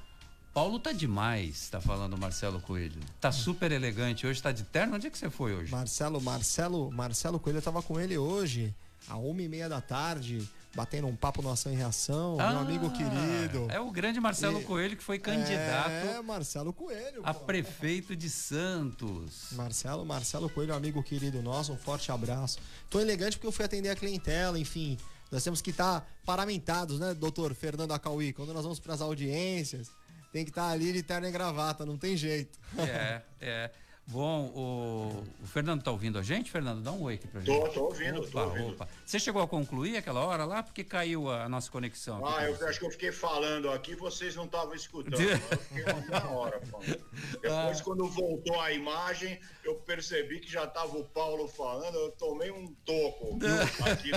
Paulo 0.53 0.81
tá 0.81 0.91
demais, 0.91 1.69
tá 1.69 1.81
falando 1.81 2.15
o 2.15 2.19
Marcelo 2.19 2.61
Coelho. 2.61 3.01
Tá 3.21 3.31
super 3.31 3.71
elegante. 3.71 4.27
Hoje 4.27 4.43
tá 4.43 4.51
de 4.51 4.65
terno. 4.65 4.97
Onde 4.97 5.07
é 5.07 5.11
que 5.11 5.17
você 5.17 5.31
foi 5.31 5.55
hoje? 5.55 5.71
Marcelo, 5.71 6.21
Marcelo, 6.21 6.91
Marcelo 6.91 7.39
Coelho, 7.39 7.59
eu 7.59 7.63
tava 7.63 7.81
com 7.83 8.01
ele 8.01 8.19
hoje, 8.19 8.75
às 9.09 9.17
uma 9.17 9.41
e 9.41 9.49
meia 9.49 9.69
da 9.69 9.81
tarde, 9.81 10.49
batendo 10.75 11.07
um 11.07 11.15
papo 11.15 11.41
no 11.41 11.51
Ação 11.51 11.73
e 11.73 11.77
Reação, 11.77 12.37
ah, 12.41 12.51
meu 12.51 12.59
amigo 12.61 12.91
querido. 12.91 13.67
É 13.71 13.79
o 13.79 13.93
grande 13.93 14.21
Marcelo 14.21 14.61
e, 14.61 14.65
Coelho 14.65 14.97
que 14.97 15.05
foi 15.05 15.21
candidato. 15.21 15.89
É, 15.89 16.21
Marcelo 16.21 16.73
Coelho. 16.73 17.23
A 17.23 17.33
pô. 17.33 17.45
prefeito 17.45 18.17
de 18.17 18.29
Santos. 18.29 19.53
Marcelo, 19.53 20.05
Marcelo 20.05 20.51
Coelho, 20.51 20.75
amigo 20.75 21.01
querido 21.01 21.41
nosso, 21.41 21.73
um 21.73 21.77
forte 21.77 22.11
abraço. 22.11 22.59
Tô 22.89 22.99
elegante 22.99 23.37
porque 23.37 23.47
eu 23.47 23.53
fui 23.53 23.65
atender 23.65 23.91
a 23.91 23.95
clientela, 23.95 24.59
enfim. 24.59 24.99
Nós 25.31 25.45
temos 25.45 25.63
que 25.63 25.71
estar 25.71 26.01
tá 26.01 26.07
paramentados, 26.27 26.99
né, 26.99 27.15
doutor 27.15 27.55
Fernando 27.55 27.93
Acauí? 27.93 28.33
Quando 28.33 28.53
nós 28.53 28.65
vamos 28.65 28.81
para 28.81 28.95
as 28.95 29.01
audiências, 29.01 29.93
tem 30.33 30.45
que 30.45 30.51
estar 30.51 30.67
tá 30.67 30.71
ali 30.71 30.93
de 30.93 31.03
terno 31.03 31.27
e 31.27 31.31
gravata, 31.31 31.85
não 31.85 31.97
tem 31.97 32.17
jeito. 32.17 32.59
É, 32.79 33.23
é. 33.41 33.71
Bom, 34.11 34.47
o, 34.57 35.25
o 35.41 35.47
Fernando 35.47 35.83
tá 35.83 35.91
ouvindo 35.93 36.19
a 36.19 36.23
gente? 36.23 36.51
Fernando, 36.51 36.83
dá 36.83 36.91
um 36.91 37.03
oi 37.03 37.15
aqui 37.15 37.29
pra 37.29 37.41
gente. 37.41 37.61
Tô, 37.61 37.69
tô 37.69 37.85
ouvindo, 37.85 38.21
opa, 38.21 38.31
tô 38.31 38.41
ouvindo. 38.41 38.73
Opa. 38.73 38.89
Você 39.07 39.21
chegou 39.21 39.41
a 39.41 39.47
concluir 39.47 39.97
aquela 39.97 40.25
hora 40.25 40.45
lá? 40.45 40.65
Porque 40.65 40.83
caiu 40.83 41.31
a, 41.31 41.45
a 41.45 41.49
nossa 41.49 41.71
conexão. 41.71 42.27
Ah, 42.27 42.45
eu 42.45 42.69
acho 42.69 42.81
que 42.81 42.87
eu 42.87 42.91
fiquei 42.91 43.13
falando 43.13 43.71
aqui, 43.71 43.95
vocês 43.95 44.35
não 44.35 44.47
estavam 44.47 44.75
escutando. 44.75 45.15
eu 45.23 45.39
fiquei 45.39 45.85
uma 46.09 46.31
hora 46.33 46.61
falando. 46.67 47.01
Depois, 47.41 47.81
ah. 47.81 47.83
quando 47.85 48.09
voltou 48.09 48.61
a 48.61 48.73
imagem, 48.73 49.39
eu 49.63 49.77
percebi 49.77 50.41
que 50.41 50.51
já 50.51 50.67
tava 50.67 50.99
o 50.99 51.05
Paulo 51.05 51.47
falando, 51.47 51.97
eu 51.97 52.11
tomei 52.11 52.51
um 52.51 52.75
toco 52.85 53.39
aqui 53.89 54.11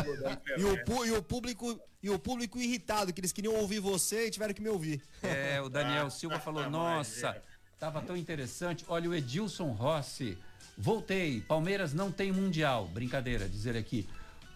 e, 0.58 0.64
o, 0.64 1.06
e 1.06 1.12
o 1.12 1.22
público 1.22 1.80
e 2.04 2.10
o 2.10 2.20
público 2.20 2.60
irritado, 2.60 3.14
que 3.14 3.22
eles 3.22 3.32
queriam 3.32 3.56
ouvir 3.56 3.80
você 3.80 4.28
e 4.28 4.30
tiveram 4.30 4.54
que 4.54 4.62
me 4.62 4.68
ouvir. 4.68 5.02
É, 5.22 5.62
o 5.62 5.70
Daniel 5.70 6.10
Silva 6.10 6.38
falou, 6.38 6.68
nossa, 6.70 7.30
é. 7.30 7.42
Tava 7.84 8.02
tão 8.02 8.16
interessante. 8.16 8.86
Olha, 8.88 9.10
o 9.10 9.14
Edilson 9.14 9.72
Rossi, 9.72 10.38
voltei, 10.78 11.42
Palmeiras 11.42 11.94
não 11.94 12.10
tem 12.10 12.32
mundial. 12.32 12.88
Brincadeira, 12.88 13.50
dizer 13.50 13.76
aqui. 13.76 14.08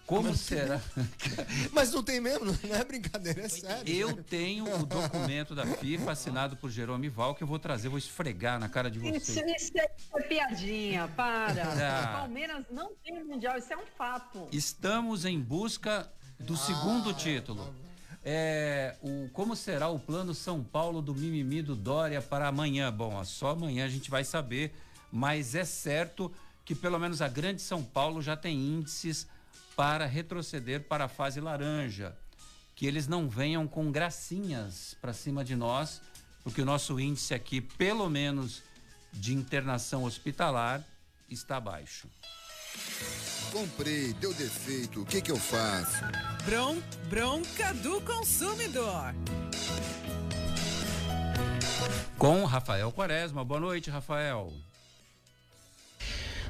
Como 0.05 0.29
Mas 0.29 0.39
será? 0.39 0.79
Mas 1.73 1.91
não 1.91 2.01
tem 2.01 2.21
mesmo, 2.21 2.45
não 2.45 2.75
é 2.77 2.85
brincadeira, 2.85 3.41
é 3.41 3.49
sério. 3.49 3.93
Eu 3.93 4.23
tenho 4.23 4.63
o 4.73 4.85
documento 4.85 5.53
da 5.53 5.65
FIFA 5.65 6.11
assinado 6.13 6.55
por 6.55 6.69
Jerome 6.69 7.09
Val 7.09 7.35
que 7.35 7.43
eu 7.43 7.47
vou 7.47 7.59
trazer, 7.59 7.89
vou 7.89 7.97
esfregar 7.97 8.57
na 8.57 8.69
cara 8.69 8.89
de 8.89 8.99
vocês. 8.99 9.27
Isso, 9.27 9.45
isso 9.45 9.73
é 9.77 10.21
piadinha, 10.21 11.09
para. 11.09 11.67
Ah. 11.77 12.19
Palmeiras 12.19 12.63
não 12.71 12.93
tem 13.03 13.21
mundial, 13.21 13.57
isso 13.57 13.73
é 13.73 13.75
um 13.75 13.85
fato. 13.97 14.47
Estamos 14.53 15.25
em 15.25 15.37
busca 15.37 16.09
do 16.39 16.53
ah, 16.53 16.57
segundo 16.57 17.13
título. 17.13 17.75
É, 18.29 18.93
o, 19.01 19.29
como 19.31 19.55
será 19.55 19.87
o 19.87 19.97
plano 19.97 20.35
São 20.35 20.61
Paulo 20.61 21.01
do 21.01 21.15
mimimi 21.15 21.61
do 21.61 21.73
Dória 21.73 22.21
para 22.21 22.49
amanhã? 22.49 22.91
Bom, 22.91 23.23
só 23.23 23.51
amanhã 23.51 23.85
a 23.85 23.87
gente 23.87 24.09
vai 24.09 24.25
saber, 24.25 24.75
mas 25.09 25.55
é 25.55 25.63
certo 25.63 26.29
que 26.65 26.75
pelo 26.75 26.99
menos 26.99 27.21
a 27.21 27.29
grande 27.29 27.61
São 27.61 27.81
Paulo 27.81 28.21
já 28.21 28.35
tem 28.35 28.57
índices 28.57 29.29
para 29.77 30.05
retroceder 30.05 30.81
para 30.81 31.05
a 31.05 31.07
fase 31.07 31.39
laranja. 31.39 32.17
Que 32.75 32.85
eles 32.85 33.07
não 33.07 33.29
venham 33.29 33.65
com 33.65 33.89
gracinhas 33.89 34.97
para 35.01 35.13
cima 35.13 35.41
de 35.41 35.55
nós, 35.55 36.01
porque 36.43 36.61
o 36.61 36.65
nosso 36.65 36.99
índice 36.99 37.33
aqui, 37.33 37.61
pelo 37.61 38.09
menos 38.09 38.61
de 39.13 39.33
internação 39.33 40.03
hospitalar, 40.03 40.83
está 41.29 41.61
baixo. 41.61 42.09
Comprei, 43.51 44.13
deu 44.13 44.33
defeito, 44.33 45.01
o 45.01 45.05
que 45.05 45.21
que 45.21 45.31
eu 45.31 45.37
faço? 45.37 46.03
Bron, 46.45 46.77
bronca 47.09 47.73
do 47.75 48.01
consumidor. 48.01 49.13
Com 52.17 52.45
Rafael 52.45 52.91
Quaresma. 52.91 53.43
Boa 53.45 53.59
noite, 53.59 53.89
Rafael. 53.89 54.51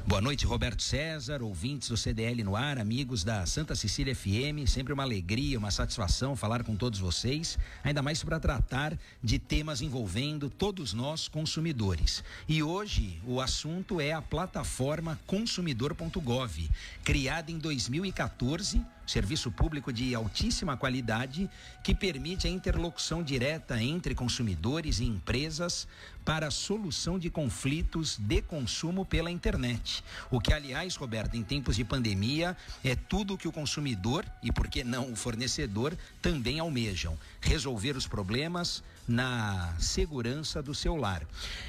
Boa 0.08 0.22
noite, 0.22 0.46
Roberto 0.46 0.82
César, 0.82 1.42
ouvintes 1.42 1.90
do 1.90 1.96
CDL 1.96 2.42
no 2.42 2.56
ar, 2.56 2.78
amigos 2.78 3.22
da 3.22 3.44
Santa 3.44 3.74
Cecília 3.74 4.16
FM. 4.16 4.66
Sempre 4.66 4.94
uma 4.94 5.02
alegria, 5.02 5.58
uma 5.58 5.70
satisfação 5.70 6.34
falar 6.34 6.64
com 6.64 6.74
todos 6.74 6.98
vocês, 6.98 7.58
ainda 7.84 8.00
mais 8.00 8.24
para 8.24 8.40
tratar 8.40 8.98
de 9.22 9.38
temas 9.38 9.82
envolvendo 9.82 10.48
todos 10.48 10.94
nós 10.94 11.28
consumidores. 11.28 12.24
E 12.48 12.62
hoje 12.62 13.20
o 13.26 13.38
assunto 13.38 14.00
é 14.00 14.14
a 14.14 14.22
plataforma 14.22 15.20
consumidor.gov, 15.26 16.70
criada 17.04 17.52
em 17.52 17.58
2014 17.58 18.82
serviço 19.08 19.50
público 19.50 19.90
de 19.92 20.14
altíssima 20.14 20.76
qualidade 20.76 21.48
que 21.82 21.94
permite 21.94 22.46
a 22.46 22.50
interlocução 22.50 23.22
direta 23.22 23.82
entre 23.82 24.14
consumidores 24.14 25.00
e 25.00 25.04
empresas 25.04 25.88
para 26.28 26.48
a 26.48 26.50
solução 26.50 27.18
de 27.18 27.30
conflitos 27.30 28.18
de 28.18 28.42
consumo 28.42 29.02
pela 29.02 29.30
internet. 29.30 30.04
O 30.30 30.38
que, 30.38 30.52
aliás, 30.52 30.94
Roberto, 30.94 31.38
em 31.38 31.42
tempos 31.42 31.76
de 31.76 31.84
pandemia, 31.84 32.54
é 32.84 32.94
tudo 32.94 33.38
que 33.38 33.48
o 33.48 33.52
consumidor 33.52 34.26
e, 34.42 34.52
por 34.52 34.68
que 34.68 34.84
não, 34.84 35.10
o 35.10 35.16
fornecedor 35.16 35.96
também 36.20 36.60
almejam: 36.60 37.18
resolver 37.40 37.96
os 37.96 38.06
problemas 38.06 38.84
na 39.08 39.74
segurança 39.78 40.62
do 40.62 40.74
seu 40.74 40.96
lar. 40.96 41.26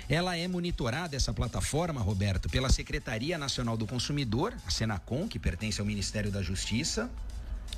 Ela 0.09 0.35
é 0.35 0.45
monitorada, 0.45 1.15
essa 1.15 1.33
plataforma, 1.33 2.01
Roberto, 2.01 2.49
pela 2.49 2.69
Secretaria 2.69 3.37
Nacional 3.37 3.77
do 3.77 3.87
Consumidor, 3.87 4.53
a 4.67 4.69
Senacom, 4.69 5.25
que 5.25 5.39
pertence 5.39 5.79
ao 5.79 5.87
Ministério 5.87 6.29
da 6.29 6.41
Justiça, 6.41 7.09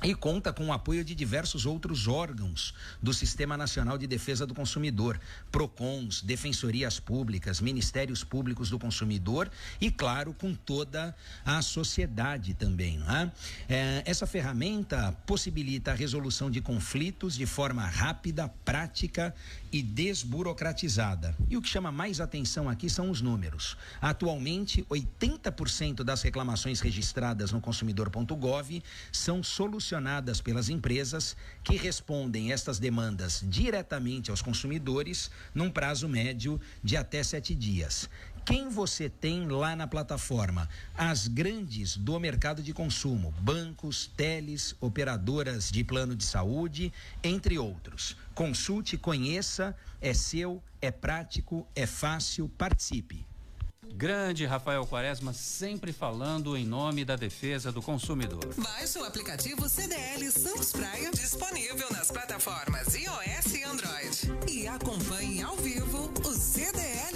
e 0.02 0.14
conta 0.14 0.52
com 0.52 0.66
o 0.66 0.72
apoio 0.72 1.04
de 1.04 1.14
diversos 1.14 1.64
outros 1.64 2.08
órgãos 2.08 2.74
do 3.00 3.14
Sistema 3.14 3.56
Nacional 3.56 3.96
de 3.96 4.06
Defesa 4.06 4.46
do 4.46 4.54
Consumidor, 4.54 5.20
PROCONs, 5.50 6.22
Defensorias 6.22 6.98
Públicas, 6.98 7.60
Ministérios 7.60 8.24
Públicos 8.24 8.68
do 8.68 8.78
Consumidor 8.78 9.50
e, 9.80 9.90
claro, 9.90 10.34
com 10.34 10.54
toda 10.54 11.14
a 11.44 11.62
sociedade 11.62 12.54
também. 12.54 12.98
Né? 12.98 13.32
É, 13.68 14.02
essa 14.04 14.26
ferramenta 14.26 15.12
possibilita 15.26 15.92
a 15.92 15.94
resolução 15.94 16.50
de 16.50 16.60
conflitos 16.60 17.34
de 17.36 17.46
forma 17.46 17.86
rápida, 17.86 18.48
prática 18.64 19.34
e 19.72 19.82
desburocratizada. 19.82 21.34
E 21.48 21.56
o 21.56 21.62
que 21.62 21.68
chama 21.68 21.90
mais 21.90 22.20
atenção 22.20 22.68
aqui 22.68 22.90
são 22.90 23.10
os 23.10 23.22
números. 23.22 23.76
Atualmente, 24.00 24.84
80% 24.84 26.04
das 26.04 26.20
reclamações 26.22 26.80
registradas 26.80 27.50
no 27.50 27.60
consumidor.gov 27.60 28.82
são 29.10 29.42
solucionadas 29.42 30.40
pelas 30.40 30.68
empresas 30.68 31.34
que 31.64 31.76
respondem 31.76 32.52
estas 32.52 32.78
demandas 32.78 33.42
diretamente 33.42 34.30
aos 34.30 34.42
consumidores 34.42 35.30
num 35.54 35.70
prazo 35.70 36.08
médio 36.08 36.60
de 36.84 36.96
até 36.96 37.22
sete 37.22 37.54
dias. 37.54 38.10
Quem 38.44 38.68
você 38.68 39.08
tem 39.08 39.46
lá 39.46 39.76
na 39.76 39.86
plataforma? 39.86 40.68
As 40.96 41.28
grandes 41.28 41.96
do 41.96 42.18
mercado 42.18 42.60
de 42.60 42.74
consumo, 42.74 43.32
bancos, 43.38 44.10
teles, 44.16 44.74
operadoras 44.80 45.70
de 45.70 45.84
plano 45.84 46.16
de 46.16 46.24
saúde, 46.24 46.92
entre 47.22 47.56
outros. 47.56 48.16
Consulte, 48.34 48.98
conheça, 48.98 49.76
é 50.00 50.12
seu, 50.12 50.60
é 50.80 50.90
prático, 50.90 51.66
é 51.74 51.86
fácil, 51.86 52.48
participe. 52.58 53.24
Grande 53.94 54.46
Rafael 54.46 54.86
Quaresma 54.86 55.32
sempre 55.32 55.92
falando 55.92 56.56
em 56.56 56.64
nome 56.64 57.04
da 57.04 57.14
defesa 57.14 57.70
do 57.70 57.82
consumidor. 57.82 58.42
Baixe 58.56 58.98
o 58.98 59.04
aplicativo 59.04 59.68
CDL 59.68 60.30
Santos 60.30 60.72
Praia, 60.72 61.10
disponível 61.12 61.88
nas 61.92 62.10
plataformas 62.10 62.94
iOS 62.94 63.54
e 63.54 63.62
Android. 63.62 64.50
E 64.50 64.66
acompanhe 64.66 65.42
ao 65.42 65.56
vivo 65.56 66.12
o 66.24 66.32
CDL. 66.32 67.11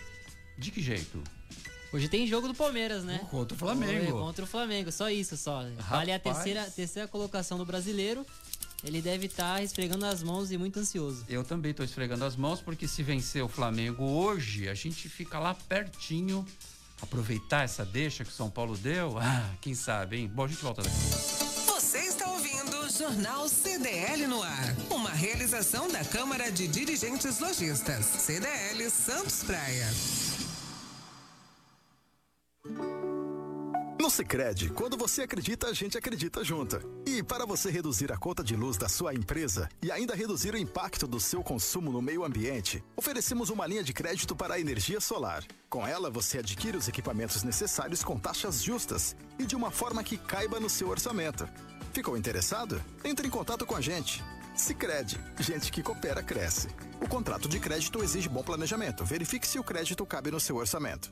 de 0.58 0.72
que 0.72 0.82
jeito? 0.82 1.24
Hoje 1.94 2.10
tem 2.10 2.28
jogo 2.28 2.50
do 2.50 2.54
Palmeiras, 2.54 3.06
né? 3.06 3.26
Contra 3.32 3.56
o 3.56 3.58
Flamengo. 3.58 4.20
Contra 4.20 4.44
o 4.44 4.48
Flamengo, 4.48 4.92
só 4.92 5.10
isso, 5.10 5.38
só. 5.38 5.62
Rapaz. 5.62 5.88
Vale 5.88 6.12
a 6.12 6.20
terceira, 6.20 6.70
terceira 6.70 7.08
colocação 7.08 7.58
do 7.58 7.66
brasileiro. 7.66 8.26
Ele 8.86 9.02
deve 9.02 9.26
estar 9.26 9.56
tá 9.56 9.64
esfregando 9.64 10.06
as 10.06 10.22
mãos 10.22 10.52
e 10.52 10.58
muito 10.58 10.80
ansioso. 10.80 11.26
Eu 11.28 11.44
também 11.44 11.72
estou 11.72 11.84
esfregando 11.84 12.24
as 12.24 12.36
mãos, 12.36 12.62
porque 12.62 12.88
se 12.88 13.02
vencer 13.02 13.44
o 13.44 13.48
Flamengo 13.48 14.04
hoje, 14.04 14.70
a 14.70 14.76
gente 14.76 15.10
fica 15.10 15.40
lá 15.40 15.56
pertinho 15.56 16.46
aproveitar 17.02 17.64
essa 17.64 17.84
deixa 17.84 18.24
que 18.24 18.32
São 18.32 18.50
Paulo 18.50 18.78
deu? 18.78 19.18
Ah, 19.26 19.50
quem 19.60 19.74
sabe, 19.74 20.18
hein? 20.18 20.32
Bom, 20.34 20.46
a 20.46 20.48
gente 20.48 20.62
volta 20.62 20.84
daqui. 20.84 20.96
Você 20.96 21.98
está 21.98 22.30
ouvindo 22.30 22.78
o 22.78 22.90
Jornal 22.90 23.50
CDL 23.50 24.28
no 24.28 24.42
ar. 24.44 24.76
Uma 24.92 25.10
realização 25.10 25.90
da 25.92 26.06
Câmara 26.06 26.52
de 26.52 26.68
Dirigentes 26.68 27.40
Lojistas. 27.40 28.06
CDL 28.06 28.90
Santos 28.92 29.44
Praia. 29.44 29.88
No 34.06 34.12
Sicredi, 34.12 34.70
quando 34.70 34.96
você 34.96 35.24
acredita, 35.24 35.66
a 35.66 35.74
gente 35.74 35.98
acredita 35.98 36.44
junto. 36.44 36.80
E 37.08 37.24
para 37.24 37.44
você 37.44 37.72
reduzir 37.72 38.12
a 38.12 38.18
conta 38.18 38.44
de 38.44 38.56
luz 38.56 38.78
da 38.78 38.88
sua 38.88 39.16
empresa 39.16 39.68
e 39.82 39.92
ainda 39.92 40.14
reduzir 40.14 40.54
o 40.54 40.58
impacto 40.60 41.08
do 41.08 41.20
seu 41.20 41.42
consumo 41.42 41.92
no 41.92 42.04
meio 42.04 42.24
ambiente, 42.24 42.84
oferecemos 42.96 43.50
uma 43.50 43.66
linha 43.66 43.84
de 43.84 43.94
crédito 43.94 44.36
para 44.36 44.54
a 44.54 44.60
energia 44.60 45.02
solar. 45.02 45.44
Com 45.68 45.88
ela, 45.88 46.12
você 46.12 46.38
adquire 46.38 46.78
os 46.78 46.88
equipamentos 46.88 47.42
necessários 47.42 48.04
com 48.04 48.20
taxas 48.20 48.62
justas 48.62 49.16
e 49.40 49.44
de 49.44 49.56
uma 49.56 49.72
forma 49.72 50.04
que 50.04 50.20
caiba 50.20 50.60
no 50.60 50.70
seu 50.70 50.88
orçamento. 50.88 51.50
Ficou 51.92 52.16
interessado? 52.16 52.80
Entre 53.04 53.26
em 53.26 53.32
contato 53.32 53.66
com 53.66 53.76
a 53.76 53.82
gente. 53.82 54.24
Sicredi, 54.56 55.20
gente 55.40 55.72
que 55.72 55.82
coopera 55.82 56.22
cresce. 56.22 56.68
O 57.02 57.10
contrato 57.10 57.50
de 57.50 57.60
crédito 57.60 58.04
exige 58.04 58.30
bom 58.30 58.44
planejamento. 58.44 59.04
Verifique 59.04 59.48
se 59.48 59.58
o 59.58 59.64
crédito 59.64 60.06
cabe 60.06 60.30
no 60.30 60.40
seu 60.40 60.58
orçamento. 60.58 61.12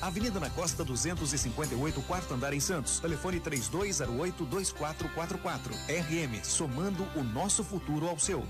Avenida 0.00 0.40
na 0.40 0.48
Costa 0.50 0.84
258, 0.84 2.00
quarto 2.02 2.34
andar 2.34 2.52
em 2.52 2.60
Santos. 2.60 3.00
Telefone 3.00 3.40
3208-2444. 3.40 5.72
RM, 5.88 6.44
somando 6.44 7.06
o 7.16 7.22
nosso 7.22 7.64
futuro 7.64 8.08
ao 8.08 8.18
seu. 8.18 8.46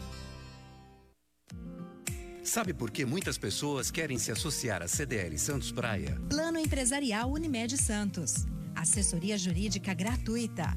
Sabe 2.42 2.74
por 2.74 2.90
que 2.90 3.06
muitas 3.06 3.38
pessoas 3.38 3.90
querem 3.90 4.18
se 4.18 4.30
associar 4.30 4.82
à 4.82 4.88
CDL 4.88 5.38
Santos 5.38 5.72
Praia? 5.72 6.20
Plano 6.28 6.58
Empresarial 6.58 7.32
Unimed 7.32 7.78
Santos. 7.78 8.44
Assessoria 8.76 9.38
Jurídica 9.38 9.94
Gratuita. 9.94 10.76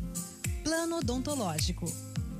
Plano 0.63 0.97
Odontológico 0.97 1.85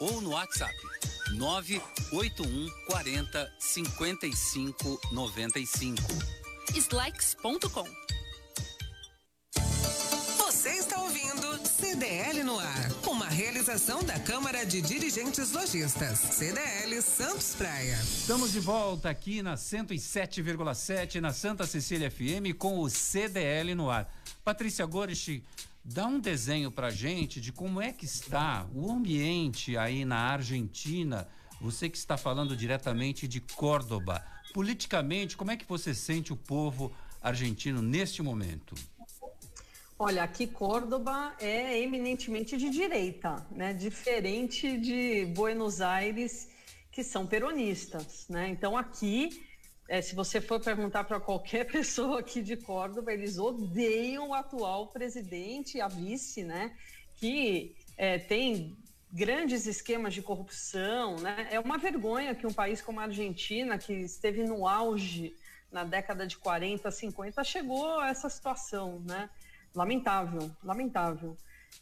ou 0.00 0.20
no 0.20 0.30
WhatsApp 0.30 0.74
981 1.32 2.68
40 2.86 3.52
55 3.58 5.00
95. 5.12 6.02
Slacks.com 6.74 7.84
Você 10.38 10.70
está 10.70 11.00
ouvindo 11.00 11.68
CDL 11.68 12.42
no 12.44 12.58
ar, 12.58 12.90
uma 13.06 13.26
realização 13.26 14.02
da 14.02 14.18
Câmara 14.18 14.64
de 14.64 14.80
Dirigentes 14.80 15.52
Lojistas, 15.52 16.18
CDL 16.18 17.00
Santos 17.02 17.54
Praia. 17.54 17.98
Estamos 18.02 18.52
de 18.52 18.60
volta 18.60 19.10
aqui 19.10 19.42
na 19.42 19.54
107,7 19.54 21.20
na 21.20 21.32
Santa 21.32 21.66
Cecília 21.66 22.10
FM 22.10 22.56
com 22.58 22.80
o 22.80 22.88
CDL 22.88 23.74
no 23.74 23.90
ar. 23.90 24.12
Patrícia 24.44 24.84
Gorisch, 24.86 25.42
Dá 25.90 26.06
um 26.06 26.20
desenho 26.20 26.70
para 26.70 26.90
gente 26.90 27.40
de 27.40 27.50
como 27.50 27.80
é 27.80 27.94
que 27.94 28.04
está 28.04 28.68
o 28.74 28.92
ambiente 28.92 29.74
aí 29.74 30.04
na 30.04 30.18
Argentina. 30.18 31.26
Você 31.62 31.88
que 31.88 31.96
está 31.96 32.18
falando 32.18 32.54
diretamente 32.54 33.26
de 33.26 33.40
Córdoba. 33.40 34.22
Politicamente, 34.52 35.34
como 35.34 35.50
é 35.50 35.56
que 35.56 35.66
você 35.66 35.94
sente 35.94 36.30
o 36.30 36.36
povo 36.36 36.92
argentino 37.22 37.80
neste 37.80 38.22
momento? 38.22 38.74
Olha, 39.98 40.24
aqui 40.24 40.46
Córdoba 40.46 41.34
é 41.40 41.80
eminentemente 41.80 42.58
de 42.58 42.68
direita, 42.68 43.46
né? 43.50 43.72
Diferente 43.72 44.76
de 44.76 45.24
Buenos 45.34 45.80
Aires, 45.80 46.50
que 46.92 47.02
são 47.02 47.26
peronistas, 47.26 48.26
né? 48.28 48.50
Então 48.50 48.76
aqui 48.76 49.42
é, 49.88 50.02
se 50.02 50.14
você 50.14 50.38
for 50.38 50.60
perguntar 50.60 51.04
para 51.04 51.18
qualquer 51.18 51.64
pessoa 51.72 52.20
aqui 52.20 52.42
de 52.42 52.56
Córdoba, 52.56 53.12
eles 53.12 53.38
odeiam 53.38 54.28
o 54.28 54.34
atual 54.34 54.88
presidente, 54.88 55.80
a 55.80 55.88
vice, 55.88 56.44
né? 56.44 56.76
Que 57.14 57.74
é, 57.96 58.18
tem 58.18 58.76
grandes 59.10 59.66
esquemas 59.66 60.12
de 60.12 60.20
corrupção, 60.20 61.16
né? 61.16 61.48
É 61.50 61.58
uma 61.58 61.78
vergonha 61.78 62.34
que 62.34 62.46
um 62.46 62.52
país 62.52 62.82
como 62.82 63.00
a 63.00 63.04
Argentina, 63.04 63.78
que 63.78 63.94
esteve 63.94 64.44
no 64.44 64.68
auge 64.68 65.34
na 65.72 65.84
década 65.84 66.26
de 66.26 66.36
40, 66.36 66.90
50, 66.90 67.42
chegou 67.42 67.98
a 67.98 68.10
essa 68.10 68.28
situação, 68.28 69.00
né? 69.00 69.30
Lamentável, 69.74 70.50
lamentável. 70.62 71.34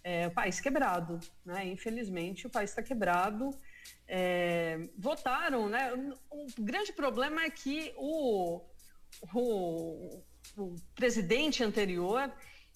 É, 0.03 0.29
o 0.29 0.31
país 0.31 0.61
quebrado, 0.61 1.19
né? 1.45 1.67
Infelizmente, 1.67 2.47
o 2.47 2.51
país 2.51 2.71
está 2.71 2.83
quebrado 2.83 3.51
é, 4.09 4.89
votaram, 4.97 5.69
né? 5.69 5.93
O 6.31 6.47
grande 6.59 6.93
problema 6.93 7.43
é 7.43 7.51
que 7.51 7.93
o, 7.97 8.61
o, 9.35 10.23
o 10.57 10.75
presidente 10.95 11.65
anterior, 11.65 12.33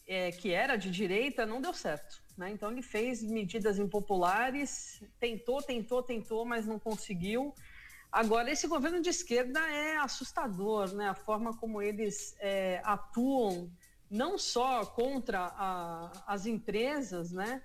é, 0.06 0.32
que 0.32 0.52
era 0.52 0.76
de 0.76 0.90
direita, 0.90 1.46
não 1.46 1.60
deu 1.60 1.72
certo. 1.72 2.22
né? 2.36 2.50
Então 2.50 2.70
ele 2.70 2.82
fez 2.82 3.22
medidas 3.22 3.78
impopulares, 3.78 5.02
tentou, 5.18 5.62
tentou, 5.62 6.02
tentou, 6.02 6.44
mas 6.44 6.66
não 6.66 6.78
conseguiu. 6.78 7.54
Agora, 8.10 8.50
esse 8.50 8.66
governo 8.66 9.00
de 9.00 9.08
esquerda 9.08 9.60
é 9.70 9.96
assustador, 9.98 10.92
né? 10.94 11.08
A 11.08 11.14
forma 11.14 11.56
como 11.56 11.80
eles 11.80 12.34
é, 12.40 12.80
atuam, 12.82 13.70
não 14.10 14.36
só 14.36 14.84
contra 14.84 15.52
a, 15.54 16.10
as 16.26 16.44
empresas, 16.44 17.30
né? 17.30 17.62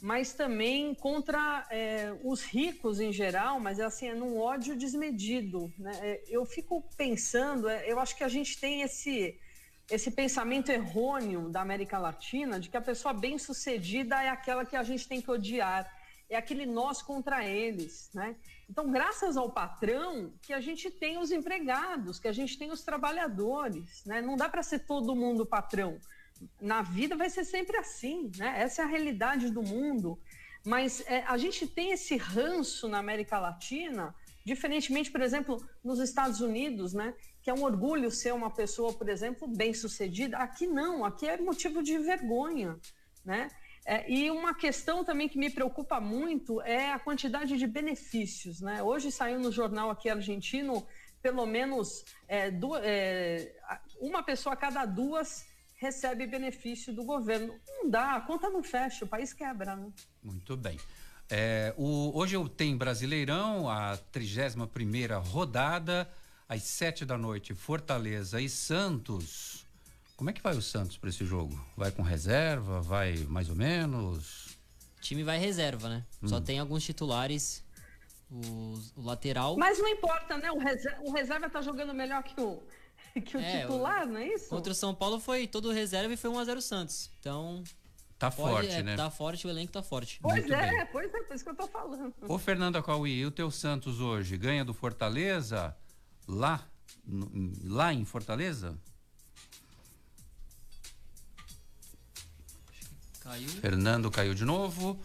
Mas 0.00 0.32
também 0.32 0.94
contra 0.94 1.66
é, 1.70 2.16
os 2.22 2.44
ricos 2.44 3.00
em 3.00 3.12
geral, 3.12 3.58
mas 3.58 3.80
assim, 3.80 4.08
é 4.08 4.14
num 4.14 4.38
ódio 4.38 4.76
desmedido. 4.76 5.72
Né? 5.76 5.92
É, 6.00 6.24
eu 6.28 6.44
fico 6.46 6.84
pensando, 6.96 7.68
é, 7.68 7.90
eu 7.90 7.98
acho 7.98 8.16
que 8.16 8.22
a 8.22 8.28
gente 8.28 8.60
tem 8.60 8.82
esse, 8.82 9.36
esse 9.90 10.10
pensamento 10.12 10.70
errôneo 10.70 11.48
da 11.48 11.60
América 11.60 11.98
Latina 11.98 12.60
de 12.60 12.68
que 12.68 12.76
a 12.76 12.80
pessoa 12.80 13.12
bem-sucedida 13.12 14.22
é 14.22 14.28
aquela 14.28 14.64
que 14.64 14.76
a 14.76 14.84
gente 14.84 15.08
tem 15.08 15.20
que 15.20 15.30
odiar, 15.30 15.90
é 16.30 16.36
aquele 16.36 16.66
nós 16.66 17.00
contra 17.00 17.44
eles, 17.44 18.10
né? 18.12 18.36
Então, 18.68 18.90
graças 18.90 19.36
ao 19.36 19.50
patrão, 19.50 20.30
que 20.42 20.52
a 20.52 20.60
gente 20.60 20.90
tem 20.90 21.16
os 21.16 21.30
empregados, 21.30 22.18
que 22.20 22.28
a 22.28 22.32
gente 22.32 22.58
tem 22.58 22.70
os 22.70 22.82
trabalhadores, 22.82 24.04
né? 24.04 24.20
Não 24.20 24.36
dá 24.36 24.46
para 24.48 24.62
ser 24.62 24.80
todo 24.80 25.16
mundo 25.16 25.46
patrão. 25.46 25.98
Na 26.60 26.82
vida 26.82 27.16
vai 27.16 27.30
ser 27.30 27.44
sempre 27.44 27.76
assim, 27.76 28.30
né? 28.36 28.60
Essa 28.60 28.82
é 28.82 28.84
a 28.84 28.88
realidade 28.88 29.50
do 29.50 29.62
mundo. 29.62 30.18
Mas 30.64 31.02
é, 31.06 31.22
a 31.26 31.36
gente 31.38 31.66
tem 31.66 31.92
esse 31.92 32.16
ranço 32.16 32.88
na 32.88 32.98
América 32.98 33.38
Latina, 33.38 34.14
diferentemente, 34.44 35.10
por 35.10 35.20
exemplo, 35.20 35.64
nos 35.82 35.98
Estados 35.98 36.40
Unidos, 36.40 36.92
né? 36.92 37.14
Que 37.42 37.50
é 37.50 37.54
um 37.54 37.62
orgulho 37.62 38.10
ser 38.10 38.34
uma 38.34 38.50
pessoa, 38.50 38.92
por 38.92 39.08
exemplo, 39.08 39.48
bem-sucedida. 39.48 40.36
Aqui 40.38 40.66
não, 40.66 41.04
aqui 41.04 41.26
é 41.26 41.36
motivo 41.38 41.82
de 41.82 41.98
vergonha, 41.98 42.78
né? 43.24 43.48
É, 43.90 44.04
e 44.06 44.30
uma 44.30 44.54
questão 44.54 45.02
também 45.02 45.30
que 45.30 45.38
me 45.38 45.48
preocupa 45.48 45.98
muito 45.98 46.60
é 46.60 46.92
a 46.92 46.98
quantidade 46.98 47.56
de 47.56 47.66
benefícios. 47.66 48.60
Né? 48.60 48.82
Hoje 48.82 49.10
saiu 49.10 49.40
no 49.40 49.50
jornal 49.50 49.88
aqui 49.88 50.10
argentino, 50.10 50.86
pelo 51.22 51.46
menos 51.46 52.04
é, 52.28 52.52
é, 52.82 53.54
uma 53.98 54.22
pessoa 54.22 54.52
a 54.52 54.56
cada 54.58 54.84
duas 54.84 55.47
recebe 55.78 56.26
benefício 56.26 56.92
do 56.92 57.04
governo. 57.04 57.54
Não 57.66 57.88
dá, 57.88 58.16
a 58.16 58.20
conta 58.20 58.50
não 58.50 58.62
fecha, 58.62 59.04
o 59.04 59.08
país 59.08 59.32
quebra. 59.32 59.74
Né? 59.74 59.90
Muito 60.22 60.56
bem. 60.56 60.78
É, 61.30 61.72
o, 61.76 62.10
hoje 62.14 62.36
eu 62.36 62.48
tenho 62.48 62.76
Brasileirão, 62.76 63.68
a 63.68 63.96
31 63.96 64.66
primeira 64.66 65.18
rodada, 65.18 66.08
às 66.48 66.62
sete 66.62 67.04
da 67.04 67.16
noite, 67.16 67.54
Fortaleza 67.54 68.40
e 68.40 68.48
Santos. 68.48 69.66
Como 70.16 70.30
é 70.30 70.32
que 70.32 70.42
vai 70.42 70.56
o 70.56 70.62
Santos 70.62 70.98
para 70.98 71.10
esse 71.10 71.24
jogo? 71.24 71.58
Vai 71.76 71.92
com 71.92 72.02
reserva? 72.02 72.80
Vai 72.80 73.18
mais 73.28 73.48
ou 73.48 73.54
menos? 73.54 74.58
O 74.96 75.00
time 75.00 75.22
vai 75.22 75.38
reserva, 75.38 75.88
né? 75.88 76.04
Hum. 76.22 76.28
Só 76.28 76.40
tem 76.40 76.58
alguns 76.58 76.82
titulares. 76.82 77.64
O, 78.30 78.78
o, 78.96 79.02
lateral. 79.06 79.56
Mas 79.56 79.78
não 79.78 79.88
importa, 79.88 80.36
né? 80.36 80.50
O 80.50 80.58
reserva, 80.58 81.00
o 81.02 81.12
reserva 81.12 81.48
tá 81.48 81.62
jogando 81.62 81.94
melhor 81.94 82.22
que 82.22 82.38
o, 82.38 82.62
que 83.22 83.36
o 83.36 83.40
é, 83.40 83.60
titular, 83.60 84.06
o, 84.06 84.10
não 84.10 84.20
é 84.20 84.28
isso? 84.28 84.48
Contra 84.48 84.72
o 84.72 84.74
São 84.74 84.94
Paulo 84.94 85.20
foi 85.20 85.46
todo 85.46 85.70
reserva 85.70 86.12
e 86.12 86.16
foi 86.16 86.30
1x0 86.30 86.60
Santos. 86.60 87.10
Então. 87.20 87.62
Tá 88.18 88.32
pode, 88.32 88.50
forte, 88.50 88.72
é, 88.72 88.82
né? 88.82 88.96
Tá 88.96 89.10
forte, 89.10 89.46
o 89.46 89.50
elenco 89.50 89.72
tá 89.72 89.80
forte. 89.80 90.18
Pois 90.20 90.40
Muito 90.40 90.52
é, 90.52 90.70
bem. 90.70 90.86
pois 90.90 91.14
é, 91.14 91.22
por 91.22 91.34
isso 91.36 91.44
que 91.44 91.50
eu 91.50 91.54
tô 91.54 91.68
falando. 91.68 92.12
Ô, 92.22 92.36
Fernando 92.36 92.82
Cauí, 92.82 93.20
e 93.20 93.24
o 93.24 93.30
teu 93.30 93.48
Santos 93.48 94.00
hoje 94.00 94.36
ganha 94.36 94.64
do 94.64 94.74
Fortaleza 94.74 95.76
lá, 96.26 96.66
no, 97.06 97.30
lá 97.62 97.94
em 97.94 98.04
Fortaleza? 98.04 98.76
Caiu. 103.20 103.48
Fernando 103.48 104.10
caiu 104.10 104.34
de 104.34 104.44
novo. 104.44 104.98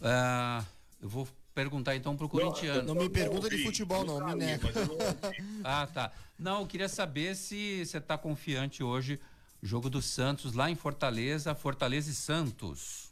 Uh, 0.00 0.66
eu 1.00 1.08
vou 1.08 1.28
perguntar 1.56 1.96
então 1.96 2.14
pro 2.14 2.28
corintiano. 2.28 2.82
Não, 2.82 2.94
não 2.94 3.02
me 3.02 3.08
pergunta 3.08 3.48
de 3.48 3.64
futebol, 3.64 4.04
não, 4.04 4.24
me 4.28 4.34
nega. 4.34 4.68
ah, 5.64 5.88
tá. 5.92 6.12
Não, 6.38 6.60
eu 6.60 6.66
queria 6.66 6.88
saber 6.88 7.34
se 7.34 7.84
você 7.84 7.98
tá 7.98 8.18
confiante 8.18 8.82
hoje. 8.82 9.18
Jogo 9.62 9.88
do 9.88 10.02
Santos 10.02 10.52
lá 10.52 10.70
em 10.70 10.74
Fortaleza, 10.74 11.54
Fortaleza 11.54 12.10
e 12.10 12.14
Santos. 12.14 13.10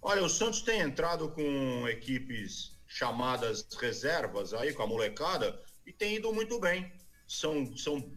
Olha, 0.00 0.24
o 0.24 0.30
Santos 0.30 0.62
tem 0.62 0.80
entrado 0.80 1.28
com 1.28 1.86
equipes 1.86 2.72
chamadas 2.88 3.66
reservas 3.78 4.54
aí, 4.54 4.72
com 4.72 4.82
a 4.82 4.86
molecada, 4.86 5.60
e 5.86 5.92
tem 5.92 6.16
ido 6.16 6.32
muito 6.32 6.58
bem. 6.58 6.90
São, 7.28 7.76
são 7.76 8.10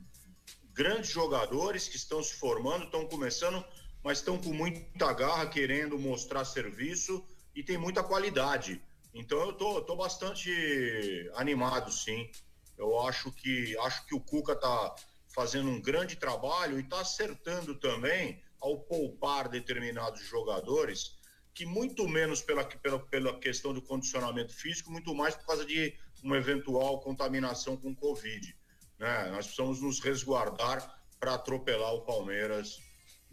grandes 0.74 1.12
jogadores 1.12 1.90
que 1.90 1.98
estão 1.98 2.24
se 2.24 2.34
formando, 2.36 2.86
estão 2.86 3.06
começando 3.06 3.64
mas 4.04 4.18
estão 4.18 4.38
com 4.38 4.54
muita 4.54 5.14
garra, 5.14 5.48
querendo 5.48 5.98
mostrar 5.98 6.44
serviço 6.44 7.24
e 7.56 7.64
tem 7.64 7.78
muita 7.78 8.04
qualidade. 8.04 8.82
Então 9.14 9.40
eu 9.42 9.54
tô, 9.54 9.82
tô 9.82 9.96
bastante 9.96 11.30
animado, 11.36 11.92
sim. 11.92 12.30
Eu 12.78 13.00
acho 13.02 13.32
que 13.32 13.78
acho 13.80 14.06
que 14.06 14.16
o 14.16 14.20
Cuca 14.20 14.56
tá 14.56 14.96
fazendo 15.34 15.70
um 15.70 15.82
grande 15.82 16.16
trabalho 16.16 16.80
e 16.80 16.84
está 16.84 17.02
acertando 17.02 17.76
também 17.76 18.42
ao 18.60 18.80
poupar 18.80 19.50
determinados 19.50 20.22
jogadores, 20.26 21.18
que 21.54 21.66
muito 21.66 22.08
menos 22.08 22.42
pela, 22.42 22.64
pela, 22.64 23.00
pela 23.00 23.40
questão 23.40 23.74
do 23.74 23.82
condicionamento 23.82 24.54
físico, 24.54 24.92
muito 24.92 25.14
mais 25.14 25.36
por 25.36 25.46
causa 25.46 25.66
de 25.66 25.96
uma 26.24 26.38
eventual 26.38 27.02
contaminação 27.02 27.78
com 27.78 27.94
Covid. 27.94 28.56
Né? 28.98 29.30
Nós 29.32 29.46
precisamos 29.46 29.82
nos 29.82 30.00
resguardar 30.00 31.02
para 31.20 31.36
atropelar 31.36 31.94
o 31.94 32.02
Palmeiras 32.02 32.80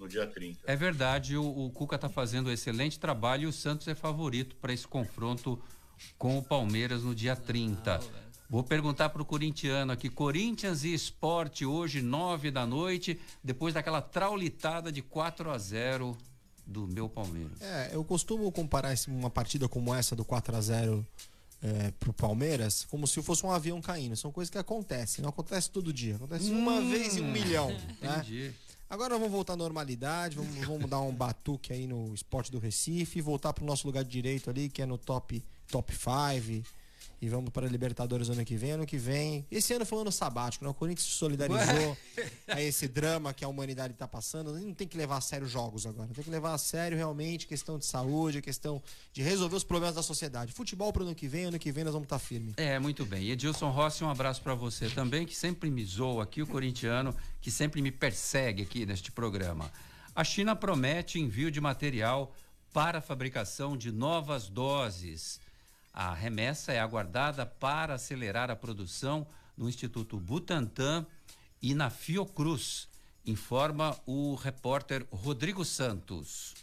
no 0.01 0.09
dia 0.09 0.27
30. 0.27 0.61
É 0.65 0.75
verdade, 0.75 1.37
o, 1.37 1.67
o 1.67 1.71
Cuca 1.71 1.97
está 1.97 2.09
fazendo 2.09 2.49
um 2.49 2.53
excelente 2.53 2.99
trabalho 2.99 3.45
e 3.45 3.47
o 3.47 3.53
Santos 3.53 3.87
é 3.87 3.95
favorito 3.95 4.57
para 4.57 4.73
esse 4.73 4.89
confronto 4.89 5.61
com 6.19 6.39
o 6.39 6.43
Palmeiras 6.43 7.03
no 7.05 7.15
dia 7.15 7.37
30. 7.37 7.99
Não, 7.99 8.31
Vou 8.49 8.65
perguntar 8.65 9.11
para 9.11 9.23
o 9.23 9.25
corintiano 9.25 9.93
aqui, 9.93 10.09
Corinthians 10.09 10.83
e 10.83 10.93
Esporte 10.93 11.65
hoje, 11.65 12.03
nove 12.03 12.51
da 12.51 12.67
noite, 12.67 13.21
depois 13.45 13.73
daquela 13.75 14.03
traulitada 14.03 14.91
de 14.91 15.03
4 15.03 15.51
a 15.53 15.57
0 15.57 16.19
do 16.67 16.85
meu 16.89 17.09
Palmeiras. 17.09 17.61
É, 17.61 17.91
eu 17.93 18.03
costumo 18.03 18.51
comparar 18.51 18.93
uma 19.07 19.31
partida 19.31 19.69
como 19.69 19.95
essa 19.95 20.17
do 20.17 20.25
4 20.25 20.57
a 20.57 20.61
0 20.61 21.07
é, 21.63 21.93
pro 22.01 22.13
Palmeiras 22.13 22.85
como 22.91 23.07
se 23.07 23.23
fosse 23.23 23.47
um 23.47 23.53
avião 23.53 23.81
caindo. 23.81 24.17
São 24.17 24.33
coisas 24.33 24.51
que 24.51 24.59
acontecem, 24.59 25.23
não 25.23 25.29
acontece 25.29 25.71
todo 25.71 25.93
dia. 25.93 26.17
Acontece 26.17 26.51
hum, 26.51 26.59
uma 26.59 26.81
vez 26.81 27.17
em 27.17 27.21
um 27.21 27.31
milhão. 27.31 27.71
Entendi. 28.03 28.49
Né? 28.49 28.55
Agora 28.91 29.17
vamos 29.17 29.31
voltar 29.31 29.53
à 29.53 29.57
normalidade, 29.57 30.35
vamos, 30.35 30.67
vamos 30.67 30.91
dar 30.91 31.01
um 31.01 31.15
batuque 31.15 31.73
aí 31.73 31.87
no 31.87 32.13
esporte 32.13 32.51
do 32.51 32.59
Recife, 32.59 33.21
voltar 33.21 33.53
para 33.53 33.63
o 33.63 33.67
nosso 33.67 33.87
lugar 33.87 34.03
de 34.03 34.11
direito 34.11 34.51
ali, 34.51 34.69
que 34.69 34.83
é 34.83 34.87
no 34.87 34.99
top 34.99 35.41
top 35.69 35.95
5 35.95 36.67
e 37.23 37.29
vamos 37.29 37.51
para 37.51 37.67
a 37.67 37.69
Libertadores 37.69 38.31
ano 38.31 38.45
que 38.45 38.57
vem. 38.57 38.73
Ano 38.73 38.87
que 38.87 38.97
vem. 38.97 39.47
Esse 39.51 39.75
ano 39.75 39.85
foi 39.85 39.99
um 39.99 40.01
ano 40.03 40.13
sabático, 40.13 40.65
né? 40.65 40.71
O 40.71 40.75
Corinthians 40.75 41.07
se 41.07 41.13
solidarizou 41.13 41.97
a 42.49 42.63
esse 42.63 42.89
drama 42.89 43.35
que 43.35 43.45
a 43.45 43.49
humanidade 43.49 43.93
está 43.93 44.09
passando. 44.09 44.53
Não 44.53 44.73
tem 44.73 44.89
que 44.89 44.97
levar 44.97 45.19
a 45.19 45.21
sério 45.21 45.47
jogos 45.47 45.85
agora. 45.85 46.09
Tem 46.15 46.25
que 46.25 46.31
levar 46.31 46.55
a 46.55 46.59
sério 46.59 46.97
realmente 46.97 47.47
questão 47.47 47.79
de 47.79 47.85
saúde, 47.85 48.41
questão 48.41 48.83
de 49.13 49.23
resolver 49.23 49.57
os 49.57 49.65
problemas 49.65 49.97
da 49.97 50.03
sociedade. 50.03 50.53
Futebol 50.53 50.93
para 50.93 51.03
o 51.03 51.07
ano 51.07 51.15
que 51.15 51.29
vem, 51.29 51.45
ano 51.45 51.59
que 51.59 51.71
vem 51.71 51.85
nós 51.85 51.93
vamos 51.93 52.07
estar 52.07 52.19
tá 52.19 52.25
firme. 52.25 52.55
É, 52.57 52.79
muito 52.79 53.05
bem. 53.05 53.25
E 53.25 53.33
Edilson 53.33 53.71
Rossi, 53.71 54.03
um 54.03 54.09
abraço 54.09 54.41
para 54.41 54.55
você 54.55 54.89
também, 54.89 55.27
que 55.27 55.37
sempre 55.37 55.71
me 55.71 55.85
zoa 55.85 56.23
aqui, 56.23 56.41
o 56.41 56.47
corintiano, 56.47 57.15
que 57.41 57.51
sempre 57.51 57.83
me 57.83 57.93
persegue 57.93 58.63
aqui 58.63 58.87
neste 58.87 59.13
programa. 59.13 59.71
A 60.15 60.25
China 60.25 60.57
promete 60.57 61.21
envio 61.21 61.51
de 61.51 61.61
material 61.61 62.35
para 62.73 62.99
a 62.99 63.03
fabricação 63.03 63.77
de 63.77 63.93
novas 63.93 64.49
doses 64.49 65.39
a 65.93 66.15
remessa 66.15 66.73
é 66.73 66.81
aguardada 66.81 67.45
para 67.45 67.95
acelerar 67.95 68.51
a 68.51 68.57
produção 68.57 69.27
no 69.57 69.69
Instituto 69.69 70.19
Butantan 70.19 71.07
e 71.61 71.75
na 71.75 71.91
Fiocruz, 71.91 72.89
informa 73.27 73.99
o 74.07 74.35
repórter 74.35 75.07
Rodrigo 75.11 75.65
Santos. 75.65 76.55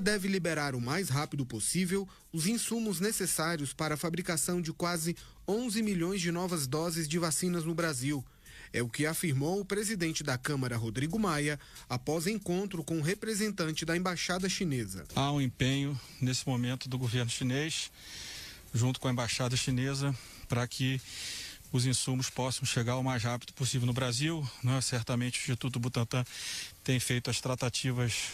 Deve 0.00 0.26
liberar 0.26 0.74
o 0.74 0.80
mais 0.80 1.08
rápido 1.08 1.44
possível 1.44 2.08
os 2.32 2.46
insumos 2.46 2.98
necessários 2.98 3.72
para 3.72 3.94
a 3.94 3.98
fabricação 3.98 4.60
de 4.60 4.72
quase 4.72 5.16
11 5.46 5.82
milhões 5.82 6.20
de 6.20 6.32
novas 6.32 6.66
doses 6.66 7.06
de 7.06 7.18
vacinas 7.18 7.64
no 7.64 7.74
Brasil 7.74 8.24
é 8.72 8.82
o 8.82 8.88
que 8.88 9.06
afirmou 9.06 9.60
o 9.60 9.64
presidente 9.64 10.22
da 10.22 10.38
Câmara, 10.38 10.76
Rodrigo 10.76 11.18
Maia, 11.18 11.58
após 11.88 12.26
encontro 12.26 12.82
com 12.82 12.98
o 12.98 13.02
representante 13.02 13.84
da 13.84 13.96
embaixada 13.96 14.48
chinesa. 14.48 15.04
Há 15.14 15.30
um 15.32 15.40
empenho 15.40 15.98
nesse 16.20 16.46
momento 16.48 16.88
do 16.88 16.98
governo 16.98 17.30
chinês, 17.30 17.90
junto 18.72 18.98
com 18.98 19.08
a 19.08 19.12
embaixada 19.12 19.56
chinesa, 19.56 20.14
para 20.48 20.66
que 20.66 21.00
os 21.72 21.86
insumos 21.86 22.28
possam 22.28 22.64
chegar 22.64 22.96
o 22.96 23.02
mais 23.02 23.22
rápido 23.22 23.52
possível 23.54 23.86
no 23.86 23.92
Brasil. 23.92 24.46
Né? 24.62 24.80
Certamente 24.80 25.38
o 25.38 25.40
Instituto 25.40 25.80
Butantan 25.80 26.24
tem 26.84 27.00
feito 27.00 27.30
as 27.30 27.40
tratativas 27.40 28.32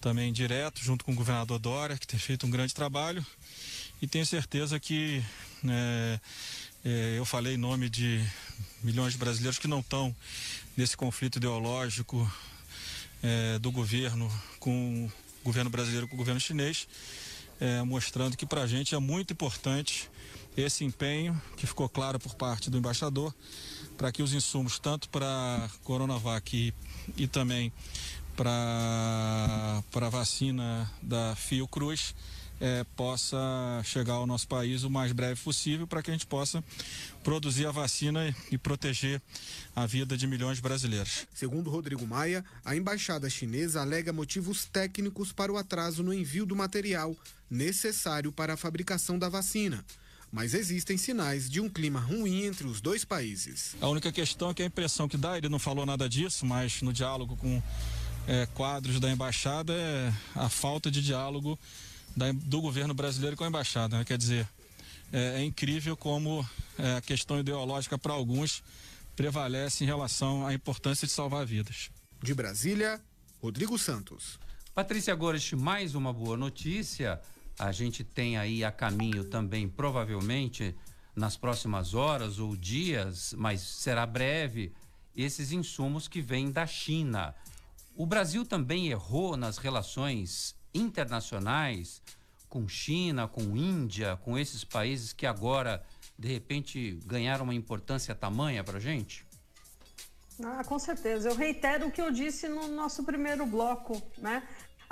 também 0.00 0.32
direto, 0.32 0.82
junto 0.82 1.04
com 1.04 1.12
o 1.12 1.14
governador 1.14 1.58
Dória, 1.60 1.96
que 1.96 2.06
tem 2.06 2.18
feito 2.18 2.46
um 2.46 2.50
grande 2.50 2.74
trabalho. 2.74 3.24
E 4.00 4.06
tenho 4.06 4.26
certeza 4.26 4.80
que 4.80 5.22
é, 5.64 6.20
é, 6.84 7.14
eu 7.16 7.24
falei 7.24 7.54
em 7.54 7.58
nome 7.58 7.88
de 7.88 8.24
milhões 8.82 9.12
de 9.12 9.18
brasileiros 9.18 9.58
que 9.58 9.68
não 9.68 9.80
estão 9.80 10.14
nesse 10.76 10.96
conflito 10.96 11.36
ideológico 11.36 12.30
é, 13.22 13.58
do 13.58 13.70
governo 13.70 14.30
com 14.58 15.10
governo 15.44 15.70
brasileiro 15.70 16.08
com 16.08 16.14
o 16.14 16.18
governo 16.18 16.40
chinês, 16.40 16.88
é, 17.60 17.82
mostrando 17.82 18.36
que 18.36 18.46
para 18.46 18.62
a 18.62 18.66
gente 18.66 18.94
é 18.94 18.98
muito 18.98 19.32
importante 19.32 20.10
esse 20.56 20.84
empenho 20.84 21.40
que 21.56 21.66
ficou 21.66 21.88
claro 21.88 22.18
por 22.18 22.34
parte 22.34 22.68
do 22.68 22.78
embaixador 22.78 23.34
para 23.96 24.10
que 24.10 24.22
os 24.22 24.32
insumos, 24.32 24.78
tanto 24.78 25.08
para 25.08 25.70
Coronavac 25.84 26.56
e, 26.56 26.74
e 27.16 27.26
também 27.26 27.72
para 28.36 29.82
a 29.94 30.08
vacina 30.08 30.90
da 31.00 31.36
Fiocruz, 31.36 32.14
é, 32.62 32.84
possa 32.94 33.36
chegar 33.84 34.14
ao 34.14 34.26
nosso 34.26 34.46
país 34.46 34.84
o 34.84 34.90
mais 34.90 35.10
breve 35.10 35.40
possível 35.42 35.84
para 35.84 36.00
que 36.00 36.10
a 36.10 36.12
gente 36.12 36.26
possa 36.26 36.62
produzir 37.24 37.66
a 37.66 37.72
vacina 37.72 38.32
e 38.52 38.56
proteger 38.56 39.20
a 39.74 39.84
vida 39.84 40.16
de 40.16 40.28
milhões 40.28 40.58
de 40.58 40.62
brasileiros. 40.62 41.26
Segundo 41.34 41.68
Rodrigo 41.68 42.06
Maia, 42.06 42.44
a 42.64 42.76
embaixada 42.76 43.28
chinesa 43.28 43.80
alega 43.80 44.12
motivos 44.12 44.64
técnicos 44.64 45.32
para 45.32 45.52
o 45.52 45.56
atraso 45.56 46.04
no 46.04 46.14
envio 46.14 46.46
do 46.46 46.54
material 46.54 47.16
necessário 47.50 48.30
para 48.30 48.54
a 48.54 48.56
fabricação 48.56 49.18
da 49.18 49.28
vacina 49.28 49.84
mas 50.34 50.54
existem 50.54 50.96
sinais 50.96 51.50
de 51.50 51.60
um 51.60 51.68
clima 51.68 52.00
ruim 52.00 52.44
entre 52.44 52.66
os 52.66 52.80
dois 52.80 53.04
países. 53.04 53.76
A 53.82 53.86
única 53.86 54.10
questão 54.10 54.48
é 54.48 54.54
que 54.54 54.62
a 54.62 54.66
impressão 54.66 55.06
que 55.06 55.18
dá, 55.18 55.36
ele 55.36 55.50
não 55.50 55.58
falou 55.58 55.84
nada 55.84 56.08
disso, 56.08 56.46
mas 56.46 56.80
no 56.80 56.90
diálogo 56.90 57.36
com 57.36 57.62
é, 58.26 58.46
quadros 58.54 58.98
da 58.98 59.10
embaixada 59.10 59.74
é 59.74 60.10
a 60.34 60.48
falta 60.48 60.90
de 60.90 61.02
diálogo 61.02 61.58
da, 62.16 62.32
do 62.32 62.60
governo 62.60 62.94
brasileiro 62.94 63.36
com 63.36 63.44
a 63.44 63.48
embaixada. 63.48 63.98
Né? 63.98 64.04
Quer 64.04 64.18
dizer, 64.18 64.48
é, 65.12 65.40
é, 65.40 65.44
incrível 65.44 65.96
como 65.96 66.46
é, 66.78 66.96
a 66.96 67.00
questão 67.00 67.38
ideológica 67.38 67.98
para 67.98 68.12
alguns 68.12 68.62
prevalece 69.14 69.84
em 69.84 69.86
relação 69.86 70.46
à 70.46 70.54
importância 70.54 71.06
de 71.06 71.12
salvar 71.12 71.44
vidas. 71.44 71.90
De 72.22 72.34
Brasília, 72.34 73.00
Rodrigo 73.40 73.78
Santos. 73.78 74.38
Patrícia 74.74 75.14
Gorest, 75.14 75.54
mais 75.54 75.94
uma 75.94 76.12
boa 76.12 76.36
notícia 76.36 77.20
a 77.58 77.70
gente 77.70 78.02
tem 78.02 78.36
aí 78.36 78.64
a 78.64 78.72
caminho 78.72 79.24
também, 79.24 79.68
provavelmente, 79.68 80.74
nas 81.14 81.36
próximas 81.36 81.94
horas 81.94 82.38
ou 82.38 82.56
dias, 82.56 83.34
mas 83.36 83.60
será 83.60 84.06
breve, 84.06 84.72
esses 85.14 85.52
insumos 85.52 86.08
que 86.08 86.20
vêm 86.20 86.50
da 86.50 86.66
China. 86.66 87.34
O 87.94 88.06
Brasil 88.06 88.46
também 88.46 88.88
errou 88.88 89.36
nas 89.36 89.58
relações 89.58 90.56
internacionais 90.74 92.02
com 92.48 92.68
China, 92.68 93.26
com 93.26 93.56
Índia, 93.56 94.18
com 94.24 94.38
esses 94.38 94.62
países 94.64 95.12
que 95.12 95.26
agora, 95.26 95.82
de 96.18 96.28
repente, 96.28 96.98
ganharam 97.06 97.44
uma 97.44 97.54
importância 97.54 98.14
tamanha 98.14 98.62
para 98.62 98.76
a 98.76 98.80
gente? 98.80 99.24
Ah, 100.42 100.62
com 100.64 100.78
certeza. 100.78 101.30
Eu 101.30 101.36
reitero 101.36 101.86
o 101.86 101.90
que 101.90 102.00
eu 102.00 102.10
disse 102.10 102.48
no 102.48 102.68
nosso 102.68 103.04
primeiro 103.04 103.46
bloco, 103.46 104.00
né? 104.18 104.42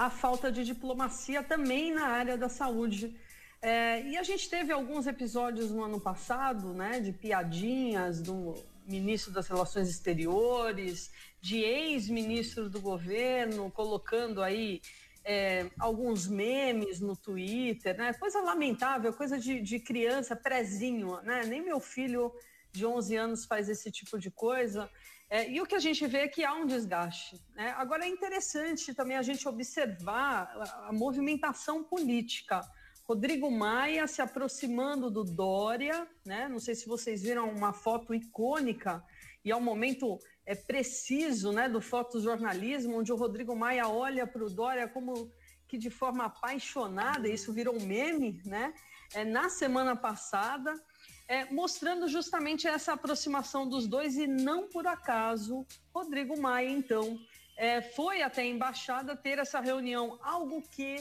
a 0.01 0.09
falta 0.09 0.51
de 0.51 0.65
diplomacia 0.65 1.43
também 1.43 1.93
na 1.93 2.07
área 2.07 2.35
da 2.35 2.49
saúde. 2.49 3.15
É, 3.61 4.03
e 4.03 4.17
a 4.17 4.23
gente 4.23 4.49
teve 4.49 4.73
alguns 4.73 5.07
episódios 5.07 5.71
no 5.71 5.85
ano 5.85 6.01
passado, 6.01 6.73
né, 6.73 7.01
de 7.01 7.13
piadinhas 7.13 8.23
do 8.23 8.55
ministro 8.87 9.31
das 9.31 9.47
Relações 9.47 9.91
Exteriores, 9.91 11.11
de 11.39 11.59
ex-ministros 11.59 12.71
do 12.71 12.81
governo, 12.81 13.71
colocando 13.71 14.43
aí 14.43 14.81
é, 15.25 15.71
alguns 15.79 16.27
memes 16.27 17.01
no 17.01 17.17
Twitter, 17.17 17.97
né? 17.97 18.13
Coisa 18.15 18.41
lamentável, 18.41 19.13
coisa 19.13 19.39
de, 19.39 19.61
de 19.61 19.79
criança, 19.79 20.35
prezinho, 20.35 21.21
né? 21.23 21.45
Nem 21.47 21.63
meu 21.63 21.81
filho 21.81 22.33
de 22.73 22.87
11 22.87 23.17
anos 23.17 23.45
faz 23.45 23.69
esse 23.69 23.91
tipo 23.91 24.19
de 24.19 24.31
coisa. 24.31 24.91
É, 25.29 25.49
e 25.49 25.61
o 25.61 25.67
que 25.67 25.77
a 25.77 25.81
gente 25.81 26.05
vê 26.07 26.19
é 26.19 26.29
que 26.29 26.45
há 26.45 26.55
um 26.55 26.67
desgaste. 26.67 27.41
Né? 27.55 27.73
Agora, 27.77 28.05
é 28.05 28.09
interessante 28.09 28.93
também 28.93 29.17
a 29.17 29.23
gente 29.23 29.47
observar 29.49 30.53
a, 30.57 30.89
a 30.89 30.93
movimentação 30.93 31.85
política. 31.85 32.61
Rodrigo 33.05 33.51
Maia 33.51 34.07
se 34.09 34.21
aproximando 34.21 35.11
do 35.11 35.23
Dória, 35.23 36.07
né? 36.25 36.49
não 36.49 36.59
sei 36.59 36.75
se 36.75 36.87
vocês 36.89 37.23
viram 37.23 37.49
uma 37.49 37.73
foto 37.73 38.13
icônica, 38.13 39.05
e 39.45 39.51
é 39.51 39.57
um 39.57 39.61
momento 39.61 40.19
é, 40.51 40.55
preciso 40.57 41.53
né, 41.53 41.69
do 41.69 41.81
fotojornalismo, 41.81 42.99
onde 42.99 43.13
o 43.13 43.17
Rodrigo 43.17 43.55
Maia 43.55 43.87
olha 43.87 44.27
para 44.27 44.45
o 44.45 44.51
Dória 44.51 44.89
como 44.89 45.31
que 45.69 45.79
de 45.79 45.91
forma 45.91 46.25
apaixonada, 46.25 47.29
isso 47.29 47.53
virou 47.53 47.77
um 47.77 47.87
meme, 47.87 48.43
né? 48.45 48.75
É, 49.15 49.25
na 49.25 49.49
semana 49.49 49.95
passada, 49.95 50.75
é, 51.29 51.45
mostrando 51.45 52.09
justamente 52.09 52.67
essa 52.67 52.95
aproximação 52.95 53.69
dos 53.69 53.87
dois 53.87 54.17
e 54.17 54.27
não 54.27 54.67
por 54.67 54.89
acaso 54.89 55.65
Rodrigo 55.95 56.37
Maia, 56.41 56.69
então, 56.69 57.17
é, 57.57 57.81
foi 57.81 58.21
até 58.21 58.43
a 58.43 58.47
embaixada 58.47 59.15
ter 59.15 59.39
essa 59.39 59.61
reunião, 59.61 60.19
algo 60.21 60.61
que 60.63 60.97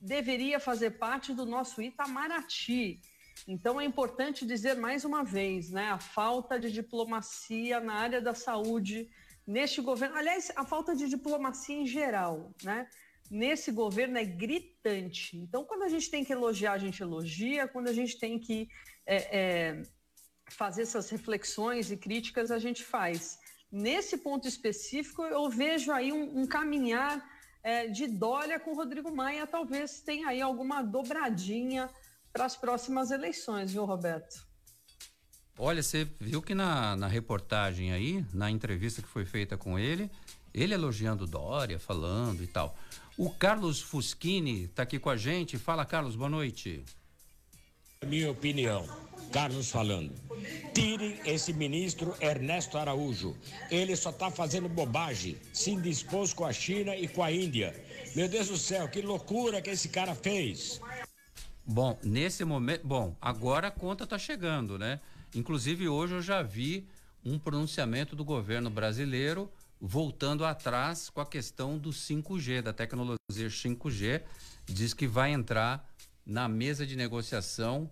deveria 0.00 0.60
fazer 0.60 0.92
parte 0.92 1.34
do 1.34 1.44
nosso 1.44 1.82
Itamaraty. 1.82 3.00
Então 3.46 3.80
é 3.80 3.84
importante 3.84 4.46
dizer 4.46 4.76
mais 4.76 5.04
uma 5.04 5.22
vez, 5.24 5.70
né, 5.70 5.90
a 5.90 5.98
falta 5.98 6.58
de 6.58 6.70
diplomacia 6.70 7.80
na 7.80 7.94
área 7.94 8.20
da 8.20 8.34
saúde 8.34 9.10
neste 9.46 9.80
governo, 9.80 10.16
aliás, 10.16 10.50
a 10.56 10.64
falta 10.64 10.96
de 10.96 11.08
diplomacia 11.08 11.76
em 11.76 11.86
geral, 11.86 12.52
né? 12.62 12.88
Nesse 13.30 13.72
governo 13.72 14.18
é 14.18 14.24
gritante. 14.24 15.36
Então, 15.36 15.64
quando 15.64 15.82
a 15.82 15.88
gente 15.88 16.10
tem 16.10 16.24
que 16.24 16.32
elogiar, 16.32 16.72
a 16.72 16.78
gente 16.78 17.02
elogia. 17.02 17.66
Quando 17.66 17.88
a 17.88 17.92
gente 17.92 18.18
tem 18.18 18.38
que 18.38 18.68
é, 19.06 19.38
é, 19.38 19.82
fazer 20.46 20.82
essas 20.82 21.08
reflexões 21.10 21.90
e 21.90 21.96
críticas 21.96 22.50
a 22.50 22.58
gente 22.58 22.84
faz. 22.84 23.38
Nesse 23.72 24.18
ponto 24.18 24.46
específico, 24.46 25.22
eu 25.22 25.48
vejo 25.48 25.90
aí 25.90 26.12
um, 26.12 26.40
um 26.40 26.46
caminhar 26.46 27.28
é, 27.62 27.88
de 27.88 28.06
Dória 28.06 28.60
com 28.60 28.74
Rodrigo 28.74 29.14
Maia, 29.14 29.46
talvez 29.46 30.00
tenha 30.00 30.28
aí 30.28 30.40
alguma 30.40 30.82
dobradinha 30.82 31.90
para 32.34 32.46
as 32.46 32.56
próximas 32.56 33.12
eleições, 33.12 33.72
viu, 33.72 33.84
Roberto? 33.84 34.44
Olha, 35.56 35.80
você 35.80 36.04
viu 36.18 36.42
que 36.42 36.52
na, 36.52 36.96
na 36.96 37.06
reportagem 37.06 37.92
aí, 37.92 38.26
na 38.34 38.50
entrevista 38.50 39.00
que 39.00 39.06
foi 39.06 39.24
feita 39.24 39.56
com 39.56 39.78
ele, 39.78 40.10
ele 40.52 40.74
elogiando 40.74 41.28
Dória, 41.28 41.78
falando 41.78 42.42
e 42.42 42.48
tal. 42.48 42.76
O 43.16 43.30
Carlos 43.30 43.80
Fuschini 43.80 44.64
está 44.64 44.82
aqui 44.82 44.98
com 44.98 45.10
a 45.10 45.16
gente. 45.16 45.56
Fala, 45.56 45.84
Carlos, 45.86 46.16
boa 46.16 46.28
noite. 46.28 46.84
Minha 48.04 48.32
opinião, 48.32 48.84
Carlos 49.32 49.70
falando. 49.70 50.12
Tirem 50.74 51.20
esse 51.24 51.52
ministro 51.52 52.16
Ernesto 52.20 52.76
Araújo. 52.76 53.36
Ele 53.70 53.94
só 53.94 54.10
está 54.10 54.28
fazendo 54.28 54.68
bobagem, 54.68 55.38
se 55.52 55.70
indispôs 55.70 56.32
com 56.32 56.44
a 56.44 56.52
China 56.52 56.96
e 56.96 57.06
com 57.06 57.22
a 57.22 57.30
Índia. 57.30 57.72
Meu 58.16 58.28
Deus 58.28 58.48
do 58.48 58.58
céu, 58.58 58.88
que 58.88 59.00
loucura 59.00 59.62
que 59.62 59.70
esse 59.70 59.88
cara 59.88 60.16
fez. 60.16 60.80
Bom, 61.66 61.98
nesse 62.02 62.44
momento, 62.44 62.86
bom, 62.86 63.16
agora 63.20 63.68
a 63.68 63.70
conta 63.70 64.04
está 64.04 64.18
chegando, 64.18 64.78
né? 64.78 65.00
Inclusive 65.34 65.88
hoje 65.88 66.14
eu 66.14 66.22
já 66.22 66.42
vi 66.42 66.86
um 67.24 67.38
pronunciamento 67.38 68.14
do 68.14 68.24
governo 68.24 68.68
brasileiro 68.68 69.50
voltando 69.80 70.44
atrás 70.44 71.08
com 71.08 71.20
a 71.20 71.26
questão 71.26 71.78
do 71.78 71.90
5G, 71.90 72.62
da 72.62 72.72
tecnologia 72.72 73.18
5G, 73.30 74.22
diz 74.66 74.94
que 74.94 75.06
vai 75.06 75.32
entrar 75.32 75.88
na 76.24 76.48
mesa 76.48 76.86
de 76.86 76.96
negociação 76.96 77.90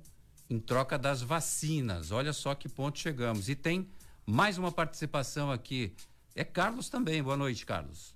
em 0.49 0.59
troca 0.59 0.99
das 0.99 1.23
vacinas. 1.23 2.11
Olha 2.11 2.33
só 2.33 2.55
que 2.55 2.69
ponto 2.69 2.99
chegamos. 2.99 3.49
E 3.49 3.55
tem 3.55 3.89
mais 4.27 4.59
uma 4.59 4.71
participação 4.71 5.51
aqui. 5.51 5.95
É 6.35 6.45
Carlos 6.45 6.89
também. 6.89 7.23
Boa 7.23 7.37
noite, 7.37 7.65
Carlos. 7.65 8.15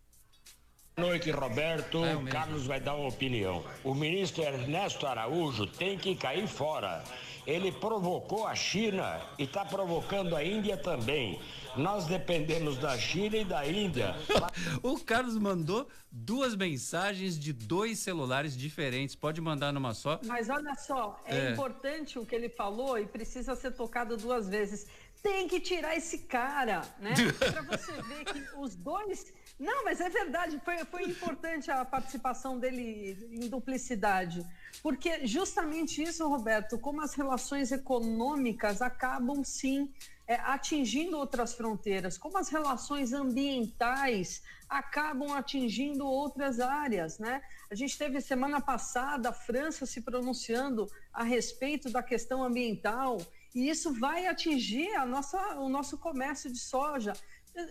Boa 0.98 1.10
noite, 1.10 1.30
Roberto. 1.30 2.02
É 2.02 2.30
Carlos 2.30 2.66
vai 2.66 2.80
dar 2.80 2.94
uma 2.94 3.08
opinião. 3.08 3.62
O 3.84 3.94
ministro 3.94 4.42
Ernesto 4.42 5.06
Araújo 5.06 5.66
tem 5.66 5.98
que 5.98 6.16
cair 6.16 6.48
fora. 6.48 7.04
Ele 7.46 7.70
provocou 7.70 8.46
a 8.46 8.54
China 8.54 9.20
e 9.38 9.42
está 9.42 9.62
provocando 9.62 10.34
a 10.34 10.42
Índia 10.42 10.74
também. 10.74 11.38
Nós 11.76 12.06
dependemos 12.06 12.78
da 12.78 12.96
China 12.96 13.36
e 13.36 13.44
da 13.44 13.66
Índia. 13.66 14.16
o 14.82 14.98
Carlos 14.98 15.36
mandou 15.36 15.86
duas 16.10 16.56
mensagens 16.56 17.38
de 17.38 17.52
dois 17.52 17.98
celulares 17.98 18.56
diferentes. 18.56 19.14
Pode 19.14 19.38
mandar 19.38 19.74
numa 19.74 19.92
só. 19.92 20.18
Mas 20.24 20.48
olha 20.48 20.74
só, 20.76 21.20
é, 21.26 21.36
é. 21.36 21.50
importante 21.50 22.18
o 22.18 22.24
que 22.24 22.34
ele 22.34 22.48
falou 22.48 22.98
e 22.98 23.04
precisa 23.04 23.54
ser 23.54 23.72
tocado 23.72 24.16
duas 24.16 24.48
vezes. 24.48 24.86
Tem 25.22 25.46
que 25.46 25.60
tirar 25.60 25.94
esse 25.94 26.20
cara, 26.20 26.80
né? 26.98 27.12
Para 27.38 27.60
você 27.60 27.92
ver 28.00 28.24
que 28.24 28.42
os 28.58 28.74
dois. 28.74 29.30
Não, 29.58 29.84
mas 29.84 30.00
é 30.02 30.10
verdade, 30.10 30.60
foi, 30.62 30.84
foi 30.84 31.04
importante 31.04 31.70
a 31.70 31.82
participação 31.82 32.58
dele 32.58 33.16
em 33.30 33.48
duplicidade. 33.48 34.46
Porque 34.82 35.26
justamente 35.26 36.02
isso, 36.02 36.28
Roberto, 36.28 36.78
como 36.78 37.00
as 37.00 37.14
relações 37.14 37.72
econômicas 37.72 38.82
acabam 38.82 39.42
sim 39.42 39.90
é, 40.26 40.34
atingindo 40.34 41.16
outras 41.16 41.54
fronteiras, 41.54 42.18
como 42.18 42.36
as 42.36 42.48
relações 42.48 43.12
ambientais 43.12 44.42
acabam 44.68 45.32
atingindo 45.32 46.04
outras 46.04 46.60
áreas, 46.60 47.18
né? 47.18 47.40
A 47.70 47.74
gente 47.74 47.96
teve 47.96 48.20
semana 48.20 48.60
passada 48.60 49.30
a 49.30 49.32
França 49.32 49.86
se 49.86 50.02
pronunciando 50.02 50.90
a 51.12 51.22
respeito 51.22 51.88
da 51.88 52.02
questão 52.02 52.42
ambiental 52.42 53.18
e 53.56 53.70
isso 53.70 53.90
vai 53.94 54.26
atingir 54.26 54.94
a 54.96 55.06
nossa, 55.06 55.38
o 55.56 55.68
nosso 55.70 55.96
comércio 55.96 56.52
de 56.52 56.58
soja. 56.58 57.14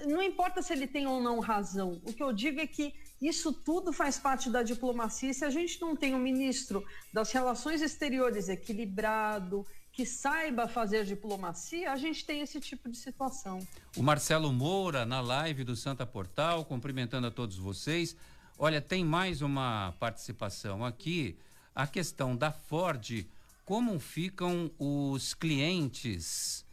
Não 0.08 0.22
importa 0.22 0.62
se 0.62 0.74
ele 0.74 0.88
tem 0.88 1.06
ou 1.06 1.22
não 1.22 1.40
razão. 1.40 2.02
O 2.04 2.14
que 2.14 2.24
eu 2.24 2.34
digo 2.34 2.60
é 2.60 2.68
que 2.68 2.94
isso 3.22 3.54
tudo 3.54 3.94
faz 3.94 4.18
parte 4.18 4.50
da 4.50 4.64
diplomacia. 4.64 5.34
Se 5.34 5.46
a 5.46 5.50
gente 5.50 5.80
não 5.80 5.96
tem 5.96 6.16
um 6.16 6.20
ministro 6.20 6.84
das 7.14 7.32
relações 7.32 7.82
exteriores 7.82 8.50
equilibrado, 8.50 9.66
que 9.92 10.06
saiba 10.06 10.68
fazer 10.68 11.06
diplomacia, 11.06 11.92
a 11.92 11.96
gente 11.96 12.26
tem 12.26 12.42
esse 12.42 12.60
tipo 12.60 12.90
de 12.90 12.98
situação. 12.98 13.66
O 13.96 14.04
Marcelo 14.04 14.52
Moura, 14.52 15.06
na 15.06 15.22
live 15.22 15.64
do 15.64 15.76
Santa 15.76 16.06
Portal, 16.06 16.66
cumprimentando 16.66 17.28
a 17.28 17.32
todos 17.32 17.58
vocês. 17.58 18.16
Olha, 18.58 18.82
tem 18.82 19.06
mais 19.06 19.42
uma 19.42 19.94
participação 20.00 20.84
aqui. 20.84 21.38
A 21.74 21.88
questão 21.88 22.36
da 22.36 22.52
Ford, 22.52 23.26
como 23.64 23.98
ficam 24.00 24.70
os 24.78 25.34
clientes 25.34 26.65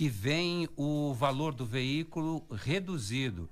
que 0.00 0.08
veem 0.08 0.66
o 0.78 1.12
valor 1.12 1.52
do 1.52 1.66
veículo 1.66 2.46
reduzido? 2.50 3.50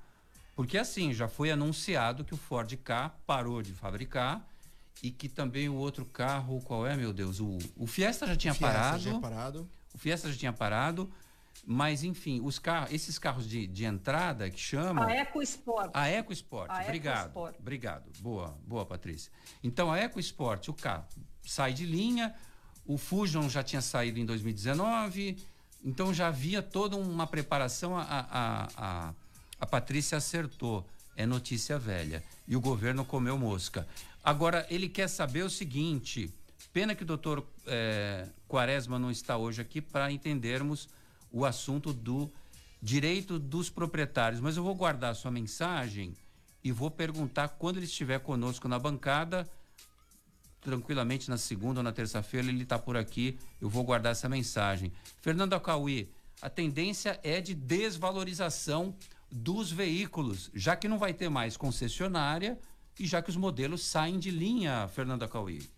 Porque 0.56 0.78
assim, 0.78 1.12
já 1.12 1.28
foi 1.28 1.50
anunciado 1.50 2.24
que 2.24 2.32
o 2.32 2.38
Ford 2.38 2.74
K 2.74 3.10
parou 3.26 3.60
de 3.60 3.74
fabricar 3.74 4.48
e 5.02 5.10
que 5.10 5.28
também 5.28 5.68
o 5.68 5.74
outro 5.74 6.06
carro, 6.06 6.58
qual 6.62 6.86
é, 6.86 6.96
meu 6.96 7.12
Deus? 7.12 7.38
O, 7.38 7.58
o 7.76 7.86
Fiesta 7.86 8.26
já 8.26 8.34
tinha 8.34 8.54
Fiesta 8.54 8.78
parado. 8.78 8.98
Já 8.98 9.10
tinha 9.10 9.20
parado. 9.20 9.70
O 9.92 9.98
Fiesta 9.98 10.32
já 10.32 10.38
tinha 10.38 10.52
parado. 10.54 11.12
Mas, 11.66 12.02
enfim, 12.02 12.40
os 12.42 12.58
carros, 12.58 12.94
esses 12.94 13.18
carros 13.18 13.46
de, 13.46 13.66
de 13.66 13.84
entrada 13.84 14.48
que 14.48 14.58
chamam. 14.58 15.04
A 15.06 15.12
EcoSport. 15.12 15.90
A 15.92 16.08
EcoSport. 16.08 16.70
A 16.70 16.82
obrigado. 16.82 17.24
EcoSport. 17.24 17.56
Obrigado. 17.60 18.22
Boa, 18.22 18.58
boa, 18.66 18.86
Patrícia. 18.86 19.30
Então, 19.62 19.92
a 19.92 19.98
EcoSport, 19.98 20.66
o 20.68 20.72
carro 20.72 21.04
sai 21.42 21.74
de 21.74 21.84
linha. 21.84 22.34
O 22.86 22.96
Fusion 22.96 23.50
já 23.50 23.62
tinha 23.62 23.82
saído 23.82 24.18
em 24.18 24.24
2019. 24.24 25.36
Então, 25.84 26.12
já 26.12 26.28
havia 26.28 26.62
toda 26.62 26.96
uma 26.96 27.26
preparação. 27.26 27.96
A, 27.96 28.02
a, 28.02 28.68
a 28.76 29.14
a 29.60 29.66
Patrícia 29.66 30.18
acertou. 30.18 30.86
É 31.16 31.26
notícia 31.26 31.78
velha. 31.78 32.22
E 32.46 32.54
o 32.54 32.60
governo 32.60 33.04
comeu 33.04 33.36
mosca. 33.36 33.86
Agora, 34.22 34.66
ele 34.70 34.88
quer 34.88 35.08
saber 35.08 35.42
o 35.42 35.50
seguinte: 35.50 36.32
pena 36.72 36.94
que 36.94 37.02
o 37.02 37.06
doutor 37.06 37.44
é, 37.66 38.28
Quaresma 38.46 38.98
não 38.98 39.10
está 39.10 39.36
hoje 39.36 39.60
aqui 39.60 39.80
para 39.80 40.12
entendermos 40.12 40.88
o 41.32 41.44
assunto 41.44 41.92
do 41.92 42.30
direito 42.80 43.38
dos 43.38 43.68
proprietários. 43.68 44.40
Mas 44.40 44.56
eu 44.56 44.62
vou 44.62 44.76
guardar 44.76 45.10
a 45.10 45.14
sua 45.14 45.30
mensagem 45.30 46.14
e 46.62 46.70
vou 46.70 46.90
perguntar 46.90 47.48
quando 47.48 47.78
ele 47.78 47.86
estiver 47.86 48.20
conosco 48.20 48.68
na 48.68 48.78
bancada. 48.78 49.48
Tranquilamente 50.60 51.30
na 51.30 51.38
segunda 51.38 51.80
ou 51.80 51.84
na 51.84 51.92
terça-feira 51.92 52.48
ele 52.48 52.62
está 52.62 52.78
por 52.78 52.96
aqui. 52.96 53.38
Eu 53.60 53.68
vou 53.68 53.84
guardar 53.84 54.12
essa 54.12 54.28
mensagem. 54.28 54.92
Fernando 55.20 55.54
Acauí, 55.54 56.10
a 56.40 56.50
tendência 56.50 57.18
é 57.22 57.40
de 57.40 57.54
desvalorização 57.54 58.94
dos 59.30 59.70
veículos, 59.70 60.50
já 60.54 60.74
que 60.76 60.88
não 60.88 60.98
vai 60.98 61.12
ter 61.12 61.28
mais 61.28 61.56
concessionária 61.56 62.58
e 62.98 63.06
já 63.06 63.22
que 63.22 63.30
os 63.30 63.36
modelos 63.36 63.84
saem 63.84 64.18
de 64.18 64.30
linha, 64.30 64.88
Fernanda 64.88 65.28
Cauí. 65.28 65.68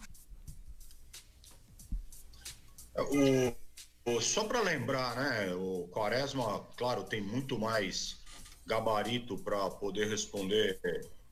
O, 2.97 4.13
o, 4.13 4.21
só 4.21 4.45
para 4.45 4.61
lembrar, 4.61 5.17
né, 5.17 5.55
o 5.55 5.89
Quaresma, 5.89 6.61
claro, 6.77 7.05
tem 7.05 7.21
muito 7.21 7.59
mais 7.59 8.21
gabarito 8.67 9.37
para 9.39 9.71
poder 9.71 10.09
responder 10.09 10.81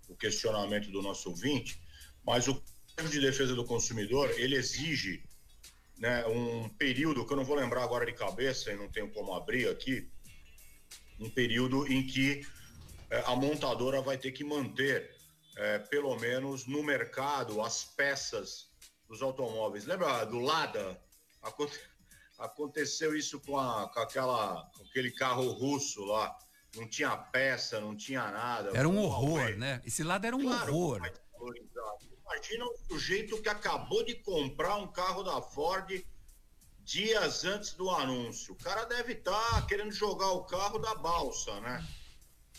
o 0.08 0.16
questionamento 0.16 0.90
do 0.90 1.02
nosso 1.02 1.30
ouvinte, 1.30 1.80
mas 2.24 2.48
o 2.48 2.62
de 3.06 3.20
Defesa 3.20 3.54
do 3.54 3.64
Consumidor, 3.64 4.30
ele 4.36 4.56
exige 4.56 5.22
né, 5.98 6.26
um 6.26 6.68
período 6.70 7.24
que 7.24 7.32
eu 7.32 7.36
não 7.36 7.44
vou 7.44 7.56
lembrar 7.56 7.84
agora 7.84 8.04
de 8.04 8.12
cabeça 8.12 8.72
e 8.72 8.76
não 8.76 8.88
tenho 8.88 9.10
como 9.12 9.34
abrir 9.34 9.68
aqui, 9.68 10.10
um 11.20 11.30
período 11.30 11.86
em 11.86 12.06
que 12.06 12.44
é, 13.10 13.22
a 13.26 13.36
montadora 13.36 14.00
vai 14.00 14.18
ter 14.18 14.32
que 14.32 14.44
manter, 14.44 15.10
é, 15.56 15.78
pelo 15.78 16.16
menos 16.18 16.66
no 16.66 16.82
mercado, 16.82 17.62
as 17.62 17.84
peças 17.84 18.68
dos 19.08 19.22
automóveis. 19.22 19.84
Lembra 19.84 20.24
do 20.24 20.38
Lada? 20.38 21.00
Aconte 21.42 21.78
aconteceu 22.38 23.16
isso 23.16 23.40
com, 23.40 23.58
a, 23.58 23.88
com, 23.92 23.98
aquela, 23.98 24.70
com 24.76 24.84
aquele 24.84 25.10
carro 25.10 25.50
russo 25.50 26.04
lá. 26.04 26.36
Não 26.76 26.88
tinha 26.88 27.16
peça, 27.16 27.80
não 27.80 27.96
tinha 27.96 28.30
nada. 28.30 28.70
Era 28.74 28.88
um 28.88 28.98
horror, 28.98 29.56
né? 29.56 29.82
Esse 29.84 30.04
lado 30.04 30.24
era 30.24 30.36
um 30.36 30.42
claro, 30.42 30.72
horror. 30.72 31.10
Imagina 32.30 32.66
um 32.66 32.76
sujeito 32.90 33.40
que 33.40 33.48
acabou 33.48 34.04
de 34.04 34.14
comprar 34.16 34.76
um 34.76 34.86
carro 34.86 35.22
da 35.22 35.40
Ford 35.40 36.04
dias 36.84 37.44
antes 37.44 37.72
do 37.72 37.88
anúncio. 37.90 38.54
O 38.54 38.58
cara 38.58 38.84
deve 38.84 39.14
estar 39.14 39.50
tá 39.50 39.62
querendo 39.62 39.92
jogar 39.92 40.32
o 40.32 40.44
carro 40.44 40.78
da 40.78 40.94
balsa, 40.94 41.58
né? 41.60 41.86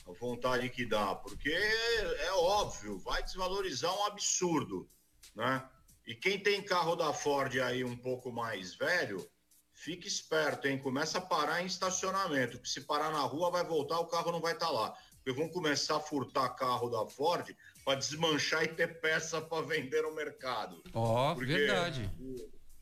A 0.08 0.12
vontade 0.14 0.70
que 0.70 0.86
dá, 0.86 1.16
porque 1.16 1.50
é 1.52 2.32
óbvio, 2.34 2.98
vai 3.00 3.22
desvalorizar 3.22 3.96
um 3.96 4.06
absurdo, 4.06 4.90
né? 5.36 5.68
E 6.06 6.16
quem 6.16 6.42
tem 6.42 6.64
carro 6.64 6.96
da 6.96 7.14
Ford 7.14 7.56
aí 7.60 7.84
um 7.84 7.96
pouco 7.96 8.32
mais 8.32 8.74
velho, 8.74 9.30
fique 9.74 10.08
esperto, 10.08 10.68
hein? 10.68 10.80
Começa 10.80 11.20
a 11.20 11.22
parar 11.22 11.62
em 11.62 11.68
estacionamento, 11.68 12.58
porque 12.58 12.70
se 12.70 12.82
parar 12.82 13.12
na 13.12 13.22
rua 13.22 13.52
vai 13.52 13.64
voltar, 13.64 14.00
o 14.00 14.08
carro 14.08 14.32
não 14.32 14.42
vai 14.42 14.54
estar 14.54 14.68
tá 14.68 14.72
lá. 14.72 14.98
Porque 15.16 15.32
vão 15.32 15.50
começar 15.50 15.98
a 15.98 16.02
furtar 16.02 16.50
carro 16.50 16.90
da 16.90 17.06
Ford 17.08 17.56
para 17.84 18.00
desmanchar 18.00 18.64
e 18.64 18.68
ter 18.68 19.00
peça 19.00 19.42
para 19.42 19.66
vender 19.66 20.02
no 20.02 20.14
mercado. 20.14 20.82
Ó, 20.94 21.32
oh, 21.32 21.36
verdade. 21.36 22.10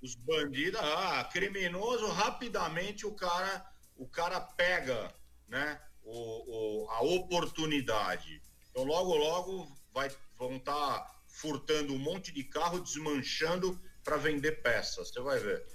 Os 0.02 0.16
bandidos, 0.16 0.80
ah, 0.82 1.28
criminoso, 1.32 2.08
rapidamente 2.08 3.06
o 3.06 3.14
cara, 3.14 3.66
o 3.96 4.08
cara 4.08 4.40
pega, 4.40 5.14
né, 5.48 5.80
o, 6.04 6.84
o 6.84 6.90
a 6.92 7.02
oportunidade. 7.02 8.42
Então 8.70 8.84
logo, 8.84 9.16
logo 9.16 9.78
vai, 9.94 10.12
vão 10.38 10.58
estar 10.58 10.74
tá 10.74 11.16
furtando 11.28 11.94
um 11.94 11.98
monte 11.98 12.32
de 12.32 12.44
carro, 12.44 12.80
desmanchando 12.80 13.80
para 14.04 14.18
vender 14.18 14.62
peças, 14.62 15.10
você 15.10 15.20
vai 15.20 15.40
ver. 15.40 15.66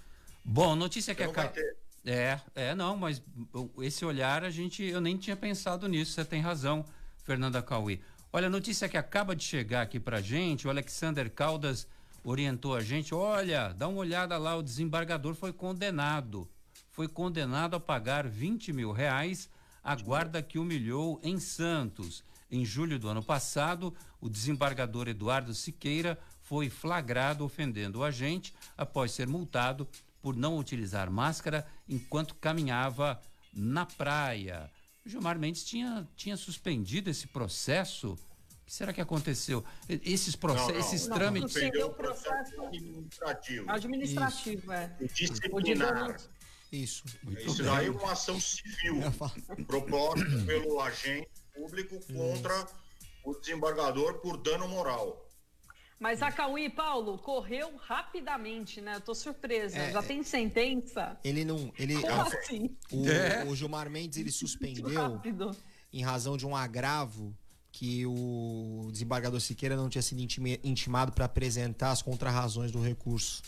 Bom, 0.44 0.74
notícia 0.74 1.14
que 1.14 1.22
acaba... 1.22 1.52
É, 2.04 2.40
é, 2.54 2.74
não, 2.74 2.96
mas 2.96 3.22
esse 3.80 4.04
olhar 4.04 4.42
a 4.42 4.50
gente, 4.50 4.82
eu 4.82 5.00
nem 5.00 5.16
tinha 5.16 5.36
pensado 5.36 5.86
nisso, 5.86 6.12
você 6.12 6.24
tem 6.24 6.40
razão, 6.40 6.84
Fernanda 7.24 7.62
Cauí. 7.62 8.02
Olha, 8.34 8.46
a 8.46 8.50
notícia 8.50 8.88
que 8.88 8.96
acaba 8.96 9.36
de 9.36 9.44
chegar 9.44 9.82
aqui 9.82 10.00
pra 10.00 10.22
gente, 10.22 10.66
o 10.66 10.70
Alexander 10.70 11.30
Caldas 11.30 11.86
orientou 12.24 12.74
a 12.74 12.80
gente: 12.80 13.14
olha, 13.14 13.74
dá 13.74 13.86
uma 13.86 13.98
olhada 13.98 14.38
lá, 14.38 14.56
o 14.56 14.62
desembargador 14.62 15.34
foi 15.34 15.52
condenado. 15.52 16.48
Foi 16.90 17.06
condenado 17.06 17.76
a 17.76 17.80
pagar 17.80 18.26
20 18.26 18.72
mil 18.72 18.90
reais 18.90 19.50
a 19.84 19.94
guarda 19.94 20.42
que 20.42 20.58
humilhou 20.58 21.20
em 21.22 21.38
Santos. 21.38 22.24
Em 22.50 22.64
julho 22.64 22.98
do 22.98 23.06
ano 23.06 23.22
passado, 23.22 23.94
o 24.18 24.30
desembargador 24.30 25.08
Eduardo 25.08 25.52
Siqueira 25.52 26.18
foi 26.40 26.70
flagrado 26.70 27.44
ofendendo 27.44 27.98
o 27.98 28.04
agente 28.04 28.54
após 28.78 29.12
ser 29.12 29.28
multado 29.28 29.86
por 30.22 30.34
não 30.34 30.56
utilizar 30.56 31.10
máscara 31.10 31.66
enquanto 31.86 32.34
caminhava 32.36 33.20
na 33.52 33.84
praia. 33.84 34.70
O 35.04 35.08
Gilmar 35.08 35.38
Mendes 35.38 35.64
tinha, 35.64 36.08
tinha 36.16 36.36
suspendido 36.36 37.10
esse 37.10 37.26
processo 37.26 38.16
que 38.64 38.72
será 38.72 38.92
que 38.92 39.00
aconteceu? 39.00 39.64
Esses 39.88 40.36
processos, 40.36 40.86
esses 40.86 41.08
não, 41.08 41.16
trâmites. 41.16 41.54
Não, 41.74 41.88
o 41.88 41.94
processo 41.94 42.62
administrativo. 42.62 43.70
Administrativo, 43.70 44.72
é. 44.72 44.96
disciplinar. 45.12 46.16
Isso. 46.70 47.04
Isso 47.38 47.62
daí 47.62 47.88
é 47.88 47.90
uma 47.90 48.12
ação 48.12 48.40
civil 48.40 49.00
proposta 49.66 50.24
pelo 50.46 50.80
agente 50.80 51.28
público 51.54 52.00
contra 52.06 52.66
o 53.24 53.34
desembargador 53.34 54.20
por 54.20 54.38
dano 54.38 54.66
moral. 54.68 55.28
Mas 56.02 56.20
a 56.20 56.32
Cauí, 56.32 56.68
Paulo, 56.68 57.16
correu 57.16 57.76
rapidamente, 57.76 58.80
né? 58.80 58.96
Eu 58.96 59.00
tô 59.00 59.14
surpresa. 59.14 59.78
É, 59.78 59.92
Já 59.92 60.00
é. 60.00 60.02
tem 60.02 60.24
sentença? 60.24 61.16
Ele 61.22 61.44
não. 61.44 61.72
Ele, 61.78 61.94
Como 61.94 62.12
a, 62.12 62.22
assim? 62.22 62.76
O, 62.90 63.08
é. 63.08 63.44
o 63.44 63.54
Gilmar 63.54 63.88
Mendes 63.88 64.18
ele 64.18 64.32
suspendeu 64.32 65.20
em 65.92 66.02
razão 66.02 66.36
de 66.36 66.44
um 66.44 66.56
agravo 66.56 67.32
que 67.70 68.04
o 68.04 68.88
desembargador 68.90 69.40
Siqueira 69.40 69.76
não 69.76 69.88
tinha 69.88 70.02
sido 70.02 70.20
intimado 70.64 71.12
para 71.12 71.24
apresentar 71.24 71.92
as 71.92 72.02
contrarrazões 72.02 72.72
do 72.72 72.82
recurso. 72.82 73.40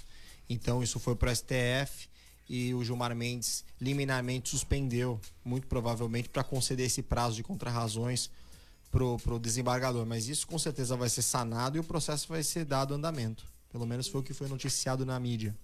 Então 0.48 0.80
isso 0.80 1.00
foi 1.00 1.16
para 1.16 1.32
o 1.32 1.34
STF 1.34 2.08
e 2.48 2.72
o 2.72 2.84
Gilmar 2.84 3.16
Mendes 3.16 3.64
liminarmente 3.80 4.50
suspendeu, 4.50 5.20
muito 5.44 5.66
provavelmente 5.66 6.28
para 6.28 6.44
conceder 6.44 6.86
esse 6.86 7.02
prazo 7.02 7.34
de 7.34 7.42
contrarrazões 7.42 8.30
pro, 8.94 9.18
pro 9.18 9.38
desembargador. 9.40 10.06
Mas 10.06 10.28
isso 10.28 10.46
com 10.46 10.58
certeza 10.58 10.96
vai 10.96 11.08
ser 11.08 11.22
sanado 11.22 11.76
e 11.76 11.80
o 11.80 11.84
processo 11.84 12.28
vai 12.28 12.42
ser 12.42 12.64
dado 12.64 12.94
andamento. 12.94 13.44
Pelo 13.70 13.84
menos 13.84 14.06
foi 14.06 14.20
o 14.20 14.24
que 14.24 14.32
foi 14.32 14.48
noticiado 14.48 15.04
na 15.04 15.18
mídia. 15.18 15.54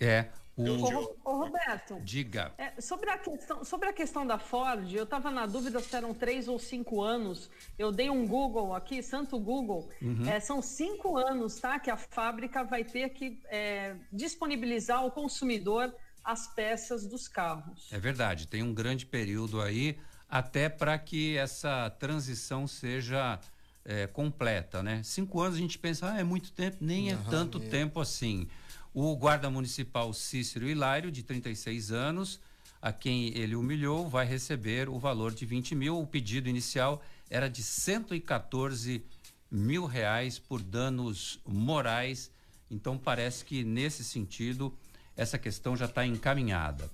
É, 0.00 0.28
o... 0.56 0.62
Ô, 0.62 1.16
ô, 1.24 1.44
Roberto, 1.44 2.00
diga. 2.02 2.54
É, 2.56 2.80
sobre, 2.80 3.10
a 3.10 3.18
questão, 3.18 3.64
sobre 3.64 3.88
a 3.88 3.92
questão 3.92 4.26
da 4.26 4.38
Ford, 4.38 4.90
eu 4.92 5.02
estava 5.02 5.30
na 5.30 5.46
dúvida 5.46 5.80
se 5.80 5.96
eram 5.96 6.14
três 6.14 6.46
ou 6.46 6.58
cinco 6.58 7.02
anos. 7.02 7.50
Eu 7.76 7.90
dei 7.90 8.08
um 8.08 8.26
Google 8.26 8.72
aqui, 8.72 9.02
santo 9.02 9.38
Google. 9.38 9.88
Uhum. 10.00 10.28
É, 10.28 10.38
são 10.38 10.62
cinco 10.62 11.18
anos, 11.18 11.56
tá? 11.56 11.80
Que 11.80 11.90
a 11.90 11.96
fábrica 11.96 12.62
vai 12.62 12.84
ter 12.84 13.08
que 13.10 13.42
é, 13.46 13.96
disponibilizar 14.12 15.00
ao 15.00 15.10
consumidor 15.10 15.92
as 16.22 16.46
peças 16.54 17.06
dos 17.06 17.26
carros. 17.26 17.88
É 17.92 17.98
verdade, 17.98 18.46
tem 18.46 18.62
um 18.62 18.72
grande 18.72 19.06
período 19.06 19.60
aí. 19.60 19.98
Até 20.28 20.68
para 20.68 20.98
que 20.98 21.36
essa 21.36 21.90
transição 21.90 22.66
seja 22.66 23.38
é, 23.84 24.06
completa, 24.06 24.82
né? 24.82 25.02
Cinco 25.04 25.40
anos 25.40 25.56
a 25.56 25.60
gente 25.60 25.78
pensa, 25.78 26.12
ah, 26.12 26.18
é 26.18 26.24
muito 26.24 26.50
tempo, 26.52 26.78
nem 26.80 27.12
é 27.12 27.18
tanto 27.30 27.58
é. 27.58 27.68
tempo 27.68 28.00
assim. 28.00 28.48
O 28.92 29.14
guarda 29.14 29.48
municipal 29.50 30.12
Cícero 30.12 30.68
Hilário, 30.68 31.10
de 31.10 31.22
36 31.22 31.92
anos, 31.92 32.40
a 32.80 32.92
quem 32.92 33.36
ele 33.36 33.54
humilhou, 33.54 34.08
vai 34.08 34.26
receber 34.26 34.88
o 34.88 34.98
valor 34.98 35.32
de 35.32 35.46
20 35.46 35.74
mil. 35.74 36.00
O 36.00 36.06
pedido 36.06 36.48
inicial 36.48 37.02
era 37.30 37.48
de 37.48 37.62
114 37.62 39.04
mil 39.50 39.86
reais 39.86 40.38
por 40.38 40.62
danos 40.62 41.40
morais. 41.46 42.30
Então 42.70 42.98
parece 42.98 43.44
que 43.44 43.64
nesse 43.64 44.02
sentido 44.02 44.76
essa 45.16 45.38
questão 45.38 45.76
já 45.76 45.86
está 45.86 46.04
encaminhada. 46.04 46.90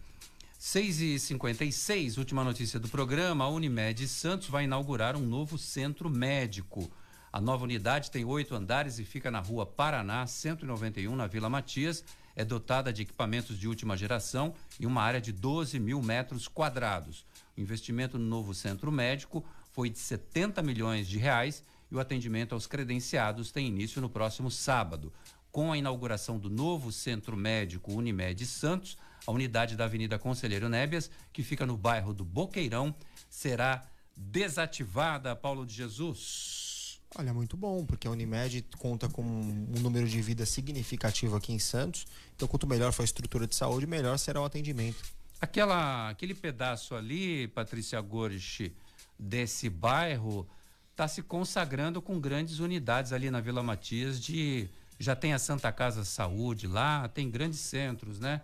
6 0.64 1.00
e 1.00 1.18
56 1.18 2.18
última 2.18 2.44
notícia 2.44 2.78
do 2.78 2.88
programa, 2.88 3.42
a 3.42 3.48
Unimed 3.48 4.06
Santos 4.06 4.46
vai 4.46 4.62
inaugurar 4.62 5.16
um 5.16 5.26
novo 5.26 5.58
centro 5.58 6.08
médico. 6.08 6.88
A 7.32 7.40
nova 7.40 7.64
unidade 7.64 8.12
tem 8.12 8.24
oito 8.24 8.54
andares 8.54 9.00
e 9.00 9.04
fica 9.04 9.28
na 9.28 9.40
rua 9.40 9.66
Paraná, 9.66 10.24
191, 10.24 11.16
na 11.16 11.26
Vila 11.26 11.50
Matias. 11.50 12.04
É 12.36 12.44
dotada 12.44 12.92
de 12.92 13.02
equipamentos 13.02 13.58
de 13.58 13.66
última 13.66 13.96
geração 13.96 14.54
e 14.78 14.86
uma 14.86 15.02
área 15.02 15.20
de 15.20 15.32
12 15.32 15.80
mil 15.80 16.00
metros 16.00 16.46
quadrados. 16.46 17.26
O 17.56 17.60
investimento 17.60 18.16
no 18.16 18.24
novo 18.24 18.54
centro 18.54 18.92
médico 18.92 19.44
foi 19.72 19.90
de 19.90 19.98
70 19.98 20.62
milhões 20.62 21.08
de 21.08 21.18
reais 21.18 21.64
e 21.90 21.96
o 21.96 21.98
atendimento 21.98 22.54
aos 22.54 22.68
credenciados 22.68 23.50
tem 23.50 23.66
início 23.66 24.00
no 24.00 24.08
próximo 24.08 24.48
sábado. 24.48 25.12
Com 25.50 25.72
a 25.72 25.76
inauguração 25.76 26.38
do 26.38 26.48
novo 26.48 26.92
centro 26.92 27.36
médico 27.36 27.92
Unimed 27.92 28.46
Santos, 28.46 28.96
a 29.26 29.30
unidade 29.30 29.76
da 29.76 29.84
Avenida 29.84 30.18
Conselheiro 30.18 30.68
Nébias, 30.68 31.10
que 31.32 31.42
fica 31.42 31.64
no 31.66 31.76
bairro 31.76 32.12
do 32.12 32.24
Boqueirão, 32.24 32.94
será 33.28 33.84
desativada, 34.16 35.34
Paulo 35.34 35.64
de 35.64 35.74
Jesus. 35.74 37.00
Olha, 37.14 37.32
muito 37.34 37.56
bom, 37.56 37.84
porque 37.84 38.06
a 38.06 38.10
Unimed 38.10 38.64
conta 38.78 39.08
com 39.08 39.22
um 39.22 39.80
número 39.80 40.08
de 40.08 40.20
vidas 40.22 40.48
significativo 40.48 41.36
aqui 41.36 41.52
em 41.52 41.58
Santos. 41.58 42.06
Então, 42.34 42.48
quanto 42.48 42.66
melhor 42.66 42.92
for 42.92 43.02
a 43.02 43.04
estrutura 43.04 43.46
de 43.46 43.54
saúde, 43.54 43.86
melhor 43.86 44.18
será 44.18 44.40
o 44.40 44.44
atendimento. 44.44 45.02
Aquela, 45.40 46.08
aquele 46.08 46.34
pedaço 46.34 46.94
ali, 46.94 47.48
Patrícia 47.48 48.00
Gorich, 48.00 48.72
desse 49.18 49.68
bairro, 49.68 50.48
está 50.90 51.06
se 51.06 51.22
consagrando 51.22 52.00
com 52.00 52.18
grandes 52.18 52.60
unidades 52.60 53.12
ali 53.12 53.30
na 53.30 53.40
Vila 53.40 53.62
Matias 53.62 54.20
de 54.20 54.68
já 54.98 55.16
tem 55.16 55.34
a 55.34 55.38
Santa 55.38 55.72
Casa 55.72 56.04
Saúde 56.04 56.66
lá, 56.66 57.08
tem 57.08 57.28
grandes 57.28 57.58
centros, 57.58 58.20
né? 58.20 58.40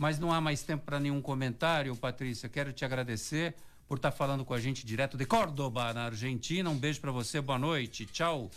Mas 0.00 0.18
não 0.18 0.32
há 0.32 0.40
mais 0.40 0.62
tempo 0.62 0.86
para 0.86 0.98
nenhum 0.98 1.20
comentário, 1.20 1.94
Patrícia. 1.94 2.48
Quero 2.48 2.72
te 2.72 2.86
agradecer 2.86 3.54
por 3.86 3.98
estar 3.98 4.10
tá 4.10 4.16
falando 4.16 4.46
com 4.46 4.54
a 4.54 4.58
gente 4.58 4.86
direto 4.86 5.14
de 5.14 5.26
Córdoba, 5.26 5.92
na 5.92 6.06
Argentina. 6.06 6.70
Um 6.70 6.78
beijo 6.78 7.02
para 7.02 7.12
você, 7.12 7.38
boa 7.38 7.58
noite. 7.58 8.06
Tchau. 8.06 8.50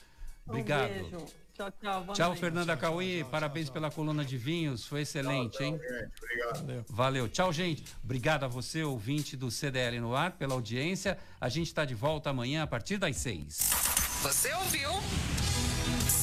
Obrigado. 0.48 0.90
Um 0.90 1.10
beijo. 1.10 1.26
Tchau, 1.54 1.70
tchau. 1.82 2.04
Boa 2.06 2.16
tchau, 2.16 2.28
noite. 2.30 2.40
Fernanda 2.40 2.78
Cauí. 2.78 3.26
Parabéns 3.26 3.66
tchau, 3.66 3.74
pela 3.74 3.92
coluna 3.92 4.24
de 4.24 4.38
vinhos. 4.38 4.86
Foi 4.86 5.02
excelente, 5.02 5.58
tchau, 5.58 5.66
hein? 5.66 5.80
Obrigado. 6.18 6.66
Valeu. 6.66 6.86
Valeu. 6.88 7.28
Tchau, 7.28 7.52
gente. 7.52 7.84
Obrigado 8.02 8.46
a 8.46 8.48
você, 8.48 8.82
ouvinte 8.82 9.36
do 9.36 9.52
CDL 9.52 10.00
no 10.00 10.16
ar, 10.16 10.32
pela 10.32 10.54
audiência. 10.54 11.18
A 11.42 11.50
gente 11.50 11.68
está 11.68 11.84
de 11.84 11.94
volta 11.94 12.30
amanhã 12.30 12.64
a 12.64 12.68
partir 12.68 12.96
das 12.96 13.18
seis. 13.18 13.70
Você 14.22 14.54
ouviu? 14.54 14.92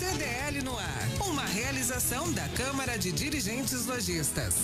CDL 0.00 0.62
no 0.62 0.78
ar. 0.78 1.08
Uma 1.28 1.44
realização 1.44 2.32
da 2.32 2.48
Câmara 2.48 2.98
de 2.98 3.12
Dirigentes 3.12 3.84
Lojistas. 3.84 4.54